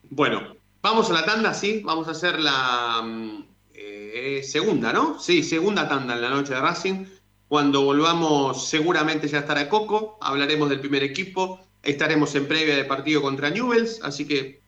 Bueno, 0.09 0.57
vamos 0.81 1.11
a 1.11 1.15
la 1.15 1.25
tanda, 1.25 1.53
sí, 1.53 1.83
vamos 1.85 2.09
a 2.09 2.13
hacer 2.13 2.39
la, 2.39 3.03
mm, 3.03 3.45
eh, 3.83 4.43
segunda, 4.43 4.93
¿no? 4.93 5.19
Sí, 5.19 5.43
segunda 5.43 5.89
tanda 5.89 6.15
en 6.15 6.23
la 6.23 6.31
noche 6.31 6.55
de 6.55 6.61
Racing. 6.61 7.07
Cuando 7.49 7.83
volvamos, 7.83 8.69
seguramente 8.69 9.29
ya 9.29 9.41
estará 9.41 9.69
Coco. 9.69 10.19
Hablaremos 10.21 10.69
del 10.69 10.81
primer 10.81 11.03
equipo. 11.03 11.61
Estaremos 11.83 12.35
en 12.35 12.47
previa 12.47 12.77
de 12.77 12.85
partido 12.85 13.23
contra 13.23 13.51
Newells. 13.51 14.01
Así 14.03 14.27
que 14.27 14.61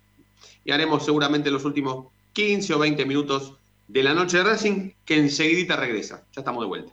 y 0.65 0.71
haremos 0.71 1.05
seguramente 1.05 1.51
los 1.51 1.65
últimos 1.65 2.07
15 2.33 2.75
o 2.75 2.79
20 2.79 3.05
minutos 3.05 3.55
de 3.89 4.03
la 4.03 4.15
noche 4.15 4.39
de 4.39 4.45
Racing, 4.45 4.91
que 5.05 5.19
enseguidita 5.19 5.77
regresa. 5.77 6.25
Ya 6.35 6.41
estamos 6.41 6.63
de 6.63 6.69
vuelta. 6.69 6.93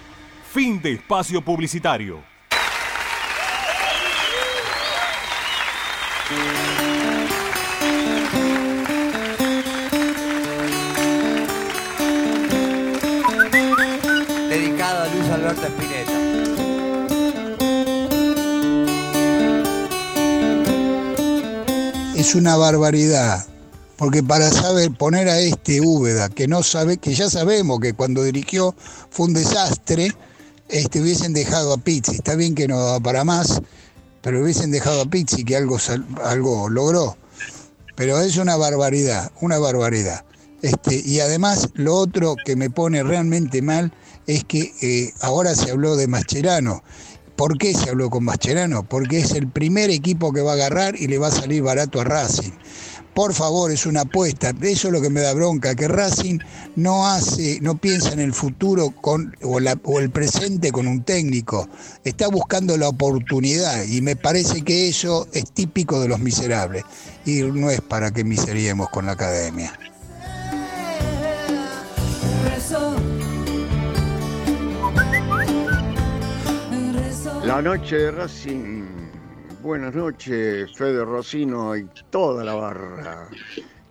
Fin 0.53 0.81
de 0.81 0.91
espacio 0.95 1.41
publicitario. 1.41 2.21
Dedicado 14.49 15.03
a 15.03 15.07
Luis 15.07 15.29
Alberto 15.29 15.67
Spinetta. 15.67 16.11
es 22.15 22.35
una 22.35 22.57
barbaridad. 22.57 23.45
Porque 23.95 24.21
para 24.21 24.49
saber 24.51 24.91
poner 24.91 25.29
a 25.29 25.39
este 25.39 25.79
Úbeda, 25.79 26.27
que 26.27 26.47
no 26.47 26.61
sabe, 26.61 26.97
que 26.97 27.13
ya 27.13 27.29
sabemos 27.29 27.79
que 27.79 27.93
cuando 27.93 28.23
dirigió 28.23 28.75
fue 29.09 29.27
un 29.27 29.33
desastre, 29.33 30.11
este, 30.71 31.01
hubiesen 31.01 31.33
dejado 31.33 31.73
a 31.73 31.77
Pizzi. 31.77 32.15
Está 32.15 32.35
bien 32.35 32.55
que 32.55 32.67
no 32.67 32.79
daba 32.79 32.99
para 32.99 33.23
más, 33.23 33.61
pero 34.21 34.41
hubiesen 34.41 34.71
dejado 34.71 35.01
a 35.01 35.05
Pizzi 35.05 35.43
que 35.43 35.55
algo, 35.55 35.77
algo 36.23 36.69
logró. 36.69 37.17
Pero 37.95 38.19
es 38.19 38.37
una 38.37 38.55
barbaridad, 38.55 39.31
una 39.41 39.59
barbaridad. 39.59 40.23
Este, 40.61 41.01
y 41.03 41.19
además 41.19 41.69
lo 41.73 41.95
otro 41.95 42.35
que 42.45 42.55
me 42.55 42.69
pone 42.69 43.03
realmente 43.03 43.61
mal 43.61 43.91
es 44.27 44.43
que 44.43 44.73
eh, 44.81 45.13
ahora 45.21 45.55
se 45.55 45.71
habló 45.71 45.95
de 45.95 46.07
Mascherano. 46.07 46.83
¿Por 47.35 47.57
qué 47.57 47.73
se 47.73 47.89
habló 47.89 48.09
con 48.09 48.23
Mascherano? 48.23 48.83
Porque 48.83 49.19
es 49.19 49.31
el 49.31 49.47
primer 49.47 49.89
equipo 49.89 50.31
que 50.31 50.41
va 50.41 50.51
a 50.51 50.55
agarrar 50.55 50.95
y 50.95 51.07
le 51.07 51.17
va 51.17 51.27
a 51.27 51.31
salir 51.31 51.63
barato 51.63 51.99
a 51.99 52.03
Racing. 52.03 52.51
Por 53.13 53.33
favor, 53.33 53.71
es 53.71 53.85
una 53.85 54.01
apuesta. 54.01 54.53
Eso 54.61 54.87
es 54.87 54.93
lo 54.93 55.01
que 55.01 55.09
me 55.09 55.21
da 55.21 55.33
bronca, 55.33 55.75
que 55.75 55.87
Racing 55.87 56.39
no 56.75 57.07
hace, 57.07 57.59
no 57.61 57.77
piensa 57.77 58.13
en 58.13 58.19
el 58.19 58.33
futuro 58.33 58.91
con, 58.91 59.35
o, 59.43 59.59
o 59.83 59.99
el 59.99 60.09
presente 60.09 60.71
con 60.71 60.87
un 60.87 61.03
técnico. 61.03 61.67
Está 62.03 62.27
buscando 62.29 62.77
la 62.77 62.87
oportunidad 62.89 63.83
y 63.83 64.01
me 64.01 64.15
parece 64.15 64.61
que 64.61 64.87
eso 64.87 65.27
es 65.33 65.51
típico 65.51 65.99
de 65.99 66.07
los 66.07 66.19
miserables. 66.19 66.83
Y 67.25 67.41
no 67.41 67.69
es 67.69 67.81
para 67.81 68.11
que 68.11 68.23
miseriemos 68.23 68.89
con 68.89 69.05
la 69.05 69.13
academia. 69.13 69.73
La 77.43 77.61
noche 77.61 77.97
de 77.97 78.11
Racing. 78.11 78.90
Buenas 79.61 79.93
noches, 79.93 80.75
Fede 80.75 81.05
Rocino 81.05 81.77
y 81.77 81.87
toda 82.09 82.43
la 82.43 82.55
barra. 82.55 83.29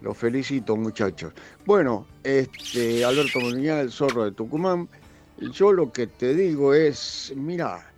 Los 0.01 0.19
felicito, 0.19 0.77
muchachos. 0.77 1.33
Bueno, 1.65 2.09
este 2.25 3.05
Alberto 3.05 3.39
Molina, 3.39 3.81
el 3.81 3.93
zorro 3.93 4.25
de 4.25 4.33
Tucumán. 4.33 4.89
Yo 5.53 5.73
lo 5.73 5.93
que 5.93 6.09
te 6.09 6.35
digo 6.35 6.75
es, 6.75 7.33
mira, 7.37 7.89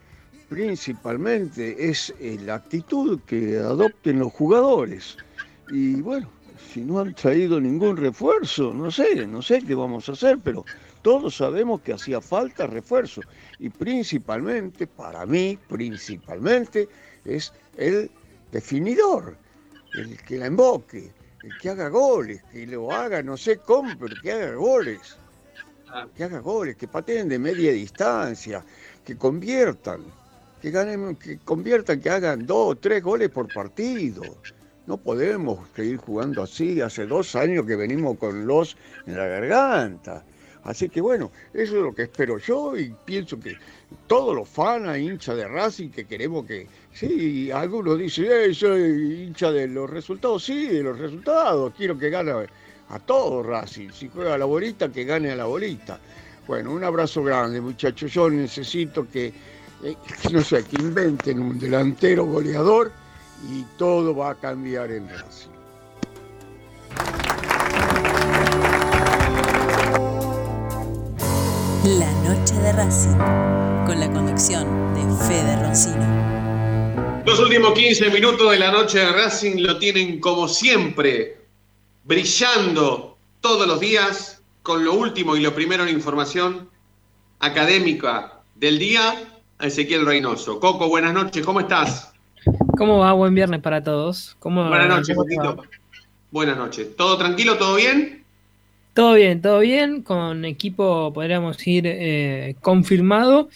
principalmente 0.51 1.89
es 1.89 2.14
eh, 2.20 2.39
la 2.45 2.57
actitud 2.57 3.18
que 3.25 3.57
adopten 3.57 4.18
los 4.18 4.33
jugadores. 4.33 5.16
Y 5.70 6.03
bueno, 6.03 6.29
si 6.75 6.83
no 6.83 7.01
han 7.01 7.14
traído 7.14 7.59
ningún 7.59 7.97
refuerzo, 7.97 8.75
no 8.75 8.91
sé, 8.91 9.27
no 9.27 9.41
sé 9.41 9.62
qué 9.62 9.75
vamos 9.75 10.11
a 10.11 10.12
hacer, 10.12 10.39
pero 10.45 10.66
todos 11.01 11.37
sabemos 11.37 11.81
que 11.81 11.95
hacía 11.95 12.20
falta 12.20 12.66
refuerzo. 12.66 13.23
Y 13.59 13.70
principalmente, 13.70 14.87
para 14.87 15.25
mí, 15.25 15.59
principalmente, 15.68 16.87
es 17.25 17.53
el 17.77 18.11
definidor, 18.51 19.37
el 19.95 20.16
que 20.23 20.39
la 20.39 20.47
emboque, 20.47 21.11
el 21.43 21.59
que 21.59 21.70
haga 21.70 21.89
goles, 21.89 22.43
que 22.53 22.66
lo 22.66 22.93
haga, 22.93 23.23
no 23.23 23.37
sé 23.37 23.59
cómo, 23.59 23.93
pero 23.99 24.14
que 24.23 24.33
haga 24.33 24.55
goles. 24.55 25.18
Que 26.16 26.25
haga 26.25 26.39
goles, 26.39 26.77
que 26.77 26.89
pateen 26.89 27.29
de 27.29 27.39
media 27.39 27.73
distancia, 27.73 28.64
que 29.05 29.16
conviertan, 29.16 30.03
que 30.62 30.70
ganen, 30.70 31.16
que 31.16 31.39
conviertan, 31.39 32.01
que 32.01 32.09
hagan 32.09 32.47
dos, 32.47 32.81
tres 32.81 33.03
goles 33.03 33.29
por 33.29 33.53
partido. 33.53 34.23
No 34.87 34.97
podemos 34.97 35.68
seguir 35.77 35.99
jugando 35.99 36.43
así. 36.43 36.81
Hace 36.81 37.07
dos 37.07 37.37
años 37.37 37.66
que 37.66 37.77
venimos 37.77 38.16
con 38.16 38.47
los 38.47 38.77
en 39.07 39.16
la 39.16 39.27
garganta. 39.27 40.25
Así 40.64 40.89
que 40.89 41.01
bueno, 41.01 41.31
eso 41.53 41.77
es 41.77 41.83
lo 41.83 41.95
que 41.95 42.03
espero 42.03 42.39
yo 42.39 42.77
y 42.77 42.95
pienso 43.05 43.39
que 43.39 43.57
todos 44.07 44.34
los 44.34 44.49
fans, 44.49 44.99
hinchas 44.99 45.36
de 45.36 45.49
Racing, 45.49 45.90
que 45.90 46.05
queremos 46.07 46.45
que, 46.47 46.66
sí, 46.93 47.51
algunos 47.51 47.99
dicen, 47.99 48.26
"Eh, 48.30 48.55
soy 48.55 49.24
hincha 49.24 49.51
de 49.51 49.68
los 49.68 49.88
resultados, 49.88 50.45
sí, 50.45 50.66
de 50.66 50.82
los 50.82 50.99
resultados, 50.99 51.72
quiero 51.76 51.99
que 51.99 52.11
gane 52.11 52.32
a 52.88 52.99
todos 52.99 53.47
Racing, 53.47 53.90
si 53.90 54.09
juega 54.09 54.34
a 54.34 54.38
la 54.38 54.45
bolita, 54.45 54.90
que 54.90 55.05
gane 55.05 55.30
a 55.30 55.36
la 55.36 55.45
bolita. 55.45 55.99
Bueno, 56.47 56.72
un 56.72 56.84
abrazo 56.84 57.22
grande 57.22 57.61
muchachos, 57.61 58.12
yo 58.12 58.28
necesito 58.28 59.09
que, 59.11 59.32
eh, 59.82 59.97
no 60.32 60.43
sé, 60.43 60.64
que 60.64 60.76
inventen 60.76 61.40
un 61.40 61.59
delantero 61.59 62.24
goleador 62.26 62.93
y 63.51 63.62
todo 63.78 64.14
va 64.14 64.30
a 64.30 64.34
cambiar 64.34 64.90
en 64.90 65.09
Racing. 65.09 65.51
La 71.84 72.12
noche 72.22 72.55
de 72.55 72.72
Racing, 72.72 73.18
con 73.87 73.99
la 73.99 74.11
conducción 74.12 74.95
de 74.95 75.01
Fede 75.26 75.57
Roncino. 75.62 77.22
Los 77.26 77.41
últimos 77.41 77.72
15 77.72 78.11
minutos 78.11 78.51
de 78.51 78.59
la 78.59 78.70
noche 78.70 78.99
de 78.99 79.12
Racing 79.12 79.61
lo 79.61 79.78
tienen 79.78 80.20
como 80.20 80.47
siempre, 80.47 81.39
brillando 82.05 83.16
todos 83.41 83.66
los 83.66 83.80
días 83.80 84.43
con 84.62 84.85
lo 84.85 84.95
último 84.95 85.37
y 85.37 85.41
lo 85.41 85.55
primero 85.55 85.85
en 85.85 85.89
información 85.89 86.68
académica 87.41 88.41
del 88.55 88.78
día, 88.78 89.14
a 89.59 89.66
Ezequiel 89.66 90.07
Reynoso. 90.07 90.61
Coco, 90.61 90.89
buenas 90.89 91.12
noches, 91.14 91.45
¿cómo 91.45 91.61
estás? 91.61 92.12
¿Cómo 92.76 92.99
va? 92.99 93.12
Buen 93.12 93.35
viernes 93.35 93.61
para 93.61 93.83
todos. 93.83 94.37
¿Cómo, 94.39 94.68
Buenas 94.68 94.89
noches. 94.89 95.16
Buenas 96.30 96.57
noches. 96.57 96.97
¿Todo 96.97 97.18
tranquilo, 97.18 97.59
todo 97.59 97.76
bien? 97.76 98.22
Todo 98.95 99.14
bien, 99.14 99.40
todo 99.40 99.61
bien. 99.61 100.03
Con 100.03 100.45
equipo 100.45 101.12
podríamos 101.12 101.66
ir 101.66 101.84
eh, 101.86 102.57
confirmado 102.61 103.49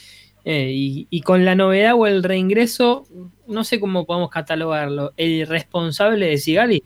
eh, 0.45 0.71
y, 0.73 1.07
y 1.11 1.21
con 1.23 1.45
la 1.45 1.55
novedad 1.55 1.95
o 1.95 2.07
el 2.07 2.23
reingreso, 2.23 3.07
no 3.47 3.65
sé 3.65 3.79
cómo 3.81 4.07
podemos 4.07 4.31
catalogarlo, 4.31 5.13
el 5.17 5.47
responsable 5.47 6.27
de 6.27 6.39
Sigali. 6.39 6.83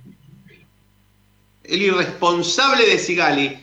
El 1.65 1.83
irresponsable 1.83 2.87
de 2.87 2.99
Sigali. 2.99 3.57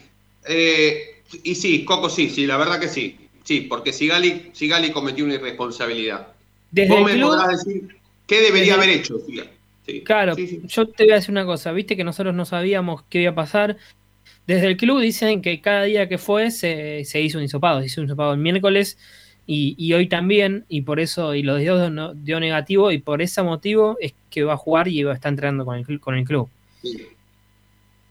Eh, 0.48 1.22
y 1.42 1.54
sí, 1.54 1.84
Coco 1.84 2.08
sí, 2.08 2.30
sí, 2.30 2.46
la 2.46 2.56
verdad 2.56 2.80
que 2.80 2.88
sí. 2.88 3.16
Sí, 3.44 3.62
porque 3.62 3.92
Sigali, 3.92 4.50
Sigali 4.52 4.90
cometió 4.92 5.24
una 5.24 5.34
irresponsabilidad. 5.34 6.28
Desde 6.70 6.90
Vos 6.90 6.98
el 6.98 7.04
me 7.04 7.12
club- 7.22 7.28
podrás 7.36 7.64
decir 7.64 7.96
qué 8.26 8.40
debería 8.40 8.76
desde- 8.76 8.84
haber 8.84 8.88
hecho 9.00 9.18
Sigali. 9.26 9.50
Sí. 9.86 10.02
Claro, 10.02 10.36
yo 10.36 10.86
te 10.88 11.04
voy 11.04 11.12
a 11.12 11.16
decir 11.16 11.30
una 11.30 11.46
cosa, 11.46 11.72
viste 11.72 11.96
que 11.96 12.04
nosotros 12.04 12.34
no 12.34 12.44
sabíamos 12.44 13.02
qué 13.08 13.22
iba 13.22 13.30
a 13.32 13.34
pasar. 13.34 13.78
Desde 14.48 14.66
el 14.66 14.76
club 14.78 14.98
dicen 15.00 15.42
que 15.42 15.60
cada 15.60 15.82
día 15.84 16.08
que 16.08 16.18
fue 16.18 16.50
se, 16.50 17.04
se 17.04 17.20
hizo 17.20 17.38
un 17.38 17.44
hisopado, 17.44 17.80
se 17.80 17.86
hizo 17.86 18.00
un 18.00 18.06
hisopado 18.06 18.32
el 18.32 18.38
miércoles 18.40 18.98
y, 19.46 19.74
y 19.78 19.92
hoy 19.92 20.08
también, 20.08 20.64
y 20.68 20.80
por 20.82 21.00
eso, 21.00 21.34
y 21.34 21.42
los 21.42 21.60
dio, 21.60 21.90
no- 21.90 22.14
dio 22.14 22.40
negativo, 22.40 22.90
y 22.90 22.98
por 22.98 23.22
ese 23.22 23.42
motivo 23.42 23.96
es 24.00 24.14
que 24.30 24.42
va 24.44 24.54
a 24.54 24.56
jugar 24.56 24.88
y 24.88 25.02
va 25.04 25.12
a 25.12 25.14
estar 25.14 25.30
entrenando 25.30 25.64
con 25.66 25.76
el, 25.76 26.00
con 26.00 26.16
el 26.16 26.24
club. 26.24 26.48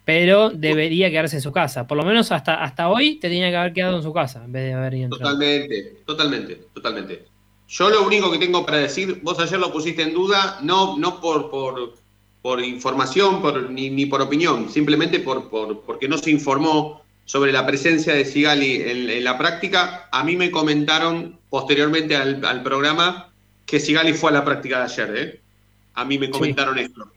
Pero 0.06 0.52
debería 0.52 1.10
quedarse 1.10 1.36
en 1.38 1.42
su 1.42 1.52
casa. 1.52 1.86
Por 1.86 1.98
lo 1.98 2.06
menos 2.06 2.32
hasta, 2.32 2.64
hasta 2.64 2.88
hoy 2.88 3.16
te 3.16 3.28
tenía 3.30 3.50
que 3.50 3.58
haber 3.58 3.74
quedado 3.74 3.98
en 3.98 4.04
su 4.04 4.14
casa 4.14 4.46
en 4.46 4.52
vez 4.52 4.64
de 4.64 4.74
haber 4.74 4.94
ido. 4.94 5.10
Totalmente, 5.10 5.98
totalmente, 6.06 6.56
totalmente. 6.74 7.26
Yo 7.68 7.90
lo 7.90 8.06
único 8.06 8.32
que 8.32 8.38
tengo 8.38 8.66
para 8.66 8.78
decir, 8.78 9.20
vos 9.22 9.38
ayer 9.40 9.60
lo 9.60 9.74
pusiste 9.74 10.04
en 10.04 10.14
duda, 10.14 10.60
no, 10.62 10.98
no 10.98 11.20
por, 11.20 11.50
por, 11.52 11.96
por 12.48 12.64
información 12.64 13.42
por, 13.42 13.70
ni, 13.72 13.90
ni 13.90 14.06
por 14.06 14.22
opinión, 14.22 14.70
simplemente 14.70 15.20
por, 15.20 15.50
por, 15.50 15.82
porque 15.82 16.08
no 16.08 16.18
se 16.18 16.32
informó 16.32 17.02
sobre 17.26 17.52
la 17.52 17.66
presencia 17.66 18.14
de 18.14 18.24
Sigali 18.24 18.84
en, 18.84 19.10
en 19.10 19.24
la 19.26 19.38
práctica. 19.38 20.08
A 20.14 20.24
mí 20.24 20.38
me 20.38 20.50
comentaron 20.50 21.38
posteriormente 21.50 22.16
al, 22.16 22.46
al 22.46 22.64
programa 22.64 23.34
que 23.66 23.82
Sigali 23.82 24.14
fue 24.14 24.30
a 24.30 24.34
la 24.36 24.46
práctica 24.46 24.78
de 24.78 24.84
ayer. 24.86 25.18
¿eh? 25.18 25.42
A 25.96 26.06
mí 26.06 26.18
me 26.18 26.30
comentaron 26.30 26.78
esto. 26.80 27.12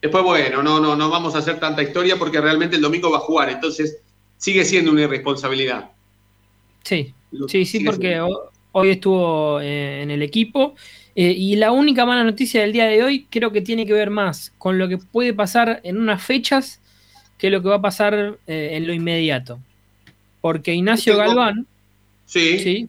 Después, 0.00 0.24
bueno, 0.24 0.62
no, 0.62 0.80
no, 0.80 0.96
no 0.96 1.10
vamos 1.10 1.34
a 1.34 1.40
hacer 1.40 1.60
tanta 1.60 1.82
historia 1.82 2.16
porque 2.16 2.40
realmente 2.40 2.76
el 2.76 2.80
domingo 2.80 3.10
va 3.10 3.18
a 3.18 3.20
jugar, 3.20 3.50
entonces 3.50 3.98
sigue 4.38 4.64
siendo 4.64 4.92
una 4.92 5.02
irresponsabilidad. 5.02 5.90
Sí, 6.84 7.12
sí, 7.48 7.66
sí, 7.66 7.80
porque 7.84 8.18
ho- 8.18 8.50
hoy 8.72 8.88
estuvo 8.92 9.60
eh, 9.60 10.00
en 10.00 10.10
el 10.10 10.22
equipo. 10.22 10.74
Eh, 11.16 11.34
y 11.36 11.56
la 11.56 11.72
única 11.72 12.06
mala 12.06 12.24
noticia 12.24 12.60
del 12.60 12.72
día 12.72 12.86
de 12.86 13.02
hoy 13.02 13.26
creo 13.30 13.50
que 13.50 13.60
tiene 13.60 13.86
que 13.86 13.92
ver 13.92 14.10
más 14.10 14.52
con 14.58 14.78
lo 14.78 14.88
que 14.88 14.98
puede 14.98 15.34
pasar 15.34 15.80
en 15.82 15.98
unas 15.98 16.22
fechas 16.22 16.80
que 17.38 17.50
lo 17.50 17.62
que 17.62 17.68
va 17.68 17.76
a 17.76 17.80
pasar 17.82 18.38
eh, 18.46 18.70
en 18.72 18.86
lo 18.86 18.92
inmediato. 18.92 19.58
Porque 20.40 20.74
Ignacio 20.74 21.16
Galván, 21.16 21.66
sí. 22.26 22.88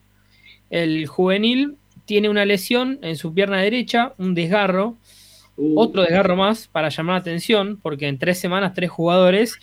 el 0.70 1.08
juvenil, 1.08 1.76
tiene 2.06 2.30
una 2.30 2.46
lesión 2.46 3.00
en 3.02 3.16
su 3.16 3.34
pierna 3.34 3.62
derecha, 3.62 4.14
un 4.18 4.36
desgarro, 4.36 4.98
otro 5.76 6.02
desgarro 6.02 6.36
más 6.36 6.68
para 6.68 6.90
llamar 6.90 7.16
la 7.16 7.20
atención, 7.20 7.80
porque 7.82 8.08
en 8.08 8.18
tres 8.18 8.40
semanas 8.40 8.74
tres 8.74 8.90
jugadores, 8.90 9.60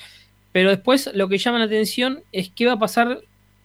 pero 0.52 0.70
después 0.70 1.10
lo 1.14 1.28
que 1.28 1.38
llama 1.38 1.58
la 1.58 1.64
atención 1.64 2.20
es 2.32 2.50
qué 2.50 2.66
va 2.66 2.74
a 2.74 2.78
pasar 2.78 3.20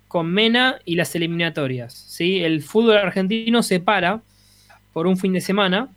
con 0.08 0.32
Mena 0.32 0.80
y 0.86 0.96
las 0.96 1.16
eliminatorias. 1.16 1.94
¿sí? 1.94 2.44
El 2.44 2.62
fútbol 2.62 2.98
argentino 2.98 3.64
se 3.64 3.80
para 3.80 4.22
por 4.94 5.08
un 5.08 5.18
fin 5.18 5.34
de 5.34 5.41
semana. 5.41 5.89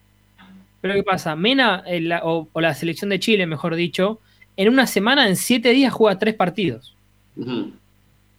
Pero 0.80 0.94
¿qué 0.94 1.02
pasa? 1.02 1.36
Mena, 1.36 1.84
o, 2.22 2.48
la 2.54 2.74
selección 2.74 3.10
de 3.10 3.20
Chile, 3.20 3.46
mejor 3.46 3.76
dicho, 3.76 4.20
en 4.56 4.68
una 4.68 4.86
semana, 4.86 5.28
en 5.28 5.36
siete 5.36 5.70
días, 5.70 5.92
juega 5.92 6.18
tres 6.18 6.34
partidos. 6.34 6.94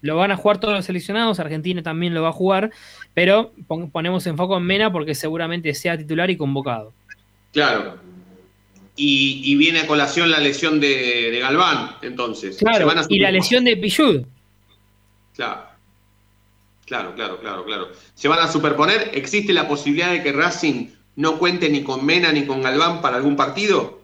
Lo 0.02 0.18
van 0.18 0.32
a 0.32 0.36
jugar 0.36 0.60
todos 0.60 0.74
los 0.74 0.86
seleccionados, 0.86 1.40
Argentina 1.40 1.82
también 1.84 2.14
lo 2.14 2.24
va 2.24 2.30
a 2.30 2.34
jugar, 2.34 2.72
pero 3.14 3.54
ponemos 3.92 4.26
en 4.28 4.38
foco 4.38 4.58
en 4.58 4.64
Mena 4.64 4.92
porque 4.92 5.16
seguramente 5.16 5.74
sea 5.74 5.98
titular 5.98 6.30
y 6.30 6.38
convocado. 6.38 6.94
Claro. 7.54 7.98
Y, 9.00 9.56
viene 9.56 9.82
a 9.82 9.88
colación 9.88 10.32
la 10.32 10.40
lesión 10.40 10.80
de, 10.80 11.38
Galván, 11.40 11.98
entonces. 12.02 12.58
Claro, 12.58 12.92
y 13.10 13.20
la 13.20 13.30
lesión 13.30 13.64
de 13.64 13.78
Pichud. 13.78 14.24
Claro. 15.36 15.77
Claro, 16.88 17.14
claro, 17.16 17.38
claro, 17.40 17.66
claro. 17.66 17.90
Se 18.16 18.30
van 18.30 18.40
a 18.40 18.48
superponer. 18.48 19.12
¿Existe 19.14 19.52
la 19.52 19.68
posibilidad 19.68 20.10
de 20.10 20.24
que 20.24 20.32
Racing 20.32 20.88
no 21.18 21.38
cuente 21.38 21.70
ni 21.70 21.84
con 21.84 22.06
Mena 22.06 22.32
ni 22.32 22.46
con 22.46 22.62
Galván 22.62 23.02
para 23.02 23.18
algún 23.18 23.36
partido? 23.36 24.00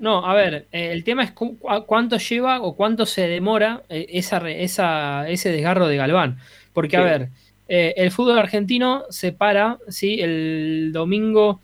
No, 0.00 0.24
a 0.24 0.34
ver, 0.34 0.66
eh, 0.72 0.90
el 0.92 1.04
tema 1.04 1.22
es 1.22 1.32
cuánto 1.32 2.16
lleva 2.16 2.62
o 2.62 2.74
cuánto 2.74 3.04
se 3.04 3.28
demora 3.28 3.82
eh, 3.90 4.06
esa, 4.08 4.38
esa, 4.50 5.28
ese 5.28 5.52
desgarro 5.52 5.86
de 5.86 5.96
Galván. 5.96 6.38
Porque, 6.72 6.96
a 6.96 7.02
ver, 7.02 7.28
eh, 7.68 7.92
el 7.98 8.10
fútbol 8.10 8.38
argentino 8.38 9.04
se 9.10 9.32
para, 9.32 9.78
¿sí? 9.88 10.20
El 10.20 10.92
domingo 10.92 11.60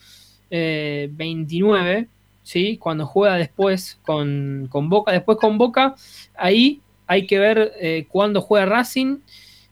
29, 0.51 2.07
¿sí? 2.43 2.77
Cuando 2.77 3.07
juega 3.07 3.37
después 3.37 3.99
con, 4.05 4.69
con, 4.71 4.91
Boca, 4.91 5.13
después 5.13 5.39
con 5.39 5.57
Boca, 5.57 5.95
ahí 6.37 6.81
hay 7.07 7.27
que 7.27 7.39
ver 7.39 8.07
cuándo 8.09 8.41
juega 8.41 8.67
Racing, 8.67 9.19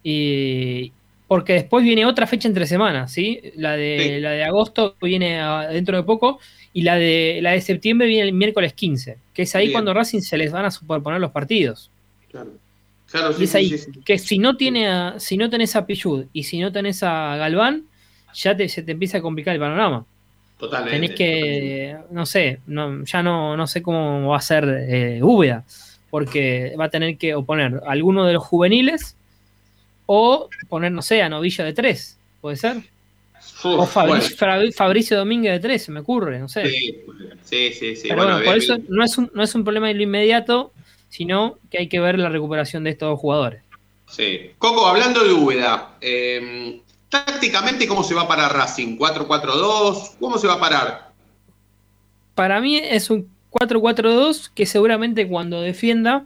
y, 0.02 0.92
porque 1.28 1.52
después 1.52 1.84
viene 1.84 2.06
otra 2.06 2.26
fecha 2.26 2.48
entre 2.48 2.66
semanas, 2.66 3.12
¿sí? 3.12 3.40
La 3.54 3.76
de, 3.76 4.18
La 4.20 4.30
de 4.30 4.44
agosto 4.44 4.96
viene 5.00 5.40
dentro 5.70 5.96
de 5.98 6.02
poco 6.02 6.40
y 6.72 6.82
la 6.82 6.96
de, 6.96 7.40
la 7.42 7.52
de 7.52 7.60
septiembre 7.60 8.06
viene 8.06 8.28
el 8.28 8.32
miércoles 8.32 8.72
15, 8.72 9.18
que 9.34 9.42
es 9.42 9.54
ahí 9.54 9.70
cuando 9.70 9.92
Racing 9.92 10.20
se 10.20 10.38
les 10.38 10.50
van 10.50 10.64
a 10.64 10.70
superponer 10.70 11.20
los 11.20 11.30
partidos. 11.30 11.90
Claro. 12.30 12.52
Claro, 13.10 13.32
sí, 13.32 13.44
es 13.44 13.54
ahí 13.54 13.74
que 14.04 14.18
si 14.18 14.38
no 14.38 14.58
tiene 14.58 15.14
si 15.16 15.38
no 15.38 15.48
tenés 15.48 15.74
a 15.76 15.86
Pillud 15.86 16.26
y 16.34 16.42
si 16.42 16.60
no 16.60 16.72
tenés 16.72 17.02
a 17.02 17.36
Galván, 17.36 17.84
ya 18.34 18.54
te, 18.54 18.68
se 18.68 18.82
te 18.82 18.92
empieza 18.92 19.18
a 19.18 19.22
complicar 19.22 19.54
el 19.54 19.60
panorama. 19.60 20.04
Totalmente. 20.58 20.94
Tenés 20.94 21.16
que, 21.16 21.96
no 22.10 22.26
sé, 22.26 22.60
no, 22.66 23.04
ya 23.04 23.22
no, 23.22 23.56
no 23.56 23.66
sé 23.66 23.80
cómo 23.80 24.28
va 24.28 24.36
a 24.36 24.42
ser 24.42 24.64
eh, 24.88 25.20
Úbeda, 25.22 25.64
porque 26.10 26.74
va 26.78 26.86
a 26.86 26.90
tener 26.90 27.16
que 27.16 27.34
oponer 27.34 27.80
a 27.86 27.92
alguno 27.92 28.26
de 28.26 28.34
los 28.34 28.44
juveniles 28.44 29.17
o 30.10 30.48
poner, 30.70 30.90
no 30.90 31.02
sé, 31.02 31.20
a 31.20 31.28
Novillo 31.28 31.64
de 31.64 31.74
3, 31.74 32.18
¿puede 32.40 32.56
ser? 32.56 32.78
o 33.62 33.86
Fabricio, 33.86 35.18
Domínguez 35.18 35.52
de 35.52 35.60
3, 35.60 35.82
se 35.82 35.92
me 35.92 36.00
ocurre, 36.00 36.38
no 36.38 36.48
sé. 36.48 36.66
Sí, 37.44 37.72
sí, 37.72 37.94
sí. 37.94 38.08
Pero 38.08 38.24
bueno, 38.24 38.40
por 38.42 38.56
eso 38.56 38.78
no 38.88 39.04
es, 39.04 39.18
un, 39.18 39.30
no 39.34 39.42
es 39.42 39.54
un 39.54 39.64
problema 39.64 39.88
de 39.88 39.94
lo 39.94 40.02
inmediato, 40.02 40.72
sino 41.10 41.58
que 41.70 41.80
hay 41.80 41.88
que 41.88 42.00
ver 42.00 42.18
la 42.18 42.30
recuperación 42.30 42.84
de 42.84 42.90
estos 42.90 43.18
jugadores. 43.20 43.62
Sí. 44.08 44.52
Coco, 44.56 44.86
hablando 44.86 45.22
de 45.22 45.34
Úbeda, 45.34 45.96
eh, 46.00 46.80
tácticamente, 47.10 47.86
¿cómo 47.86 48.02
se 48.02 48.14
va 48.14 48.22
a 48.22 48.28
parar 48.28 48.54
Racing? 48.54 48.96
¿4-4-2? 48.96 50.16
¿Cómo 50.18 50.38
se 50.38 50.46
va 50.46 50.54
a 50.54 50.60
parar? 50.60 51.10
Para 52.34 52.62
mí 52.62 52.78
es 52.78 53.10
un 53.10 53.28
4-4-2 53.50 54.52
que 54.54 54.64
seguramente 54.64 55.28
cuando 55.28 55.60
defienda 55.60 56.24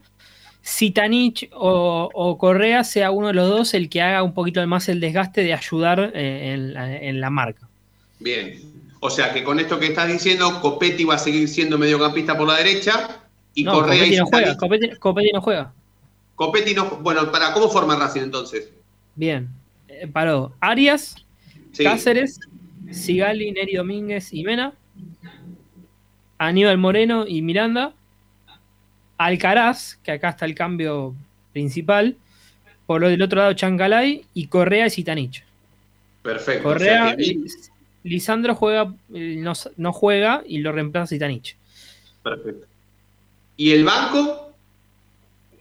si 0.63 0.93
Tanich 0.93 1.51
o, 1.53 2.37
Correa 2.39 2.85
sea 2.85 3.11
uno 3.11 3.29
de 3.29 3.35
los 3.35 3.49
dos 3.49 3.75
el 3.75 3.89
que 3.89 4.01
haga 4.01 4.23
un 4.23 4.33
poquito 4.33 4.65
más 4.67 4.89
el 4.89 5.01
desgaste 5.01 5.43
de 5.43 5.53
ayudar 5.55 6.13
eh, 6.15 6.55
en, 7.03 7.21
la, 7.21 7.31
marca. 7.31 7.69
Bien. 8.21 8.61
O 9.01 9.11
sea 9.11 9.33
que 9.33 9.43
con 9.43 9.59
esto 9.59 9.81
que 9.81 9.87
estás 9.87 10.07
diciendo, 10.09 10.61
Copetti 10.61 11.05
va 11.05 11.17
a 11.17 11.19
seguir 11.19 11.49
siendo 11.49 11.77
mediocampista 11.77 12.39
por 12.39 12.47
la 12.47 12.59
derecha 12.59 13.23
y 13.55 13.65
Correa 13.65 13.99
Copetti 13.99 14.15
y 14.15 14.17
no 14.17 14.27
juega. 14.27 14.57
Copetti, 14.57 15.33
no 15.33 15.41
juega. 15.43 15.73
Copetti 16.37 16.75
no 16.75 16.85
Bueno, 17.03 17.33
¿para 17.33 17.53
cómo 17.53 17.69
forma 17.69 17.97
Racing 17.97 18.23
entonces? 18.23 18.71
Bien. 19.17 19.49
Eh, 19.89 20.07
paró. 20.07 20.55
Arias, 20.61 21.17
Cáceres, 21.77 22.39
Sigali, 22.93 23.51
Neri 23.51 23.75
Domínguez 23.75 24.33
y 24.33 24.45
Mena. 24.45 24.75
Aníbal 26.39 26.79
Moreno 26.79 27.27
y 27.27 27.43
Miranda 27.43 27.95
Alcaraz, 29.25 29.97
que 30.03 30.13
acá 30.13 30.31
está 30.31 30.45
el 30.45 30.55
cambio 30.55 31.15
principal, 31.53 32.17
por 32.87 33.05
el 33.05 33.23
otro 33.23 33.41
lado 33.41 33.53
Chancalay 33.53 34.25
y 34.35 34.47
Correa 34.47 34.87
y 34.87 34.91
Zitanich. 34.91 35.45
Perfecto. 36.23 36.63
Correa, 36.63 37.17
Lisandro 38.05 38.55
juega, 38.55 38.93
no, 39.09 39.93
juega 39.93 40.43
y 40.47 40.59
lo 40.59 40.73
reemplaza 40.73 41.09
Zitanich. 41.09 41.57
Perfecto. 42.23 42.67
¿Y 43.57 43.73
el 43.73 43.85
banco? 43.85 44.53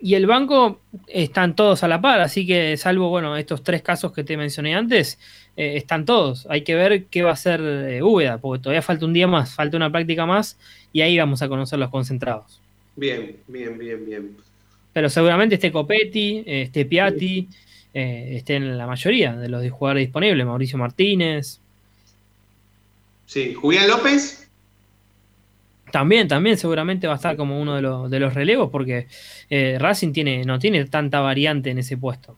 Y 0.01 0.15
el 0.15 0.25
banco 0.25 0.81
están 1.07 1.55
todos 1.55 1.83
a 1.83 1.87
la 1.87 2.01
par, 2.01 2.21
así 2.21 2.47
que 2.47 2.75
salvo 2.77 3.09
bueno 3.09 3.37
estos 3.37 3.61
tres 3.61 3.83
casos 3.83 4.11
que 4.11 4.23
te 4.23 4.35
mencioné 4.35 4.73
antes, 4.73 5.19
eh, 5.55 5.77
están 5.77 6.05
todos. 6.05 6.47
Hay 6.49 6.63
que 6.63 6.73
ver 6.73 7.05
qué 7.05 7.21
va 7.21 7.31
a 7.31 7.33
hacer 7.33 7.61
eh, 7.61 8.01
Úbeda, 8.01 8.39
porque 8.39 8.63
todavía 8.63 8.81
falta 8.81 9.05
un 9.05 9.13
día 9.13 9.27
más, 9.27 9.53
falta 9.53 9.77
una 9.77 9.91
práctica 9.91 10.25
más 10.25 10.57
y 10.91 11.01
ahí 11.01 11.17
vamos 11.19 11.43
a 11.43 11.49
conocer 11.49 11.77
los 11.77 11.89
concentrados. 11.91 12.60
Bien, 12.95 13.37
bien, 13.47 13.77
bien, 13.77 14.05
bien. 14.05 14.37
Pero 14.93 15.09
seguramente 15.09 15.55
esté 15.55 15.71
Copetti, 15.71 16.43
esté 16.45 16.85
Piatti, 16.85 17.47
eh, 17.93 18.33
esté 18.37 18.55
en 18.55 18.77
la 18.77 18.87
mayoría 18.87 19.33
de 19.35 19.49
los 19.49 19.69
jugadores 19.71 20.05
disponibles, 20.05 20.45
Mauricio 20.45 20.77
Martínez. 20.77 21.59
Sí, 23.25 23.53
Julián 23.53 23.87
López. 23.87 24.49
También, 25.91 26.27
también 26.27 26.57
seguramente 26.57 27.07
va 27.07 27.13
a 27.13 27.15
estar 27.17 27.35
como 27.35 27.61
uno 27.61 27.75
de 27.75 27.81
los, 27.81 28.09
de 28.09 28.19
los 28.19 28.33
relevos 28.33 28.69
porque 28.69 29.07
eh, 29.49 29.77
Racing 29.79 30.13
tiene, 30.13 30.43
no 30.43 30.57
tiene 30.57 30.85
tanta 30.85 31.19
variante 31.19 31.69
en 31.69 31.79
ese 31.79 31.97
puesto. 31.97 32.37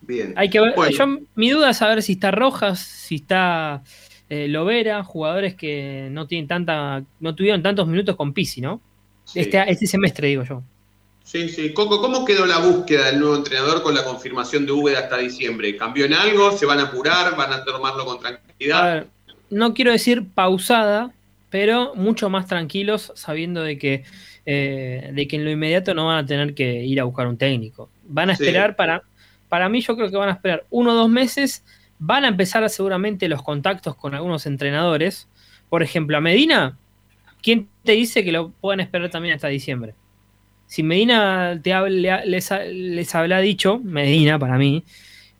Bien. 0.00 0.32
Hay 0.36 0.50
que 0.50 0.60
ver, 0.60 0.74
yo, 0.90 1.18
mi 1.34 1.50
duda 1.50 1.70
es 1.70 1.76
saber 1.76 2.02
si 2.02 2.12
está 2.12 2.30
Rojas, 2.30 2.80
si 2.80 3.16
está 3.16 3.82
eh, 4.28 4.48
Lovera, 4.48 5.04
jugadores 5.04 5.54
que 5.54 6.08
no 6.10 6.26
tienen 6.26 6.48
tanta, 6.48 7.04
no 7.20 7.34
tuvieron 7.34 7.62
tantos 7.62 7.86
minutos 7.86 8.16
con 8.16 8.32
Pisi, 8.32 8.60
¿no? 8.60 8.80
Este, 9.34 9.70
este, 9.70 9.86
semestre, 9.86 10.28
digo 10.28 10.44
yo. 10.44 10.62
Sí, 11.24 11.48
sí. 11.48 11.72
Coco, 11.72 12.00
¿cómo 12.00 12.24
quedó 12.24 12.44
la 12.46 12.58
búsqueda 12.58 13.06
del 13.06 13.20
nuevo 13.20 13.36
entrenador 13.36 13.82
con 13.82 13.94
la 13.94 14.04
confirmación 14.04 14.66
de 14.66 14.72
Úbeda 14.72 15.00
hasta 15.00 15.18
diciembre? 15.18 15.76
¿Cambió 15.76 16.04
en 16.04 16.14
algo? 16.14 16.52
¿Se 16.52 16.66
van 16.66 16.80
a 16.80 16.84
apurar? 16.84 17.36
¿Van 17.36 17.52
a 17.52 17.64
tomarlo 17.64 18.04
con 18.04 18.20
tranquilidad? 18.20 19.06
no 19.52 19.74
quiero 19.74 19.92
decir 19.92 20.26
pausada, 20.34 21.12
pero 21.50 21.94
mucho 21.94 22.30
más 22.30 22.46
tranquilos, 22.46 23.12
sabiendo 23.14 23.62
de 23.62 23.76
que, 23.76 24.04
eh, 24.46 25.10
de 25.12 25.28
que 25.28 25.36
en 25.36 25.44
lo 25.44 25.50
inmediato 25.50 25.92
no 25.92 26.06
van 26.06 26.24
a 26.24 26.26
tener 26.26 26.54
que 26.54 26.84
ir 26.84 26.98
a 26.98 27.04
buscar 27.04 27.26
un 27.26 27.36
técnico. 27.36 27.90
Van 28.04 28.30
a 28.30 28.32
esperar 28.32 28.74
para. 28.76 29.02
Para 29.50 29.68
mí, 29.68 29.82
yo 29.82 29.94
creo 29.94 30.10
que 30.10 30.16
van 30.16 30.30
a 30.30 30.32
esperar 30.32 30.64
uno 30.70 30.92
o 30.92 30.94
dos 30.94 31.10
meses. 31.10 31.62
Van 31.98 32.24
a 32.24 32.28
empezar 32.28 32.68
seguramente 32.70 33.28
los 33.28 33.42
contactos 33.42 33.94
con 33.94 34.14
algunos 34.14 34.46
entrenadores. 34.46 35.28
Por 35.68 35.82
ejemplo, 35.82 36.16
a 36.16 36.22
Medina 36.22 36.78
¿quién 37.42 37.68
te 37.84 37.92
dice 37.92 38.24
que 38.24 38.32
lo 38.32 38.50
puedan 38.50 38.80
esperar 38.80 39.10
también 39.10 39.34
hasta 39.34 39.48
diciembre? 39.48 39.94
Si 40.66 40.82
Medina 40.82 41.60
te 41.62 41.74
les, 41.90 42.50
les 42.70 43.14
habrá 43.14 43.40
dicho, 43.40 43.78
Medina 43.78 44.38
para 44.38 44.56
mí, 44.56 44.84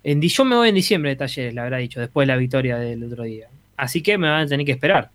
en, 0.05 0.21
yo 0.21 0.45
me 0.45 0.57
voy 0.57 0.69
en 0.69 0.75
diciembre 0.75 1.11
de 1.11 1.17
talleres, 1.17 1.55
le 1.55 1.61
habrá 1.61 1.79
dicho, 1.79 2.01
después 2.01 2.27
de 2.27 2.35
la 2.35 2.39
victoria 2.39 2.77
del 2.77 3.05
otro 3.05 3.23
día. 3.23 3.49
Así 3.77 4.03
que 4.03 4.19
me 4.19 4.29
van 4.29 4.43
a 4.43 4.47
tener 4.47 4.67
que 4.67 4.73
esperar. 4.73 5.11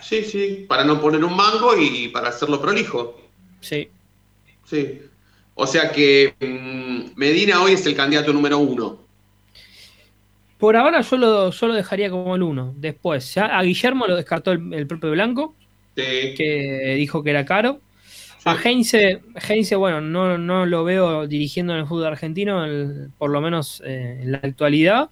Sí, 0.00 0.24
sí, 0.24 0.64
para 0.66 0.82
no 0.82 1.00
poner 1.00 1.22
un 1.22 1.36
mango 1.36 1.76
y 1.76 2.08
para 2.08 2.30
hacerlo 2.30 2.60
prolijo. 2.60 3.20
Sí. 3.60 3.88
Sí. 4.64 5.02
O 5.54 5.66
sea 5.66 5.92
que 5.92 6.34
mm, 6.40 7.18
Medina 7.18 7.62
hoy 7.62 7.72
es 7.72 7.84
el 7.86 7.94
candidato 7.94 8.32
número 8.32 8.58
uno. 8.58 8.98
Por 10.58 10.76
ahora 10.76 11.02
yo 11.02 11.16
lo, 11.16 11.50
yo 11.50 11.66
lo 11.66 11.74
dejaría 11.74 12.10
como 12.10 12.34
el 12.34 12.42
uno. 12.42 12.74
Después, 12.76 13.34
ya 13.34 13.46
a 13.46 13.62
Guillermo 13.62 14.06
lo 14.06 14.16
descartó 14.16 14.52
el 14.52 14.86
propio 14.86 15.10
Blanco 15.10 15.54
que 16.36 16.94
dijo 16.96 17.22
que 17.22 17.30
era 17.30 17.44
caro. 17.44 17.80
A 18.44 18.56
Heinze, 18.56 19.20
Heinze, 19.48 19.76
bueno, 19.76 20.00
no, 20.00 20.38
no 20.38 20.64
lo 20.64 20.82
veo 20.82 21.26
dirigiendo 21.26 21.74
en 21.74 21.80
el 21.80 21.86
fútbol 21.86 22.06
argentino, 22.06 22.64
por 23.18 23.30
lo 23.30 23.40
menos 23.40 23.82
eh, 23.84 24.20
en 24.22 24.32
la 24.32 24.38
actualidad. 24.38 25.10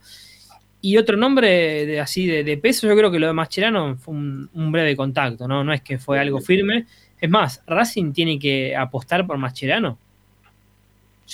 Y 0.80 0.96
otro 0.96 1.16
nombre 1.16 1.86
de, 1.86 2.00
así 2.00 2.26
de, 2.26 2.56
peso, 2.56 2.86
yo 2.86 2.96
creo 2.96 3.10
que 3.10 3.18
lo 3.18 3.26
de 3.26 3.32
Mascherano 3.32 3.96
fue 3.96 4.14
un, 4.14 4.72
breve 4.72 4.96
contacto, 4.96 5.46
¿no? 5.46 5.62
No 5.62 5.72
es 5.72 5.82
que 5.82 5.98
fue 5.98 6.18
algo 6.18 6.40
firme. 6.40 6.86
Es 7.20 7.28
más, 7.28 7.62
Racing 7.66 8.12
tiene 8.12 8.38
que 8.38 8.74
apostar 8.76 9.26
por 9.26 9.36
Mascherano. 9.38 9.98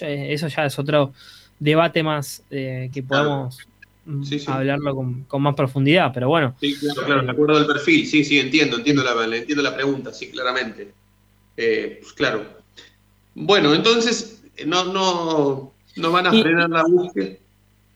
Eso 0.01 0.49
ya 0.49 0.65
es 0.65 0.79
otro 0.79 1.13
debate 1.61 2.03
más 2.03 2.43
eh, 2.51 2.91
que 2.93 3.03
podemos 3.03 3.59
hablarlo 4.47 4.95
con, 5.27 5.43
más 5.43 5.55
profundidad, 5.55 6.13
pero 6.13 6.29
bueno. 6.29 6.55
Sí, 6.61 6.75
claro, 6.77 7.03
claro, 7.05 7.23
me 7.23 7.33
acuerdo 7.33 7.59
del 7.59 7.67
perfil, 7.67 8.07
sí, 8.07 8.25
sí, 8.25 8.39
entiendo, 8.39 8.77
entiendo 8.77 9.03
la, 9.03 9.37
entiendo 9.37 9.63
la 9.63 9.75
pregunta, 9.75 10.13
sí, 10.13 10.31
claramente. 10.31 10.93
Eh, 11.57 11.99
pues 12.01 12.13
claro. 12.13 12.45
Bueno, 13.35 13.75
entonces, 13.75 14.43
no, 14.67 14.85
no. 14.85 15.73
No 15.97 16.11
van 16.11 16.27
a 16.27 16.31
frenar 16.31 16.71
la 16.71 16.85
búsqueda. 16.85 17.37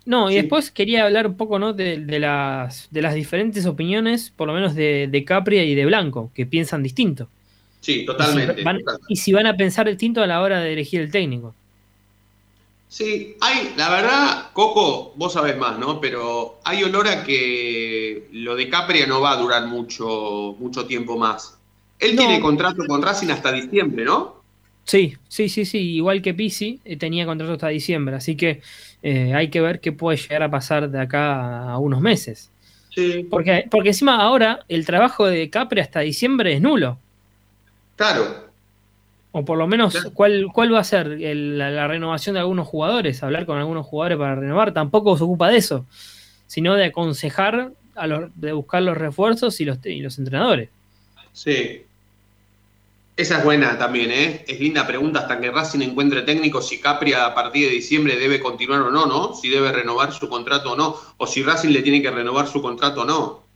No, 0.08 0.30
y 0.30 0.36
después 0.36 0.70
quería 0.70 1.04
hablar 1.04 1.26
un 1.26 1.36
poco 1.36 1.58
¿no? 1.58 1.74
de, 1.74 1.98
las, 2.18 2.88
de 2.90 3.02
las 3.02 3.14
diferentes 3.14 3.66
opiniones, 3.66 4.30
por 4.34 4.48
lo 4.48 4.54
menos 4.54 4.74
de, 4.74 5.06
de 5.06 5.24
Capria 5.24 5.64
y 5.64 5.74
de 5.74 5.84
Blanco, 5.84 6.30
que 6.34 6.46
piensan 6.46 6.82
distinto. 6.82 7.28
Sí, 7.80 8.06
totalmente. 8.06 8.62
Y 9.08 9.16
si, 9.16 9.32
van, 9.32 9.46
a 9.46 9.56
pensar 9.56 9.86
distinto 9.86 10.22
a 10.22 10.26
la 10.26 10.40
hora 10.40 10.60
de 10.60 10.72
elegir 10.72 11.02
el 11.02 11.10
técnico. 11.10 11.54
Sí, 12.88 13.36
hay, 13.40 13.74
la 13.76 13.90
verdad, 13.90 14.50
Coco, 14.54 15.12
vos 15.16 15.34
sabés 15.34 15.58
más, 15.58 15.78
¿no? 15.78 16.00
Pero 16.00 16.58
hay 16.64 16.82
olor 16.84 17.06
a 17.06 17.22
que 17.22 18.28
lo 18.32 18.56
de 18.56 18.70
Capria 18.70 19.06
no 19.06 19.20
va 19.20 19.32
a 19.32 19.36
durar 19.36 19.66
mucho, 19.66 20.56
mucho 20.58 20.86
tiempo 20.86 21.18
más. 21.18 21.58
Él 21.98 22.16
tiene 22.16 22.40
contrato 22.40 22.82
con 22.86 23.02
Racing 23.02 23.28
hasta 23.28 23.52
diciembre, 23.52 24.04
¿no? 24.04 24.38
Sí, 24.84 25.16
sí, 25.28 25.50
sí, 25.50 25.66
sí. 25.66 25.96
Igual 25.96 26.22
que 26.22 26.32
Pisi, 26.32 26.80
eh, 26.84 26.96
tenía 26.96 27.26
contrato 27.26 27.52
hasta 27.54 27.68
diciembre. 27.68 28.16
Así 28.16 28.36
que 28.36 28.62
eh, 29.02 29.34
hay 29.34 29.50
que 29.50 29.60
ver 29.60 29.80
qué 29.80 29.92
puede 29.92 30.16
llegar 30.16 30.42
a 30.42 30.50
pasar 30.50 30.88
de 30.88 31.00
acá 31.00 31.70
a 31.70 31.78
unos 31.78 32.00
meses. 32.00 32.50
Sí. 32.94 33.26
Porque, 33.28 33.66
porque 33.70 33.90
encima 33.90 34.16
ahora 34.16 34.64
el 34.68 34.86
trabajo 34.86 35.26
de 35.26 35.50
Capri 35.50 35.80
hasta 35.80 36.00
diciembre 36.00 36.54
es 36.54 36.62
nulo. 36.62 36.98
Claro. 37.96 38.47
O 39.38 39.44
por 39.44 39.56
lo 39.56 39.68
menos, 39.68 39.94
¿cuál, 40.14 40.48
¿cuál 40.52 40.74
va 40.74 40.80
a 40.80 40.84
ser 40.84 41.16
la, 41.20 41.86
renovación 41.86 42.34
de 42.34 42.40
algunos 42.40 42.66
jugadores? 42.66 43.22
Hablar 43.22 43.46
con 43.46 43.56
algunos 43.56 43.86
jugadores 43.86 44.18
para 44.18 44.34
renovar. 44.34 44.74
Tampoco 44.74 45.16
se 45.16 45.22
ocupa 45.22 45.48
de 45.48 45.58
eso, 45.58 45.86
sino 46.48 46.74
de 46.74 46.86
aconsejar, 46.86 47.70
a 47.94 48.06
los, 48.08 48.30
de 48.34 48.52
buscar 48.52 48.82
los 48.82 48.96
refuerzos 48.96 49.60
y 49.60 49.64
los, 49.64 49.78
y 49.84 50.00
los 50.00 50.18
entrenadores. 50.18 50.70
Sí, 51.32 51.82
esa 53.16 53.38
es 53.38 53.44
buena 53.44 53.78
también, 53.78 54.10
¿eh? 54.10 54.44
Es 54.48 54.58
linda 54.58 54.88
pregunta 54.88 55.20
hasta 55.20 55.40
que 55.40 55.52
Racing 55.52 55.82
encuentre 55.82 56.22
técnico 56.22 56.60
si 56.60 56.80
Capria 56.80 57.24
a 57.24 57.32
partir 57.32 57.68
de 57.68 57.74
diciembre 57.74 58.16
debe 58.16 58.40
continuar 58.40 58.80
o 58.82 58.90
no, 58.90 59.06
¿no? 59.06 59.34
Si 59.34 59.48
debe 59.48 59.70
renovar 59.70 60.12
su 60.12 60.28
contrato 60.28 60.72
o 60.72 60.76
no, 60.76 60.96
o 61.16 61.28
si 61.28 61.44
Racing 61.44 61.68
le 61.68 61.82
tiene 61.82 62.02
que 62.02 62.10
renovar 62.10 62.48
su 62.48 62.60
contrato 62.60 63.02
o 63.02 63.04
no. 63.04 63.47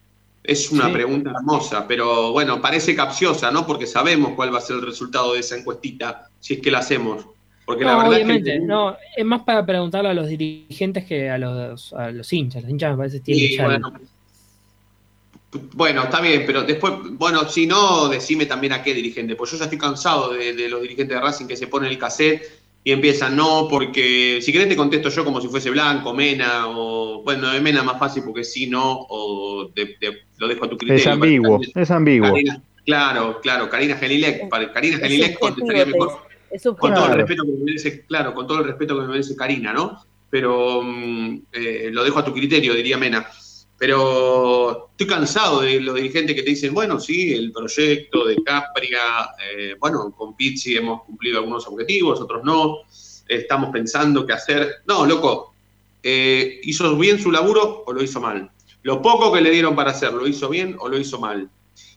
Es 0.44 0.72
una 0.72 0.92
pregunta 0.92 1.30
hermosa, 1.30 1.86
pero 1.86 2.32
bueno, 2.32 2.60
parece 2.60 2.96
capciosa, 2.96 3.50
¿no? 3.50 3.66
Porque 3.66 3.86
sabemos 3.86 4.32
cuál 4.34 4.52
va 4.52 4.58
a 4.58 4.62
ser 4.62 4.76
el 4.76 4.82
resultado 4.82 5.34
de 5.34 5.40
esa 5.40 5.56
encuestita, 5.56 6.28
si 6.40 6.54
es 6.54 6.60
que 6.60 6.70
la 6.70 6.78
hacemos. 6.78 7.26
Porque 7.64 7.84
la 7.84 7.96
verdad 7.96 8.12
obviamente, 8.12 8.56
es 8.56 8.62
no, 8.62 8.96
es 9.16 9.24
más 9.24 9.42
para 9.42 9.64
preguntarle 9.64 10.10
a 10.10 10.14
los 10.14 10.26
dirigentes 10.26 11.04
que 11.04 11.30
a 11.30 11.38
los, 11.38 11.92
a 11.92 12.10
los 12.10 12.32
hinchas. 12.32 12.62
Los 12.62 12.70
hinchas 12.72 12.90
me 12.90 12.96
parece 12.96 13.18
que 13.18 13.34
tienen 13.34 13.82
bueno, 15.74 16.04
está 16.04 16.20
bien, 16.20 16.44
pero 16.46 16.62
después, 16.62 16.94
bueno, 17.12 17.46
si 17.46 17.66
no, 17.66 18.08
decime 18.08 18.46
también 18.46 18.72
a 18.72 18.82
qué 18.82 18.94
dirigente, 18.94 19.36
pues 19.36 19.50
yo 19.50 19.58
ya 19.58 19.64
estoy 19.64 19.78
cansado 19.78 20.32
de, 20.32 20.68
los 20.68 20.80
dirigentes 20.80 21.14
de 21.14 21.20
Racing 21.20 21.46
que 21.46 21.56
se 21.56 21.66
ponen 21.66 21.90
el 21.90 21.98
cassette 21.98 22.61
y 22.84 22.90
empiezan, 22.90 23.36
no, 23.36 23.68
porque 23.70 24.40
si 24.42 24.52
querés 24.52 24.68
te 24.68 24.76
contesto 24.76 25.08
yo 25.08 25.24
como 25.24 25.40
si 25.40 25.46
fuese 25.46 25.70
Blanco, 25.70 26.12
Mena, 26.12 26.66
o 26.66 27.22
bueno, 27.22 27.50
de 27.50 27.60
Mena 27.60 27.82
más 27.84 27.98
fácil 27.98 28.24
porque 28.24 28.42
sí, 28.42 28.66
no, 28.66 29.06
o 29.08 29.70
lo 30.38 30.48
dejo 30.48 30.64
a 30.64 30.68
tu 30.68 30.76
criterio. 30.76 31.00
Es 31.00 31.06
ambiguo, 31.06 31.60
es 31.74 31.90
ambiguo. 31.90 32.34
claro, 32.84 33.40
claro, 33.40 33.68
Karina 33.70 33.96
Gelilek, 33.96 34.48
Karina 34.72 34.98
Gelilek 34.98 35.38
contestaría 35.38 35.86
mejor. 35.86 36.26
con 36.78 36.94
todo 36.94 37.06
el 37.06 37.14
respeto 37.18 37.44
que 37.44 37.52
me 37.52 37.64
merece, 37.64 38.04
claro, 38.04 38.34
con 38.34 38.46
todo 38.48 38.58
el 38.58 38.64
respeto 38.64 38.96
que 38.96 39.02
me 39.02 39.08
merece 39.08 39.36
Karina, 39.36 39.72
¿no? 39.72 40.02
Pero 40.28 40.82
mm, 40.82 41.42
eh, 41.52 41.90
lo 41.92 42.02
dejo 42.02 42.18
a 42.18 42.24
tu 42.24 42.32
criterio, 42.32 42.74
diría 42.74 42.98
Mena. 42.98 43.28
Pero 43.82 44.90
estoy 44.92 45.08
cansado 45.08 45.62
de 45.62 45.80
los 45.80 45.96
dirigentes 45.96 46.36
que 46.36 46.44
te 46.44 46.50
dicen, 46.50 46.72
bueno, 46.72 47.00
sí, 47.00 47.34
el 47.34 47.50
proyecto 47.50 48.24
de 48.26 48.40
Capria, 48.44 49.00
eh, 49.44 49.74
bueno, 49.76 50.14
con 50.16 50.36
Pizzi 50.36 50.76
hemos 50.76 51.02
cumplido 51.02 51.38
algunos 51.38 51.66
objetivos, 51.66 52.20
otros 52.20 52.44
no, 52.44 52.82
estamos 53.26 53.70
pensando 53.72 54.24
qué 54.24 54.34
hacer. 54.34 54.82
No, 54.86 55.04
loco, 55.04 55.56
eh, 56.00 56.60
¿hizo 56.62 56.96
bien 56.96 57.18
su 57.18 57.32
laburo 57.32 57.82
o 57.84 57.92
lo 57.92 58.00
hizo 58.00 58.20
mal? 58.20 58.52
Lo 58.84 59.02
poco 59.02 59.32
que 59.32 59.40
le 59.40 59.50
dieron 59.50 59.74
para 59.74 59.90
hacer, 59.90 60.12
¿lo 60.12 60.28
hizo 60.28 60.48
bien 60.48 60.76
o 60.78 60.88
lo 60.88 60.96
hizo 60.96 61.18
mal? 61.18 61.50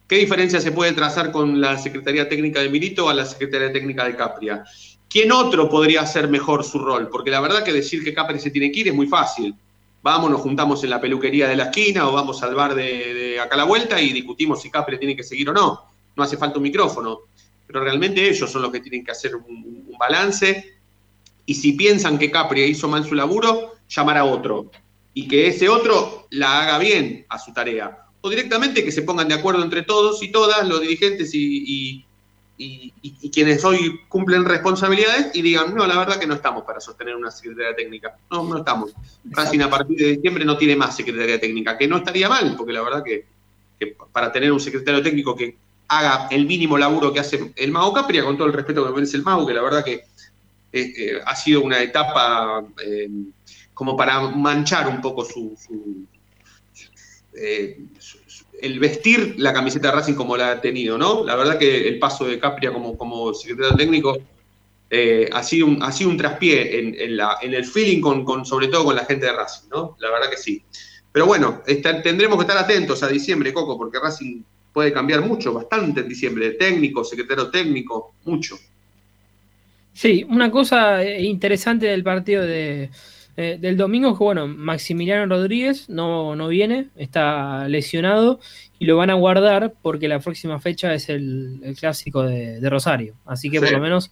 ¿Qué 0.07 0.15
diferencia 0.15 0.59
se 0.59 0.71
puede 0.71 0.93
trazar 0.93 1.31
con 1.31 1.61
la 1.61 1.77
Secretaría 1.77 2.27
Técnica 2.27 2.61
de 2.61 2.69
Milito 2.69 3.09
a 3.09 3.13
la 3.13 3.25
Secretaría 3.25 3.71
Técnica 3.71 4.05
de 4.05 4.15
Capria? 4.15 4.63
¿Quién 5.07 5.31
otro 5.31 5.69
podría 5.69 6.01
hacer 6.01 6.29
mejor 6.29 6.63
su 6.63 6.79
rol? 6.79 7.09
Porque 7.09 7.29
la 7.29 7.41
verdad 7.41 7.63
que 7.63 7.71
decir 7.71 8.03
que 8.03 8.11
Capria 8.11 8.39
se 8.39 8.49
tiene 8.49 8.71
que 8.71 8.79
ir 8.79 8.87
es 8.87 8.95
muy 8.95 9.05
fácil 9.05 9.55
vamos, 10.05 10.29
nos 10.29 10.41
juntamos 10.41 10.83
en 10.83 10.91
la 10.91 11.01
peluquería 11.01 11.47
de 11.47 11.55
la 11.55 11.63
esquina 11.63 12.07
o 12.07 12.13
vamos 12.13 12.43
al 12.43 12.53
bar 12.53 12.75
de, 12.75 13.39
acá 13.39 13.55
a 13.55 13.57
la 13.57 13.63
vuelta 13.63 13.99
y 13.99 14.13
discutimos 14.13 14.61
si 14.61 14.69
Capri 14.69 14.99
tiene 14.99 15.15
que 15.15 15.23
seguir 15.23 15.49
o 15.49 15.53
no. 15.53 15.81
No 16.15 16.23
hace 16.23 16.37
falta 16.37 16.57
un 16.57 16.63
micrófono. 16.63 17.21
Pero 17.65 17.83
realmente 17.83 18.29
ellos 18.29 18.51
son 18.51 18.61
los 18.61 18.71
que 18.71 18.81
tienen 18.81 19.03
que 19.03 19.11
hacer 19.11 19.35
un, 19.35 19.97
balance. 19.97 20.77
Y 21.47 21.55
si 21.55 21.71
piensan 21.71 22.19
que 22.19 22.29
Capri 22.29 22.61
hizo 22.65 22.87
mal 22.87 23.03
su 23.03 23.15
laburo, 23.15 23.77
llamar 23.89 24.19
a 24.19 24.25
otro. 24.25 24.69
Y 25.15 25.27
que 25.27 25.47
ese 25.47 25.69
otro 25.69 26.27
la 26.29 26.61
haga 26.61 26.77
bien 26.77 27.25
a 27.27 27.39
su 27.39 27.51
tarea. 27.51 28.05
O 28.21 28.29
directamente 28.29 28.85
que 28.85 28.91
se 28.91 29.01
pongan 29.01 29.27
de 29.27 29.33
acuerdo 29.33 29.63
entre 29.63 29.81
todos 29.81 30.21
y 30.21 30.31
todas, 30.31 30.67
los 30.67 30.81
dirigentes 30.81 31.31
y, 31.33 32.05
quienes 32.57 33.65
hoy 33.65 34.01
cumplen 34.07 34.45
responsabilidades 34.45 35.35
y 35.35 35.41
digan, 35.41 35.75
no, 35.75 35.85
la 35.85 35.97
verdad 35.97 36.19
que 36.19 36.27
no 36.27 36.35
estamos 36.35 36.63
para 36.63 36.79
sostener 36.79 37.15
una 37.15 37.29
secretaría 37.29 37.75
técnica. 37.75 38.17
No, 38.31 38.43
no 38.43 38.57
estamos. 38.59 38.93
Racing 39.25 39.59
a 39.61 39.69
partir 39.69 39.97
de 39.97 40.15
diciembre 40.15 40.45
no 40.45 40.57
tiene 40.57 40.75
más 40.75 40.95
secretaría 40.95 41.39
técnica, 41.39 41.77
que 41.77 41.87
no 41.87 41.97
estaría 41.97 42.29
mal, 42.29 42.55
porque 42.55 42.73
la 42.73 42.81
verdad 42.81 43.03
que, 43.03 43.25
para 44.11 44.31
tener 44.31 44.51
un 44.51 44.59
secretario 44.59 45.03
técnico 45.03 45.35
que 45.35 45.57
haga 45.87 46.27
el 46.31 46.45
mínimo 46.45 46.77
laburo 46.77 47.11
que 47.11 47.19
hace 47.19 47.53
el 47.55 47.71
Mago 47.71 47.93
Capria, 47.93 48.23
con 48.23 48.37
todo 48.37 48.47
el 48.47 48.53
respeto 48.53 48.85
que 48.85 48.93
merece 48.93 49.17
el 49.17 49.23
Mago, 49.23 49.45
que 49.45 49.53
la 49.53 49.61
verdad 49.61 49.83
que 49.83 49.93
eh, 49.93 50.03
eh, 50.97 51.21
ha 51.25 51.35
sido 51.35 51.61
una 51.61 51.81
etapa 51.81 52.65
eh, 52.83 53.09
como 53.73 53.95
para 53.97 54.21
manchar 54.29 54.87
un 54.87 55.01
poco 55.01 55.25
su, 55.25 55.55
su, 55.57 56.07
el 58.61 58.79
vestir 58.79 59.35
la 59.37 59.53
camiseta 59.53 59.89
de 59.89 59.95
Racing 59.95 60.13
como 60.13 60.37
la 60.37 60.51
ha 60.51 60.61
tenido, 60.61 60.97
¿no? 60.97 61.23
La 61.25 61.35
verdad 61.35 61.57
que 61.57 61.87
el 61.87 61.99
paso 61.99 62.25
de 62.25 62.39
Capria 62.39 62.71
como, 62.71 62.97
como 62.97 63.33
secretario 63.33 63.75
técnico 63.75 64.17
eh, 64.89 65.29
ha, 65.31 65.43
sido 65.43 65.67
un, 65.67 65.83
ha 65.83 65.91
sido 65.91 66.09
un 66.09 66.17
traspié 66.17 66.79
en, 66.79 67.17
la, 67.17 67.37
en 67.41 67.53
el 67.53 67.65
feeling, 67.65 68.01
con, 68.01 68.45
sobre 68.45 68.67
todo 68.67 68.85
con 68.85 68.95
la 68.95 69.05
gente 69.05 69.25
de 69.25 69.33
Racing, 69.33 69.69
¿no? 69.69 69.95
La 69.99 70.11
verdad 70.11 70.29
que 70.29 70.37
sí. 70.37 70.63
Pero 71.11 71.25
bueno, 71.25 71.61
tendremos 72.03 72.37
que 72.37 72.41
estar 72.41 72.57
atentos 72.57 73.01
a 73.01 73.07
diciembre, 73.07 73.53
Coco, 73.53 73.77
porque 73.77 73.99
Racing 73.99 74.43
puede 74.73 74.91
cambiar 74.91 75.21
mucho, 75.21 75.53
bastante 75.53 76.01
en 76.01 76.09
diciembre, 76.09 76.51
técnico, 76.51 77.03
secretario 77.03 77.49
técnico, 77.49 78.13
mucho. 78.25 78.57
Sí, 79.93 80.25
una 80.27 80.51
cosa 80.51 81.01
eh, 81.01 81.23
interesante 81.23 81.85
del 81.85 82.03
partido 82.03 82.43
de, 82.43 82.89
eh, 83.37 83.57
del 83.59 83.75
domingo 83.75 84.17
que, 84.17 84.23
bueno, 84.23 84.47
Maximiliano 84.47 85.25
Rodríguez 85.25 85.89
no, 85.89 86.37
no 86.37 86.47
viene, 86.47 86.87
está 86.95 87.67
lesionado 87.67 88.39
y 88.79 88.85
lo 88.85 88.95
van 88.95 89.09
a 89.09 89.15
guardar 89.15 89.73
porque 89.81 90.07
la 90.07 90.19
próxima 90.19 90.59
fecha 90.59 90.93
es 90.93 91.09
el, 91.09 91.75
clásico 91.77 92.23
de, 92.23 92.69
Rosario. 92.69 93.15
Así 93.25 93.49
que 93.49 93.59
por 93.59 93.71
lo 93.71 93.79
menos 93.79 94.11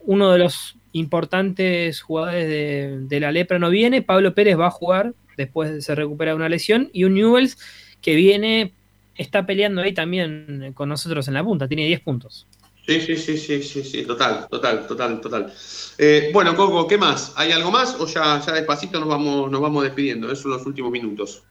uno 0.00 0.32
de 0.32 0.38
los 0.38 0.76
importantes 0.92 2.02
jugadores 2.02 3.08
de, 3.08 3.20
la 3.20 3.32
lepra 3.32 3.58
no 3.58 3.70
viene. 3.70 4.02
Pablo 4.02 4.34
Pérez 4.34 4.58
va 4.58 4.66
a 4.66 4.70
jugar 4.70 5.14
después 5.38 5.72
de 5.72 5.80
se 5.80 5.94
recupera 5.94 6.34
una 6.34 6.50
lesión. 6.50 6.90
Y 6.92 7.04
un 7.04 7.14
Newells 7.14 7.56
que 8.02 8.14
viene, 8.14 8.74
está 9.16 9.46
peleando 9.46 9.80
ahí 9.80 9.94
también 9.94 10.72
con 10.74 10.90
nosotros 10.90 11.26
en 11.26 11.34
la 11.34 11.44
punta, 11.44 11.68
tiene 11.68 11.86
10 11.86 12.00
puntos. 12.00 12.46
Sí, 12.86 13.00
sí, 13.00 13.16
sí, 13.16 13.38
sí, 13.38 13.62
sí, 13.62 13.84
sí, 13.84 14.04
total, 14.04 14.48
total, 14.50 14.86
total, 14.88 15.20
total. 15.20 15.52
Eh, 15.98 16.30
bueno, 16.32 16.56
Coco, 16.56 16.88
¿qué 16.88 16.98
más? 16.98 17.32
¿Hay 17.36 17.52
algo 17.52 17.70
más 17.70 17.94
o 18.00 18.06
ya, 18.06 18.40
ya 18.44 18.52
despacito 18.52 18.98
nos 18.98 19.08
vamos, 19.08 19.50
nos 19.50 19.60
vamos 19.60 19.84
despidiendo? 19.84 20.26
Esos 20.26 20.40
son 20.40 20.50
los 20.50 20.66
últimos 20.66 20.90
minutos. 20.90 21.44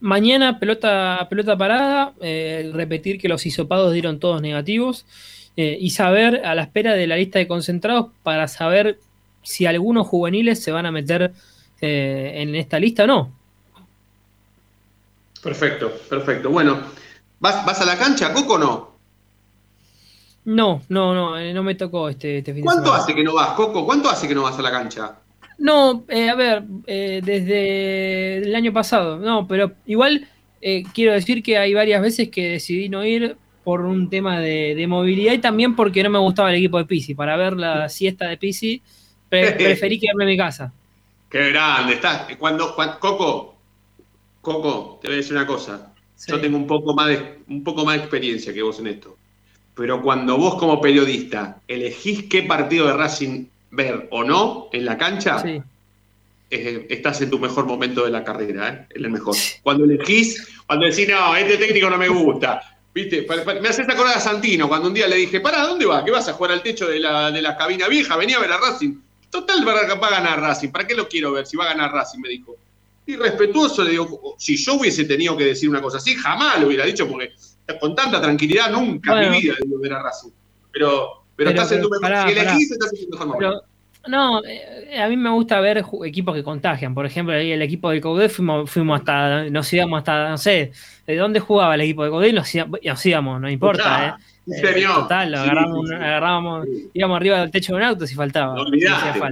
Mañana 0.00 0.58
pelota, 0.58 1.26
pelota 1.30 1.56
parada, 1.56 2.12
eh, 2.20 2.70
repetir 2.74 3.18
que 3.18 3.28
los 3.28 3.46
hisopados 3.46 3.94
dieron 3.94 4.20
todos 4.20 4.42
negativos 4.42 5.06
eh, 5.56 5.78
y 5.80 5.90
saber 5.90 6.44
a 6.44 6.54
la 6.54 6.62
espera 6.62 6.92
de 6.92 7.06
la 7.06 7.16
lista 7.16 7.38
de 7.38 7.48
concentrados 7.48 8.08
para 8.22 8.46
saber 8.46 9.00
si 9.42 9.64
algunos 9.64 10.06
juveniles 10.06 10.62
se 10.62 10.70
van 10.70 10.84
a 10.84 10.92
meter 10.92 11.32
en 11.80 12.56
esta 12.56 12.78
lista 12.80 13.04
o 13.04 13.06
no. 13.06 13.32
Perfecto, 15.42 15.92
perfecto. 16.10 16.50
Bueno, 16.50 16.80
¿vas, 17.38 17.64
vas 17.64 17.80
a 17.80 17.84
la 17.84 17.96
cancha, 17.96 18.32
Coco, 18.32 18.54
o 18.54 18.58
no? 18.58 18.97
No, 20.48 20.80
no, 20.88 21.14
no, 21.14 21.36
eh, 21.36 21.52
no 21.52 21.62
me 21.62 21.74
tocó 21.74 22.08
este, 22.08 22.38
este 22.38 22.54
fin 22.54 22.62
de 22.62 22.70
semana. 22.70 22.82
¿Cuánto 22.82 23.02
hace 23.02 23.14
que 23.14 23.22
no 23.22 23.34
vas, 23.34 23.50
Coco? 23.50 23.84
¿Cuánto 23.84 24.08
hace 24.08 24.26
que 24.26 24.34
no 24.34 24.44
vas 24.44 24.58
a 24.58 24.62
la 24.62 24.70
cancha? 24.70 25.18
No, 25.58 26.04
eh, 26.08 26.30
a 26.30 26.34
ver, 26.34 26.64
eh, 26.86 27.20
desde 27.22 28.38
el 28.38 28.56
año 28.56 28.72
pasado, 28.72 29.18
no, 29.18 29.46
pero 29.46 29.72
igual 29.84 30.26
quiero 30.94 31.12
decir 31.12 31.42
que 31.42 31.58
hay 31.58 31.74
varias 31.74 32.00
veces 32.00 32.30
que 32.30 32.48
decidí 32.48 32.88
no 32.88 33.04
ir 33.04 33.36
por 33.62 33.82
un 33.82 34.08
tema 34.08 34.40
de, 34.40 34.86
movilidad 34.88 35.34
y 35.34 35.38
también 35.38 35.76
porque 35.76 36.02
no 36.02 36.08
me 36.08 36.18
gustaba 36.18 36.48
el 36.48 36.56
equipo 36.56 36.78
de 36.78 36.86
Pisi. 36.86 37.14
Para 37.14 37.36
ver 37.36 37.52
la 37.52 37.90
siesta 37.90 38.26
de 38.26 38.38
Pisi, 38.38 38.80
preferí 39.28 40.00
quedarme 40.00 40.24
en 40.24 40.30
mi 40.30 40.36
casa. 40.38 40.72
Qué 41.28 41.50
grande, 41.50 41.92
estás. 41.92 42.26
Cuando, 42.38 42.74
Coco, 42.98 43.54
Coco, 44.40 44.98
te 45.02 45.08
voy 45.08 45.16
a 45.16 45.18
decir 45.18 45.36
una 45.36 45.46
cosa. 45.46 45.92
Yo 46.26 46.40
tengo 46.40 46.56
un 46.56 46.66
poco, 46.66 46.94
más 46.94 47.08
de, 47.08 47.40
un 47.48 47.62
poco 47.62 47.84
más 47.84 47.96
de 47.96 48.00
experiencia 48.00 48.54
que 48.54 48.62
vos 48.62 48.80
en 48.80 48.86
esto 48.86 49.17
pero 49.78 50.02
cuando 50.02 50.36
vos 50.36 50.56
como 50.56 50.80
periodista 50.80 51.62
elegís 51.68 52.24
qué 52.24 52.42
partido 52.42 52.88
de 52.88 52.94
Racing 52.94 53.46
ver 53.70 54.08
o 54.10 54.24
no 54.24 54.68
en 54.72 54.84
la 54.84 54.98
cancha, 54.98 55.40
eh, 56.50 56.86
estás 56.90 57.20
en 57.20 57.30
tu 57.30 57.38
mejor 57.38 57.64
momento 57.64 58.04
de 58.04 58.10
la 58.10 58.24
carrera, 58.24 58.68
¿eh? 58.70 58.86
en 58.96 59.04
el 59.04 59.10
mejor. 59.12 59.36
Cuando 59.62 59.84
elegís, 59.84 60.48
cuando 60.66 60.86
decís, 60.86 61.08
no, 61.08 61.36
este 61.36 61.58
técnico 61.58 61.88
no 61.88 61.96
me 61.96 62.08
gusta. 62.08 62.76
¿Viste? 62.92 63.24
Me 63.62 63.68
haces 63.68 63.88
acordar 63.88 64.16
a 64.16 64.20
Santino 64.20 64.66
cuando 64.66 64.88
un 64.88 64.94
día 64.94 65.06
le 65.06 65.14
dije, 65.14 65.38
para, 65.38 65.62
¿dónde 65.62 65.86
vas? 65.86 66.02
¿Qué 66.02 66.10
vas 66.10 66.28
a 66.28 66.32
jugar 66.32 66.50
al 66.54 66.62
techo 66.64 66.88
de 66.88 66.98
la, 66.98 67.30
de 67.30 67.40
la 67.40 67.56
cabina 67.56 67.86
vieja? 67.86 68.16
Venía 68.16 68.38
a 68.38 68.40
ver 68.40 68.50
a 68.50 68.58
Racing. 68.58 68.96
Total, 69.30 69.64
va 69.64 70.08
a 70.08 70.10
ganar 70.10 70.40
Racing. 70.40 70.70
¿Para 70.70 70.88
qué 70.88 70.96
lo 70.96 71.06
quiero 71.06 71.30
ver 71.30 71.46
si 71.46 71.56
va 71.56 71.66
a 71.66 71.68
ganar 71.68 71.92
Racing? 71.92 72.18
Me 72.18 72.30
dijo. 72.30 72.56
Y 73.06 73.14
respetuoso 73.14 73.84
le 73.84 73.92
digo, 73.92 74.34
si 74.38 74.56
yo 74.56 74.74
hubiese 74.74 75.04
tenido 75.04 75.36
que 75.36 75.44
decir 75.44 75.68
una 75.68 75.80
cosa 75.80 75.98
así, 75.98 76.16
jamás 76.16 76.60
lo 76.60 76.66
hubiera 76.66 76.84
dicho, 76.84 77.08
porque 77.08 77.32
con 77.80 77.94
tanta 77.94 78.20
tranquilidad 78.20 78.70
nunca 78.70 79.22
en 79.22 79.30
mi 79.30 79.40
vida 79.42 79.54
digo 79.62 79.78
ver 79.78 79.92
a 79.92 80.02
Racing. 80.02 80.30
Pero, 80.72 81.24
pero, 81.36 81.50
estás 81.50 81.72
en 81.72 81.82
tu 81.82 81.90
mejor. 81.90 82.28
si 82.28 82.38
elegís, 82.38 82.70
estás 82.70 82.92
en 82.92 83.04
tu 83.04 83.10
mejor 83.10 83.26
momento. 83.26 83.62
No, 84.06 84.42
eh, 84.44 84.98
a 84.98 85.08
mí 85.08 85.16
me 85.16 85.30
gusta 85.30 85.60
ver 85.60 85.84
equipos 86.04 86.34
que 86.34 86.42
contagian. 86.42 86.94
Por 86.94 87.04
ejemplo, 87.04 87.34
el 87.34 87.60
equipo 87.60 87.90
de 87.90 88.00
Coudet 88.00 88.30
fuimos, 88.30 88.70
fuimos 88.70 89.00
hasta, 89.00 89.50
nos 89.50 89.70
íbamos 89.72 89.98
hasta, 89.98 90.30
no 90.30 90.38
sé, 90.38 90.72
¿de 91.06 91.16
dónde 91.16 91.40
jugaba 91.40 91.74
el 91.74 91.82
equipo 91.82 92.04
de 92.04 92.10
Coudet? 92.10 92.34
Nos, 92.34 92.50
nos 92.82 93.06
íbamos, 93.06 93.40
no 93.40 93.50
importa, 93.50 94.18
¿eh? 94.18 94.22
Eh, 94.50 94.84
total, 94.94 95.30
lo 95.30 95.40
agarramos, 95.40 95.90
agarrábamos, 95.90 96.66
íbamos 96.94 97.16
arriba 97.16 97.40
del 97.40 97.50
techo 97.50 97.74
de 97.74 97.78
un 97.78 97.84
auto 97.84 98.06
si 98.06 98.14
faltaba. 98.14 98.54
No 98.54 98.64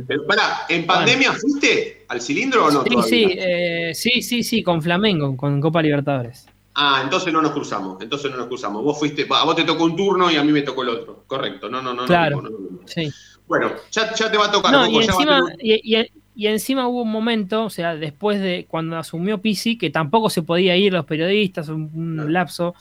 Pero 0.07 0.27
pará, 0.27 0.67
¿en 0.69 0.85
pandemia 0.85 1.33
fuiste 1.33 2.05
al 2.09 2.21
cilindro 2.21 2.67
o 2.67 2.71
no? 2.71 2.85
Sí, 2.85 2.97
sí, 3.09 3.39
eh, 3.39 3.93
sí, 3.95 4.21
sí, 4.21 4.43
sí, 4.43 4.63
con 4.63 4.83
Flamengo, 4.83 5.35
con 5.35 5.59
Copa 5.59 5.81
Libertadores. 5.81 6.47
Ah, 6.79 7.01
entonces 7.03 7.33
no 7.33 7.41
nos 7.41 7.53
cruzamos, 7.53 7.97
entonces 8.03 8.31
no 8.31 8.37
nos 8.37 8.49
cruzamos. 8.49 8.85
Vos 8.85 8.99
fuiste, 8.99 9.27
a 9.31 9.45
vos 9.45 9.57
te 9.57 9.65
tocó 9.65 9.85
un 9.85 9.97
turno 9.97 10.31
y 10.31 10.37
a 10.37 10.45
mí 10.45 10.53
me 10.53 10.61
tocó 10.61 10.83
el 10.83 10.91
otro. 10.91 11.25
Correcto, 11.27 11.71
no, 11.71 11.81
no, 11.81 11.95
no. 11.95 12.05
Claro, 12.05 12.43
sí. 12.85 13.11
Bueno, 13.49 13.73
ya, 13.91 14.13
ya, 14.15 14.31
te 14.31 14.37
va 14.37 14.47
a 14.47 14.51
tocar. 14.51 14.73
No, 14.73 14.87
y, 14.87 14.97
encima, 14.97 15.41
y, 15.59 16.47
encima 16.47 16.87
hubo 16.87 17.01
un 17.01 17.11
momento, 17.11 17.65
o 17.65 17.71
sea, 17.71 17.97
después 17.97 18.43
de 18.43 18.67
cuando 18.69 18.99
asumió 18.99 19.39
Pisi, 19.39 19.79
que 19.79 19.89
tampoco 19.89 20.29
se 20.29 20.43
podía 20.43 20.77
ir 20.77 20.93
los 20.93 21.07
periodistas, 21.07 21.71
un, 21.71 22.31
lapso 22.31 22.75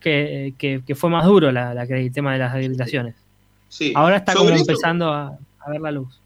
que, 0.00 0.54
que, 0.56 0.94
fue 0.94 1.10
más 1.10 1.26
duro 1.26 1.52
la, 1.52 1.72
el 1.82 2.12
tema 2.12 2.32
de 2.32 2.38
las 2.38 2.54
habilitaciones. 2.54 3.14
Sí. 3.68 3.92
Ahora 3.94 4.16
está 4.16 4.32
como 4.32 4.48
empezando 4.50 5.12
a, 5.12 5.36
ver 5.68 5.82
la 5.82 5.90
luz. 5.90 6.18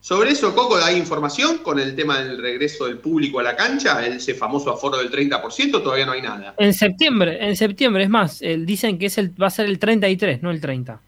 Sobre 0.00 0.30
eso, 0.30 0.54
Coco, 0.54 0.76
¿hay 0.76 0.96
información 0.96 1.58
con 1.58 1.78
el 1.78 1.94
tema 1.94 2.20
del 2.20 2.40
regreso 2.40 2.86
del 2.86 2.98
público 2.98 3.38
a 3.38 3.42
la 3.42 3.54
cancha? 3.54 4.04
Ese 4.06 4.34
famoso 4.34 4.70
aforo 4.70 4.96
del 4.96 5.10
30%, 5.10 5.82
todavía 5.82 6.06
no 6.06 6.12
hay 6.12 6.22
nada. 6.22 6.54
En 6.56 6.72
septiembre, 6.72 7.38
en 7.46 7.54
septiembre, 7.54 8.04
es 8.04 8.08
más, 8.08 8.40
dicen 8.40 8.98
que 8.98 9.06
es 9.06 9.18
el, 9.18 9.30
va 9.40 9.48
a 9.48 9.50
ser 9.50 9.66
el 9.66 9.78
33, 9.78 10.42
no 10.42 10.50
el 10.50 10.60
30. 10.60 11.00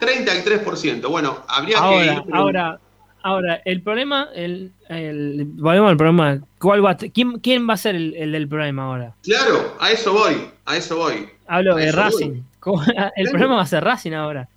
33%. 0.00 1.08
Bueno, 1.08 1.44
habría 1.46 1.76
que 1.80 2.04
ir. 2.06 2.22
Ahora, 2.32 2.80
ahora, 3.22 3.62
el 3.64 3.82
problema, 3.82 4.28
el, 4.34 4.72
el, 4.88 5.44
volvemos 5.44 5.90
al 5.90 5.96
problema. 5.96 6.40
¿Cuál 6.58 6.84
va 6.84 6.96
quién, 6.96 7.38
¿Quién 7.38 7.68
va 7.68 7.74
a 7.74 7.78
ser 7.78 7.94
el, 7.94 8.32
del 8.32 8.48
problema 8.48 8.84
ahora? 8.84 9.14
Claro, 9.22 9.76
a 9.78 9.92
eso 9.92 10.12
voy, 10.12 10.48
a 10.64 10.76
eso 10.76 10.96
voy. 10.96 11.28
Hablo 11.46 11.76
de 11.76 11.92
Racing. 11.92 12.42
El 13.16 13.28
problema 13.28 13.56
va 13.56 13.62
a 13.62 13.66
ser 13.66 13.84
Racing 13.84 14.12
ahora. 14.12 14.48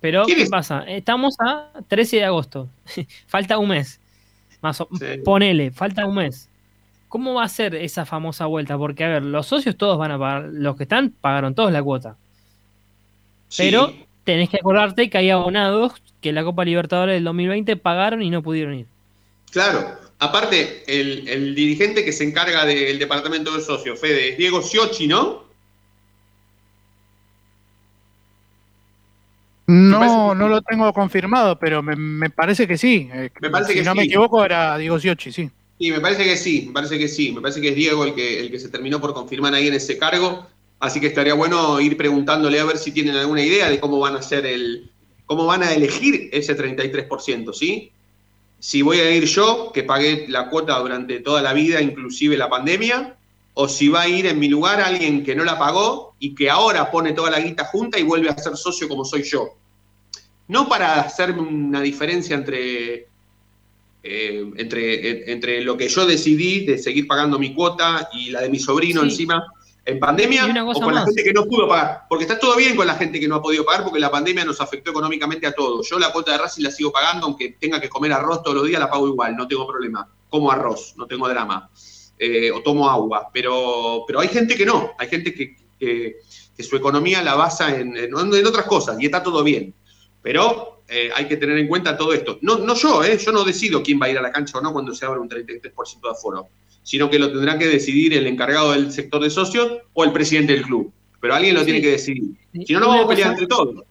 Pero, 0.00 0.26
¿qué 0.26 0.46
pasa? 0.50 0.84
Estamos 0.86 1.36
a 1.40 1.70
13 1.88 2.16
de 2.16 2.24
agosto. 2.24 2.68
falta 3.26 3.58
un 3.58 3.68
mes. 3.68 4.00
Más 4.60 4.82
Ponele, 5.24 5.70
falta 5.70 6.06
un 6.06 6.16
mes. 6.16 6.48
¿Cómo 7.08 7.34
va 7.34 7.44
a 7.44 7.48
ser 7.48 7.74
esa 7.74 8.04
famosa 8.04 8.46
vuelta? 8.46 8.76
Porque, 8.76 9.04
a 9.04 9.08
ver, 9.08 9.22
los 9.22 9.46
socios 9.46 9.76
todos 9.76 9.98
van 9.98 10.12
a 10.12 10.18
pagar. 10.18 10.50
Los 10.52 10.76
que 10.76 10.82
están 10.84 11.10
pagaron 11.10 11.54
todos 11.54 11.72
la 11.72 11.82
cuota. 11.82 12.16
Pero 13.56 13.92
tenés 14.24 14.50
que 14.50 14.56
acordarte 14.56 15.08
que 15.08 15.18
hay 15.18 15.30
abonados 15.30 15.92
que 16.20 16.32
la 16.32 16.42
Copa 16.42 16.64
Libertadores 16.64 17.14
del 17.14 17.24
2020 17.24 17.76
pagaron 17.76 18.22
y 18.22 18.30
no 18.30 18.42
pudieron 18.42 18.74
ir. 18.74 18.86
Claro, 19.52 19.98
aparte, 20.18 20.82
el, 20.86 21.54
dirigente 21.54 22.04
que 22.04 22.12
se 22.12 22.24
encarga 22.24 22.66
del 22.66 22.98
departamento 22.98 23.56
de 23.56 23.62
socios, 23.62 24.00
Fede, 24.00 24.30
es 24.30 24.38
Diego 24.38 24.60
Siochi, 24.60 25.06
¿no? 25.06 25.45
No, 29.66 30.34
no 30.34 30.48
lo 30.48 30.62
tengo 30.62 30.92
confirmado, 30.92 31.58
pero 31.58 31.82
me, 31.82 32.30
parece 32.30 32.68
que 32.68 32.78
sí. 32.78 33.08
Eh, 33.12 33.30
me 33.40 33.50
parece 33.50 33.72
si 33.72 33.82
no 33.82 33.94
me 33.94 34.04
equivoco, 34.04 34.44
era 34.44 34.78
Diego 34.78 34.98
Siochi, 34.98 35.32
sí. 35.32 35.50
Sí, 35.78 35.90
me 35.90 36.00
parece 36.00 36.24
que 36.24 36.36
sí, 36.36 36.64
me 36.68 36.72
parece 36.72 36.98
que 36.98 37.08
sí. 37.08 37.32
Me 37.32 37.40
parece 37.40 37.60
que 37.60 37.70
es 37.70 37.76
Diego 37.76 38.04
el 38.04 38.14
que, 38.14 38.40
el 38.40 38.50
que 38.50 38.58
se 38.58 38.68
terminó 38.68 39.00
por 39.00 39.12
confirmar 39.12 39.54
ahí 39.54 39.68
en 39.68 39.74
ese 39.74 39.98
cargo. 39.98 40.46
Así 40.78 41.00
que 41.00 41.08
estaría 41.08 41.34
bueno 41.34 41.80
ir 41.80 41.96
preguntándole 41.96 42.60
a 42.60 42.64
ver 42.64 42.78
si 42.78 42.92
tienen 42.92 43.16
alguna 43.16 43.42
idea 43.42 43.68
de 43.68 43.80
cómo 43.80 43.98
van 43.98 44.14
a 44.14 44.18
hacer 44.18 44.46
el, 44.46 44.90
cómo 45.26 45.46
van 45.46 45.62
a 45.62 45.72
elegir 45.72 46.30
ese 46.32 46.56
33%, 46.56 47.52
¿sí? 47.52 47.92
Si 48.58 48.82
voy 48.82 48.98
a 49.00 49.10
ir 49.10 49.24
yo, 49.24 49.70
que 49.72 49.82
pagué 49.82 50.26
la 50.28 50.48
cuota 50.48 50.78
durante 50.78 51.20
toda 51.20 51.42
la 51.42 51.52
vida, 51.52 51.80
inclusive 51.82 52.36
la 52.36 52.48
pandemia, 52.48 53.16
o 53.58 53.68
si 53.68 53.88
va 53.88 54.02
a 54.02 54.08
ir 54.08 54.26
en 54.26 54.38
mi 54.38 54.48
lugar 54.48 54.82
alguien 54.82 55.24
que 55.24 55.34
no 55.34 55.42
la 55.42 55.58
pagó 55.58 56.14
y 56.18 56.34
que 56.34 56.50
ahora 56.50 56.90
pone 56.90 57.14
toda 57.14 57.30
la 57.30 57.40
guita 57.40 57.64
junta 57.64 57.98
y 57.98 58.02
vuelve 58.02 58.28
a 58.28 58.36
ser 58.36 58.54
socio 58.54 58.86
como 58.86 59.02
soy 59.02 59.22
yo. 59.22 59.48
No 60.48 60.68
para 60.68 61.00
hacer 61.00 61.32
una 61.32 61.80
diferencia 61.80 62.36
entre, 62.36 63.08
eh, 64.02 64.50
entre, 64.58 65.32
entre 65.32 65.62
lo 65.62 65.78
que 65.78 65.88
yo 65.88 66.04
decidí 66.04 66.66
de 66.66 66.76
seguir 66.76 67.06
pagando 67.06 67.38
mi 67.38 67.54
cuota 67.54 68.10
y 68.12 68.28
la 68.28 68.42
de 68.42 68.50
mi 68.50 68.58
sobrino 68.58 69.02
encima, 69.02 69.46
en 69.86 70.00
pandemia 70.00 70.44
o 70.62 70.74
con 70.74 70.94
la 70.94 71.06
gente 71.06 71.24
que 71.24 71.32
no 71.32 71.46
pudo 71.46 71.66
pagar. 71.66 72.02
Porque 72.10 72.24
está 72.24 72.38
todo 72.38 72.56
bien 72.56 72.76
con 72.76 72.86
la 72.86 72.96
gente 72.96 73.18
que 73.18 73.26
no 73.26 73.36
ha 73.36 73.42
podido 73.42 73.64
pagar 73.64 73.84
porque 73.84 73.98
la 73.98 74.10
pandemia 74.10 74.44
nos 74.44 74.60
afectó 74.60 74.90
económicamente 74.90 75.46
a 75.46 75.52
todos. 75.52 75.88
Yo 75.88 75.98
la 75.98 76.12
cuota 76.12 76.32
de 76.32 76.38
Racing 76.38 76.62
la 76.62 76.70
sigo 76.70 76.92
pagando, 76.92 77.24
aunque 77.24 77.56
tenga 77.58 77.80
que 77.80 77.88
comer 77.88 78.12
arroz 78.12 78.42
todos 78.42 78.56
los 78.56 78.66
días, 78.66 78.80
la 78.80 78.90
pago 78.90 79.08
igual, 79.08 79.34
no 79.34 79.48
tengo 79.48 79.66
problema. 79.66 80.06
Como 80.28 80.50
arroz, 80.50 80.92
no 80.98 81.06
tengo 81.06 81.26
drama. 81.26 81.70
Eh, 82.18 82.50
o 82.50 82.62
tomo 82.62 82.88
agua. 82.88 83.28
Pero, 83.32 84.04
pero 84.06 84.20
hay 84.20 84.28
gente 84.28 84.54
que 84.54 84.64
no, 84.64 84.92
hay 84.98 85.08
gente 85.08 85.34
que, 85.34 86.16
su 86.58 86.74
economía 86.74 87.22
la 87.22 87.34
basa 87.34 87.78
en, 87.78 87.96
en, 87.96 88.14
otras 88.14 88.64
cosas 88.66 88.96
y 88.98 89.04
está 89.06 89.22
todo 89.22 89.44
bien. 89.44 89.74
Pero 90.22 90.82
eh, 90.88 91.10
hay 91.14 91.28
que 91.28 91.36
tener 91.36 91.58
en 91.58 91.68
cuenta 91.68 91.96
todo 91.96 92.12
esto. 92.14 92.38
No, 92.40 92.58
no 92.58 92.74
yo, 92.74 93.04
eh, 93.04 93.18
yo 93.18 93.32
no 93.32 93.44
decido 93.44 93.82
quién 93.82 94.00
va 94.00 94.06
a 94.06 94.10
ir 94.10 94.18
a 94.18 94.22
la 94.22 94.32
cancha 94.32 94.58
o 94.58 94.62
no 94.62 94.72
cuando 94.72 94.94
se 94.94 95.04
abra 95.04 95.20
un 95.20 95.28
33% 95.28 96.00
de 96.02 96.10
aforo 96.10 96.48
sino 96.86 97.10
que 97.10 97.18
lo 97.18 97.32
tendrá 97.32 97.58
que 97.58 97.66
decidir 97.66 98.14
el 98.14 98.28
encargado 98.28 98.70
del 98.70 98.92
sector 98.92 99.20
de 99.20 99.28
socios 99.28 99.78
o 99.92 100.04
el 100.04 100.12
presidente 100.12 100.52
del 100.52 100.62
club. 100.62 100.92
Pero 101.20 101.34
alguien 101.34 101.56
lo 101.56 101.64
tiene 101.64 101.80
que 101.80 101.90
decidir. 101.90 102.36
Si 102.64 102.72
no, 102.72 102.78
no 102.78 102.86
vamos 102.86 103.06
a 103.06 103.08
pelear 103.08 103.30
entre 103.32 103.48
todos. 103.48 103.82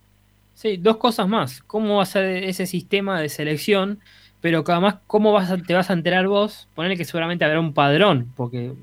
Sí, 0.54 0.78
dos 0.78 0.96
cosas 0.96 1.28
más. 1.28 1.62
¿Cómo 1.68 1.98
va 1.98 2.04
a 2.04 2.06
ser 2.06 2.46
ese 2.46 2.66
sistema 2.66 3.20
de 3.20 3.28
selección? 3.28 4.00
Pero 4.46 4.64
además, 4.68 4.98
¿cómo 5.08 5.32
vas 5.32 5.52
te 5.66 5.74
vas 5.74 5.90
a 5.90 5.94
enterar 5.94 6.28
vos? 6.28 6.68
Ponerle 6.76 6.96
que 6.96 7.04
seguramente 7.04 7.44
habrá 7.44 7.60
un 7.60 7.74
padrón, 7.74 8.32
porque 8.38 8.74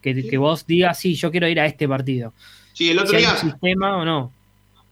que, 0.00 0.38
vos 0.38 0.66
digas, 0.66 0.98
sí, 0.98 1.14
yo 1.14 1.30
quiero 1.30 1.46
ir 1.46 1.60
a 1.60 1.66
este 1.66 1.86
partido. 1.86 2.32
Sí, 2.72 2.88
el 2.88 2.98
otro 3.00 3.18
día. 3.18 3.36
sistema 3.36 3.98
o 3.98 4.04
no? 4.06 4.32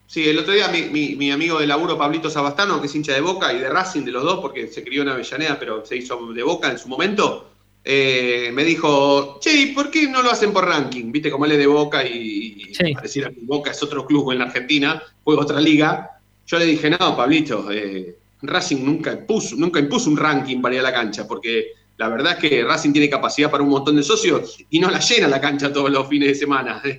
Sí, 0.07 0.29
el 0.29 0.37
otro 0.37 0.53
día 0.53 0.69
mi, 0.69 1.17
mi, 1.17 1.31
amigo 1.31 1.59
de 1.59 1.67
laburo, 1.67 1.97
Pablito 1.97 2.29
Sabastano, 2.29 2.79
que 2.79 2.89
es 2.89 2.95
hincha 2.95 3.15
de 3.15 3.23
Boca 3.23 3.55
y 3.55 3.59
de 3.59 3.71
Racing, 3.71 4.03
de 4.03 4.13
los 4.13 4.23
dos, 4.23 4.41
porque 4.41 4.67
se 4.67 4.85
crió 4.85 5.01
en 5.01 5.09
Avellaneda, 5.09 5.59
pero 5.59 5.83
se 5.87 5.97
hizo 5.97 6.31
de 6.31 6.43
Boca 6.43 6.71
en 6.71 6.79
su 6.79 6.91
momento, 6.91 7.49
eh, 7.83 8.51
me 8.53 8.65
dijo, 8.65 9.39
che, 9.41 9.73
¿por 9.75 9.91
qué 9.91 10.09
no 10.09 10.21
lo 10.21 10.31
hacen 10.31 10.53
por 10.53 10.67
ranking? 10.67 11.11
Viste, 11.11 11.31
como 11.31 11.47
él 11.47 11.53
es 11.53 11.59
de 11.59 11.67
Boca 11.67 12.07
y, 12.07 12.71
pareciera 12.93 13.31
que 13.31 13.41
Boca 13.45 13.71
es 13.71 13.83
otro 13.83 14.05
club 14.05 14.31
en 14.33 14.41
la 14.41 14.45
Argentina, 14.45 15.03
juega 15.25 15.41
otra 15.41 15.59
liga. 15.59 16.21
Yo 16.47 16.59
le 16.59 16.67
dije, 16.67 16.91
no, 16.91 17.17
Pablito, 17.17 17.71
eh, 17.71 18.15
Racing 18.43 18.85
nunca 18.85 19.13
impuso, 19.13 19.57
nunca 19.57 19.81
impuso 19.81 20.11
un 20.11 20.17
ranking 20.17 20.61
para 20.61 20.75
ir 20.75 20.81
a 20.81 20.85
la 20.85 20.93
cancha, 20.93 21.27
porque 21.27 21.73
la 21.97 22.09
verdad 22.09 22.35
es 22.35 22.39
que 22.39 22.65
Racing 22.65 22.93
tiene 22.93 23.11
capacidad 23.11 23.51
para 23.51 23.65
un 23.65 23.71
montón 23.71 23.97
de 23.97 24.05
socios 24.05 24.59
y 24.71 24.79
no 24.79 24.89
la 24.89 25.01
llena 25.01 25.27
la 25.27 25.41
cancha 25.41 25.73
todos 25.73 25.91
los 25.91 26.07
fines 26.09 26.29
de 26.29 26.35
semana. 26.35 26.83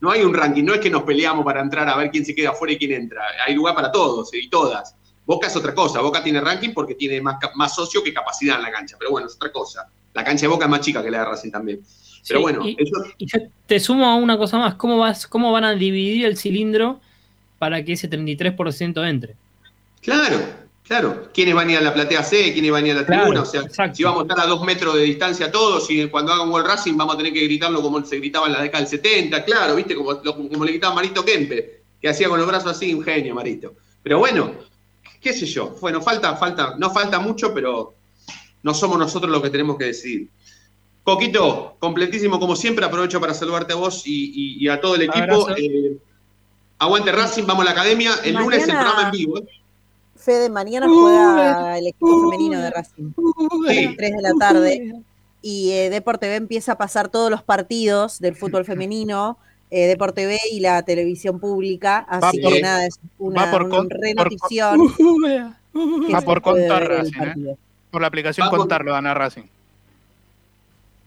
No 0.00 0.12
hay 0.12 0.22
un 0.22 0.32
ranking, 0.32 0.62
no 0.62 0.74
es 0.74 0.80
que 0.80 0.90
nos 0.90 1.02
peleamos 1.02 1.44
para 1.44 1.60
entrar 1.60 1.88
a 1.88 1.96
ver 1.96 2.10
quién 2.12 2.24
se 2.24 2.32
queda 2.32 2.50
afuera 2.50 2.72
y 2.72 2.78
quién 2.78 2.92
entra. 2.92 3.20
Hay 3.44 3.52
lugar 3.52 3.74
para 3.74 3.90
todos 3.90 4.32
y 4.32 4.48
todas. 4.48 4.94
Boca 5.26 5.48
es 5.48 5.56
otra 5.56 5.74
cosa, 5.74 6.00
Boca 6.00 6.22
tiene 6.22 6.40
ranking 6.40 6.72
porque 6.72 6.94
tiene 6.94 7.20
más, 7.20 7.36
más 7.56 7.74
socio 7.74 8.02
que 8.02 8.14
capacidad 8.14 8.58
en 8.58 8.62
la 8.62 8.70
cancha, 8.70 8.96
pero 8.96 9.10
bueno, 9.10 9.26
es 9.26 9.34
otra 9.34 9.50
cosa. 9.50 9.88
La 10.14 10.22
cancha 10.22 10.42
de 10.42 10.48
Boca 10.48 10.66
es 10.66 10.70
más 10.70 10.80
chica 10.80 11.02
que 11.02 11.10
la 11.10 11.18
de 11.18 11.24
Racing 11.24 11.50
también. 11.50 11.82
Pero 12.26 12.40
bueno, 12.40 12.66
y, 12.66 12.76
yo 13.18 13.40
te 13.66 13.80
sumo 13.80 14.06
a 14.06 14.14
una 14.14 14.38
cosa 14.38 14.58
más, 14.58 14.74
¿cómo, 14.76 14.98
vas, 14.98 15.26
¿cómo 15.26 15.50
van 15.50 15.64
a 15.64 15.72
dividir 15.72 16.24
el 16.24 16.36
cilindro 16.36 17.00
para 17.58 17.84
que 17.84 17.94
ese 17.94 18.08
33% 18.08 19.08
entre? 19.08 19.34
Claro, 20.00 20.38
claro. 20.88 21.28
¿Quiénes 21.32 21.54
van 21.54 21.68
a 21.68 21.72
ir 21.72 21.78
a 21.78 21.80
la 21.82 21.94
platea 21.94 22.24
C? 22.24 22.52
¿Quiénes 22.52 22.72
van 22.72 22.84
a 22.84 22.86
ir 22.88 22.92
a 22.96 23.00
la 23.02 23.06
tribuna? 23.06 23.42
o 23.42 23.44
sea, 23.44 23.62
si 23.94 24.02
vamos 24.02 24.20
a 24.20 24.22
estar 24.22 24.40
a 24.40 24.46
dos 24.46 24.64
metros 24.64 24.94
de 24.94 25.02
distancia 25.02 25.52
todos 25.52 25.88
y 25.90 26.08
cuando 26.08 26.32
hagan 26.32 26.50
World 26.50 26.66
Racing 26.66 26.96
vamos 26.96 27.14
a 27.14 27.18
tener 27.18 27.32
que 27.32 27.44
gritarlo 27.44 27.80
como 27.80 28.04
se 28.04 28.16
gritaba 28.16 28.46
en 28.46 28.54
la 28.54 28.62
década 28.62 28.80
del 28.80 28.88
70, 28.88 29.44
claro, 29.44 29.76
¿viste? 29.76 29.94
Como, 29.94 30.20
como 30.20 30.64
le 30.64 30.72
gritaba 30.72 30.94
Marito 30.94 31.24
Kempe, 31.24 31.82
que 32.00 32.08
hacía 32.08 32.28
con 32.28 32.38
los 32.38 32.48
brazos 32.48 32.72
así, 32.72 32.92
un 32.92 33.02
genio, 33.02 33.34
Marito. 33.34 33.74
Pero 34.02 34.18
bueno, 34.18 34.52
qué 35.20 35.32
sé 35.32 35.46
yo. 35.46 35.76
Bueno, 35.80 36.00
falta, 36.00 36.36
falta, 36.36 36.74
no 36.78 36.90
falta 36.90 37.18
mucho, 37.18 37.52
pero 37.52 37.94
no 38.62 38.74
somos 38.74 38.98
nosotros 38.98 39.30
los 39.30 39.42
que 39.42 39.50
tenemos 39.50 39.76
que 39.76 39.86
decidir. 39.86 40.28
Coquito, 41.02 41.76
completísimo 41.78 42.38
como 42.38 42.54
siempre, 42.54 42.84
aprovecho 42.84 43.20
para 43.20 43.32
saludarte 43.32 43.72
a 43.72 43.76
vos 43.76 44.02
y, 44.04 44.68
a 44.68 44.80
todo 44.80 44.96
el 44.96 45.02
equipo. 45.02 45.48
Eh, 45.56 45.96
aguante 46.78 47.12
Racing, 47.12 47.44
vamos 47.46 47.62
a 47.62 47.64
la 47.66 47.70
academia. 47.70 48.12
El 48.24 48.34
lunes 48.34 48.64
el 48.64 48.74
programa 48.74 49.04
en 49.04 49.10
vivo. 49.10 49.38
¿eh? 49.38 49.57
Fede, 50.28 50.50
mañana 50.50 50.86
juega 50.86 51.78
el 51.78 51.86
equipo 51.86 52.20
femenino 52.30 52.60
de 52.60 52.68
Racing. 52.70 53.12
A 53.16 53.72
las 53.72 53.96
3 53.96 54.12
de 54.16 54.20
la 54.22 54.32
tarde. 54.38 54.92
Y 55.40 55.70
eh, 55.70 55.88
Deporte 55.88 56.28
B 56.28 56.34
empieza 56.36 56.72
a 56.72 56.76
pasar 56.76 57.08
todos 57.08 57.30
los 57.30 57.42
partidos 57.42 58.18
del 58.20 58.36
fútbol 58.36 58.66
femenino. 58.66 59.38
Eh, 59.70 59.86
Deporte 59.86 60.26
B 60.26 60.38
y 60.52 60.60
la 60.60 60.82
televisión 60.82 61.40
pública. 61.40 62.04
Así 62.10 62.40
por- 62.42 62.52
que 62.52 62.60
nada, 62.60 62.84
es 62.84 63.00
una, 63.18 63.50
por 63.50 63.88
renotición. 63.88 64.94
que 66.06 66.12
Va 66.12 66.20
por 66.20 66.42
contar 66.42 66.86
Racing, 66.86 67.22
¿eh? 67.22 67.56
Por 67.90 68.02
la 68.02 68.08
aplicación 68.08 68.46
Va 68.48 68.50
por- 68.50 68.58
Contar 68.58 68.84
lo 68.84 68.92
gana 68.92 69.14
Racing. 69.14 69.44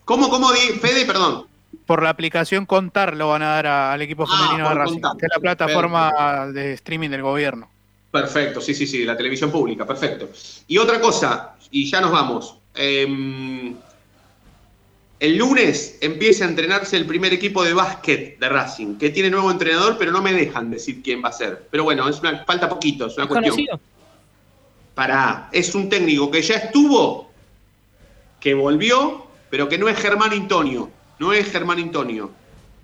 ¿Cómo, 0.03 0.29
cómo, 0.31 0.47
Fede? 0.81 1.05
Perdón. 1.05 1.45
Por 1.85 2.01
la 2.01 2.09
aplicación 2.09 2.65
Contar 2.65 3.15
lo 3.15 3.29
van 3.29 3.43
a 3.43 3.49
dar 3.49 3.67
a- 3.67 3.93
al 3.93 4.01
equipo 4.01 4.23
Ah, 4.27 4.35
femenino 4.47 4.67
de 4.69 4.73
Racing, 4.75 4.93
Contar. 5.01 5.17
que 5.17 5.25
es 5.27 5.31
la 5.35 5.39
plataforma 5.39 6.47
de 6.51 6.73
streaming 6.73 7.09
del 7.11 7.21
gobierno. 7.21 7.69
Perfecto, 8.11 8.59
sí, 8.59 8.73
sí, 8.73 8.85
sí, 8.85 9.05
la 9.05 9.15
televisión 9.15 9.51
pública, 9.51 9.87
perfecto. 9.87 10.29
Y 10.67 10.77
otra 10.77 10.99
cosa, 10.99 11.55
y 11.71 11.89
ya 11.89 12.01
nos 12.01 12.11
vamos. 12.11 12.57
Em, 12.75 13.73
el 15.19 15.37
lunes 15.37 15.97
empieza 16.01 16.45
a 16.45 16.49
entrenarse 16.49 16.97
el 16.97 17.05
primer 17.05 17.31
equipo 17.31 17.63
de 17.63 17.73
básquet 17.73 18.37
de 18.37 18.49
Racing, 18.49 18.97
que 18.97 19.11
tiene 19.11 19.29
nuevo 19.29 19.49
entrenador, 19.49 19.97
pero 19.97 20.11
no 20.11 20.21
me 20.21 20.33
dejan 20.33 20.69
decir 20.71 21.01
quién 21.01 21.23
va 21.23 21.29
a 21.29 21.31
ser. 21.31 21.67
Pero 21.71 21.85
bueno, 21.85 22.09
es 22.09 22.19
una, 22.19 22.43
falta 22.43 22.67
poquito, 22.67 23.05
es 23.05 23.15
una 23.17 23.27
cuestión. 23.27 23.55
¿Conocido? 23.55 23.79
Pará, 24.93 25.49
es 25.53 25.73
un 25.73 25.87
técnico 25.87 26.29
que 26.29 26.41
ya 26.41 26.55
estuvo, 26.55 27.31
que 28.41 28.53
volvió, 28.53 29.25
pero 29.49 29.69
que 29.69 29.77
no 29.77 29.87
es 29.87 29.97
Germán 29.97 30.31
Antonio. 30.31 30.89
No 31.19 31.31
es 31.31 31.49
Germán 31.49 31.79
Antonio. 31.79 32.31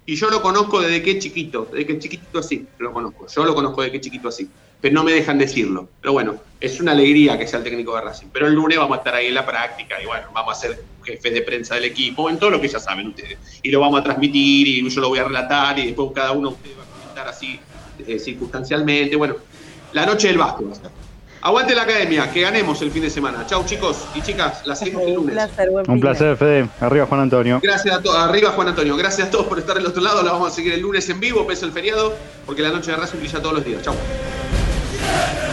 Y 0.05 0.15
yo 0.15 0.29
lo 0.29 0.41
conozco 0.41 0.79
desde 0.79 1.01
que 1.03 1.11
es 1.11 1.19
chiquito, 1.19 1.67
desde 1.69 1.85
que 1.85 1.93
es 1.93 1.99
chiquitito 1.99 2.39
así, 2.39 2.65
lo 2.77 2.93
conozco. 2.93 3.27
Yo 3.27 3.43
lo 3.43 3.53
conozco 3.53 3.81
desde 3.81 3.93
que 3.93 4.01
chiquito 4.01 4.29
así. 4.29 4.47
Pero 4.81 4.93
no 4.93 5.03
me 5.03 5.11
dejan 5.11 5.37
decirlo. 5.37 5.87
Pero 6.01 6.13
bueno, 6.13 6.35
es 6.61 6.79
una 6.79 6.91
alegría 6.91 7.37
que 7.37 7.47
sea 7.47 7.59
el 7.59 7.63
técnico 7.65 7.95
de 7.95 8.01
Racing. 8.01 8.27
Pero 8.31 8.47
el 8.47 8.53
lunes 8.53 8.77
vamos 8.77 8.95
a 8.95 8.99
estar 8.99 9.15
ahí 9.15 9.27
en 9.27 9.33
la 9.35 9.45
práctica 9.45 10.01
y 10.01 10.05
bueno, 10.05 10.27
vamos 10.33 10.57
a 10.57 10.59
ser 10.59 10.83
jefes 11.03 11.33
de 11.33 11.41
prensa 11.41 11.75
del 11.75 11.85
equipo, 11.85 12.29
en 12.29 12.37
todo 12.37 12.49
lo 12.51 12.61
que 12.61 12.67
ya 12.67 12.79
saben 12.79 13.07
ustedes. 13.07 13.37
Y 13.63 13.71
lo 13.71 13.79
vamos 13.79 13.99
a 13.99 14.03
transmitir 14.03 14.67
y 14.67 14.89
yo 14.89 15.01
lo 15.01 15.09
voy 15.09 15.19
a 15.19 15.23
relatar 15.23 15.77
y 15.79 15.87
después 15.87 16.11
cada 16.13 16.31
uno 16.31 16.49
de 16.49 16.55
ustedes 16.55 16.77
va 16.77 16.83
a 16.83 16.99
comentar 17.01 17.27
así 17.27 17.59
eh, 18.05 18.19
circunstancialmente. 18.19 19.15
Bueno, 19.15 19.35
la 19.93 20.05
noche 20.05 20.27
del 20.27 20.37
básquet 20.37 20.67
va 20.67 20.71
a 20.73 20.75
ser. 20.75 20.91
Aguante 21.39 21.75
la 21.75 21.83
academia, 21.83 22.31
que 22.31 22.41
ganemos 22.41 22.81
el 22.81 22.91
fin 22.91 23.03
de 23.03 23.09
semana. 23.11 23.45
Chau 23.45 23.63
chicos 23.63 24.05
y 24.15 24.21
chicas, 24.21 24.65
la 24.65 24.75
seguimos 24.75 25.03
el 25.03 25.09
Un 25.09 25.15
lunes. 25.15 25.33
placer, 25.33 25.69
buen 25.69 25.89
Un 25.89 25.99
placer, 26.01 26.35
Fede. 26.35 26.67
Arriba, 26.81 27.05
Juan 27.05 27.21
Antonio. 27.21 27.59
Gracias 27.61 27.95
a 27.95 28.01
todos. 28.01 28.17
Arriba 28.17 28.49
Juan 28.51 28.69
Antonio. 28.69 28.97
Gracias 28.97 29.27
a 29.27 29.31
todos 29.31 29.45
por 29.45 29.59
estar 29.59 29.75
del 29.77 29.85
otro 29.85 30.01
lado. 30.01 30.23
La 30.23 30.31
vamos 30.33 30.51
a 30.51 30.55
seguir 30.55 30.73
el 30.73 30.81
lunes 30.81 31.07
en 31.09 31.19
vivo, 31.19 31.45
pese 31.47 31.65
al 31.65 31.71
feriado, 31.71 32.15
porque 32.45 32.63
la 32.63 32.69
noche 32.71 32.91
de 32.91 32.97
Racing 32.97 33.19
brilla 33.19 33.39
todos 33.39 33.53
los 33.53 33.63
días. 33.63 33.81
Chau. 33.83 33.95
Amen. 35.07 35.46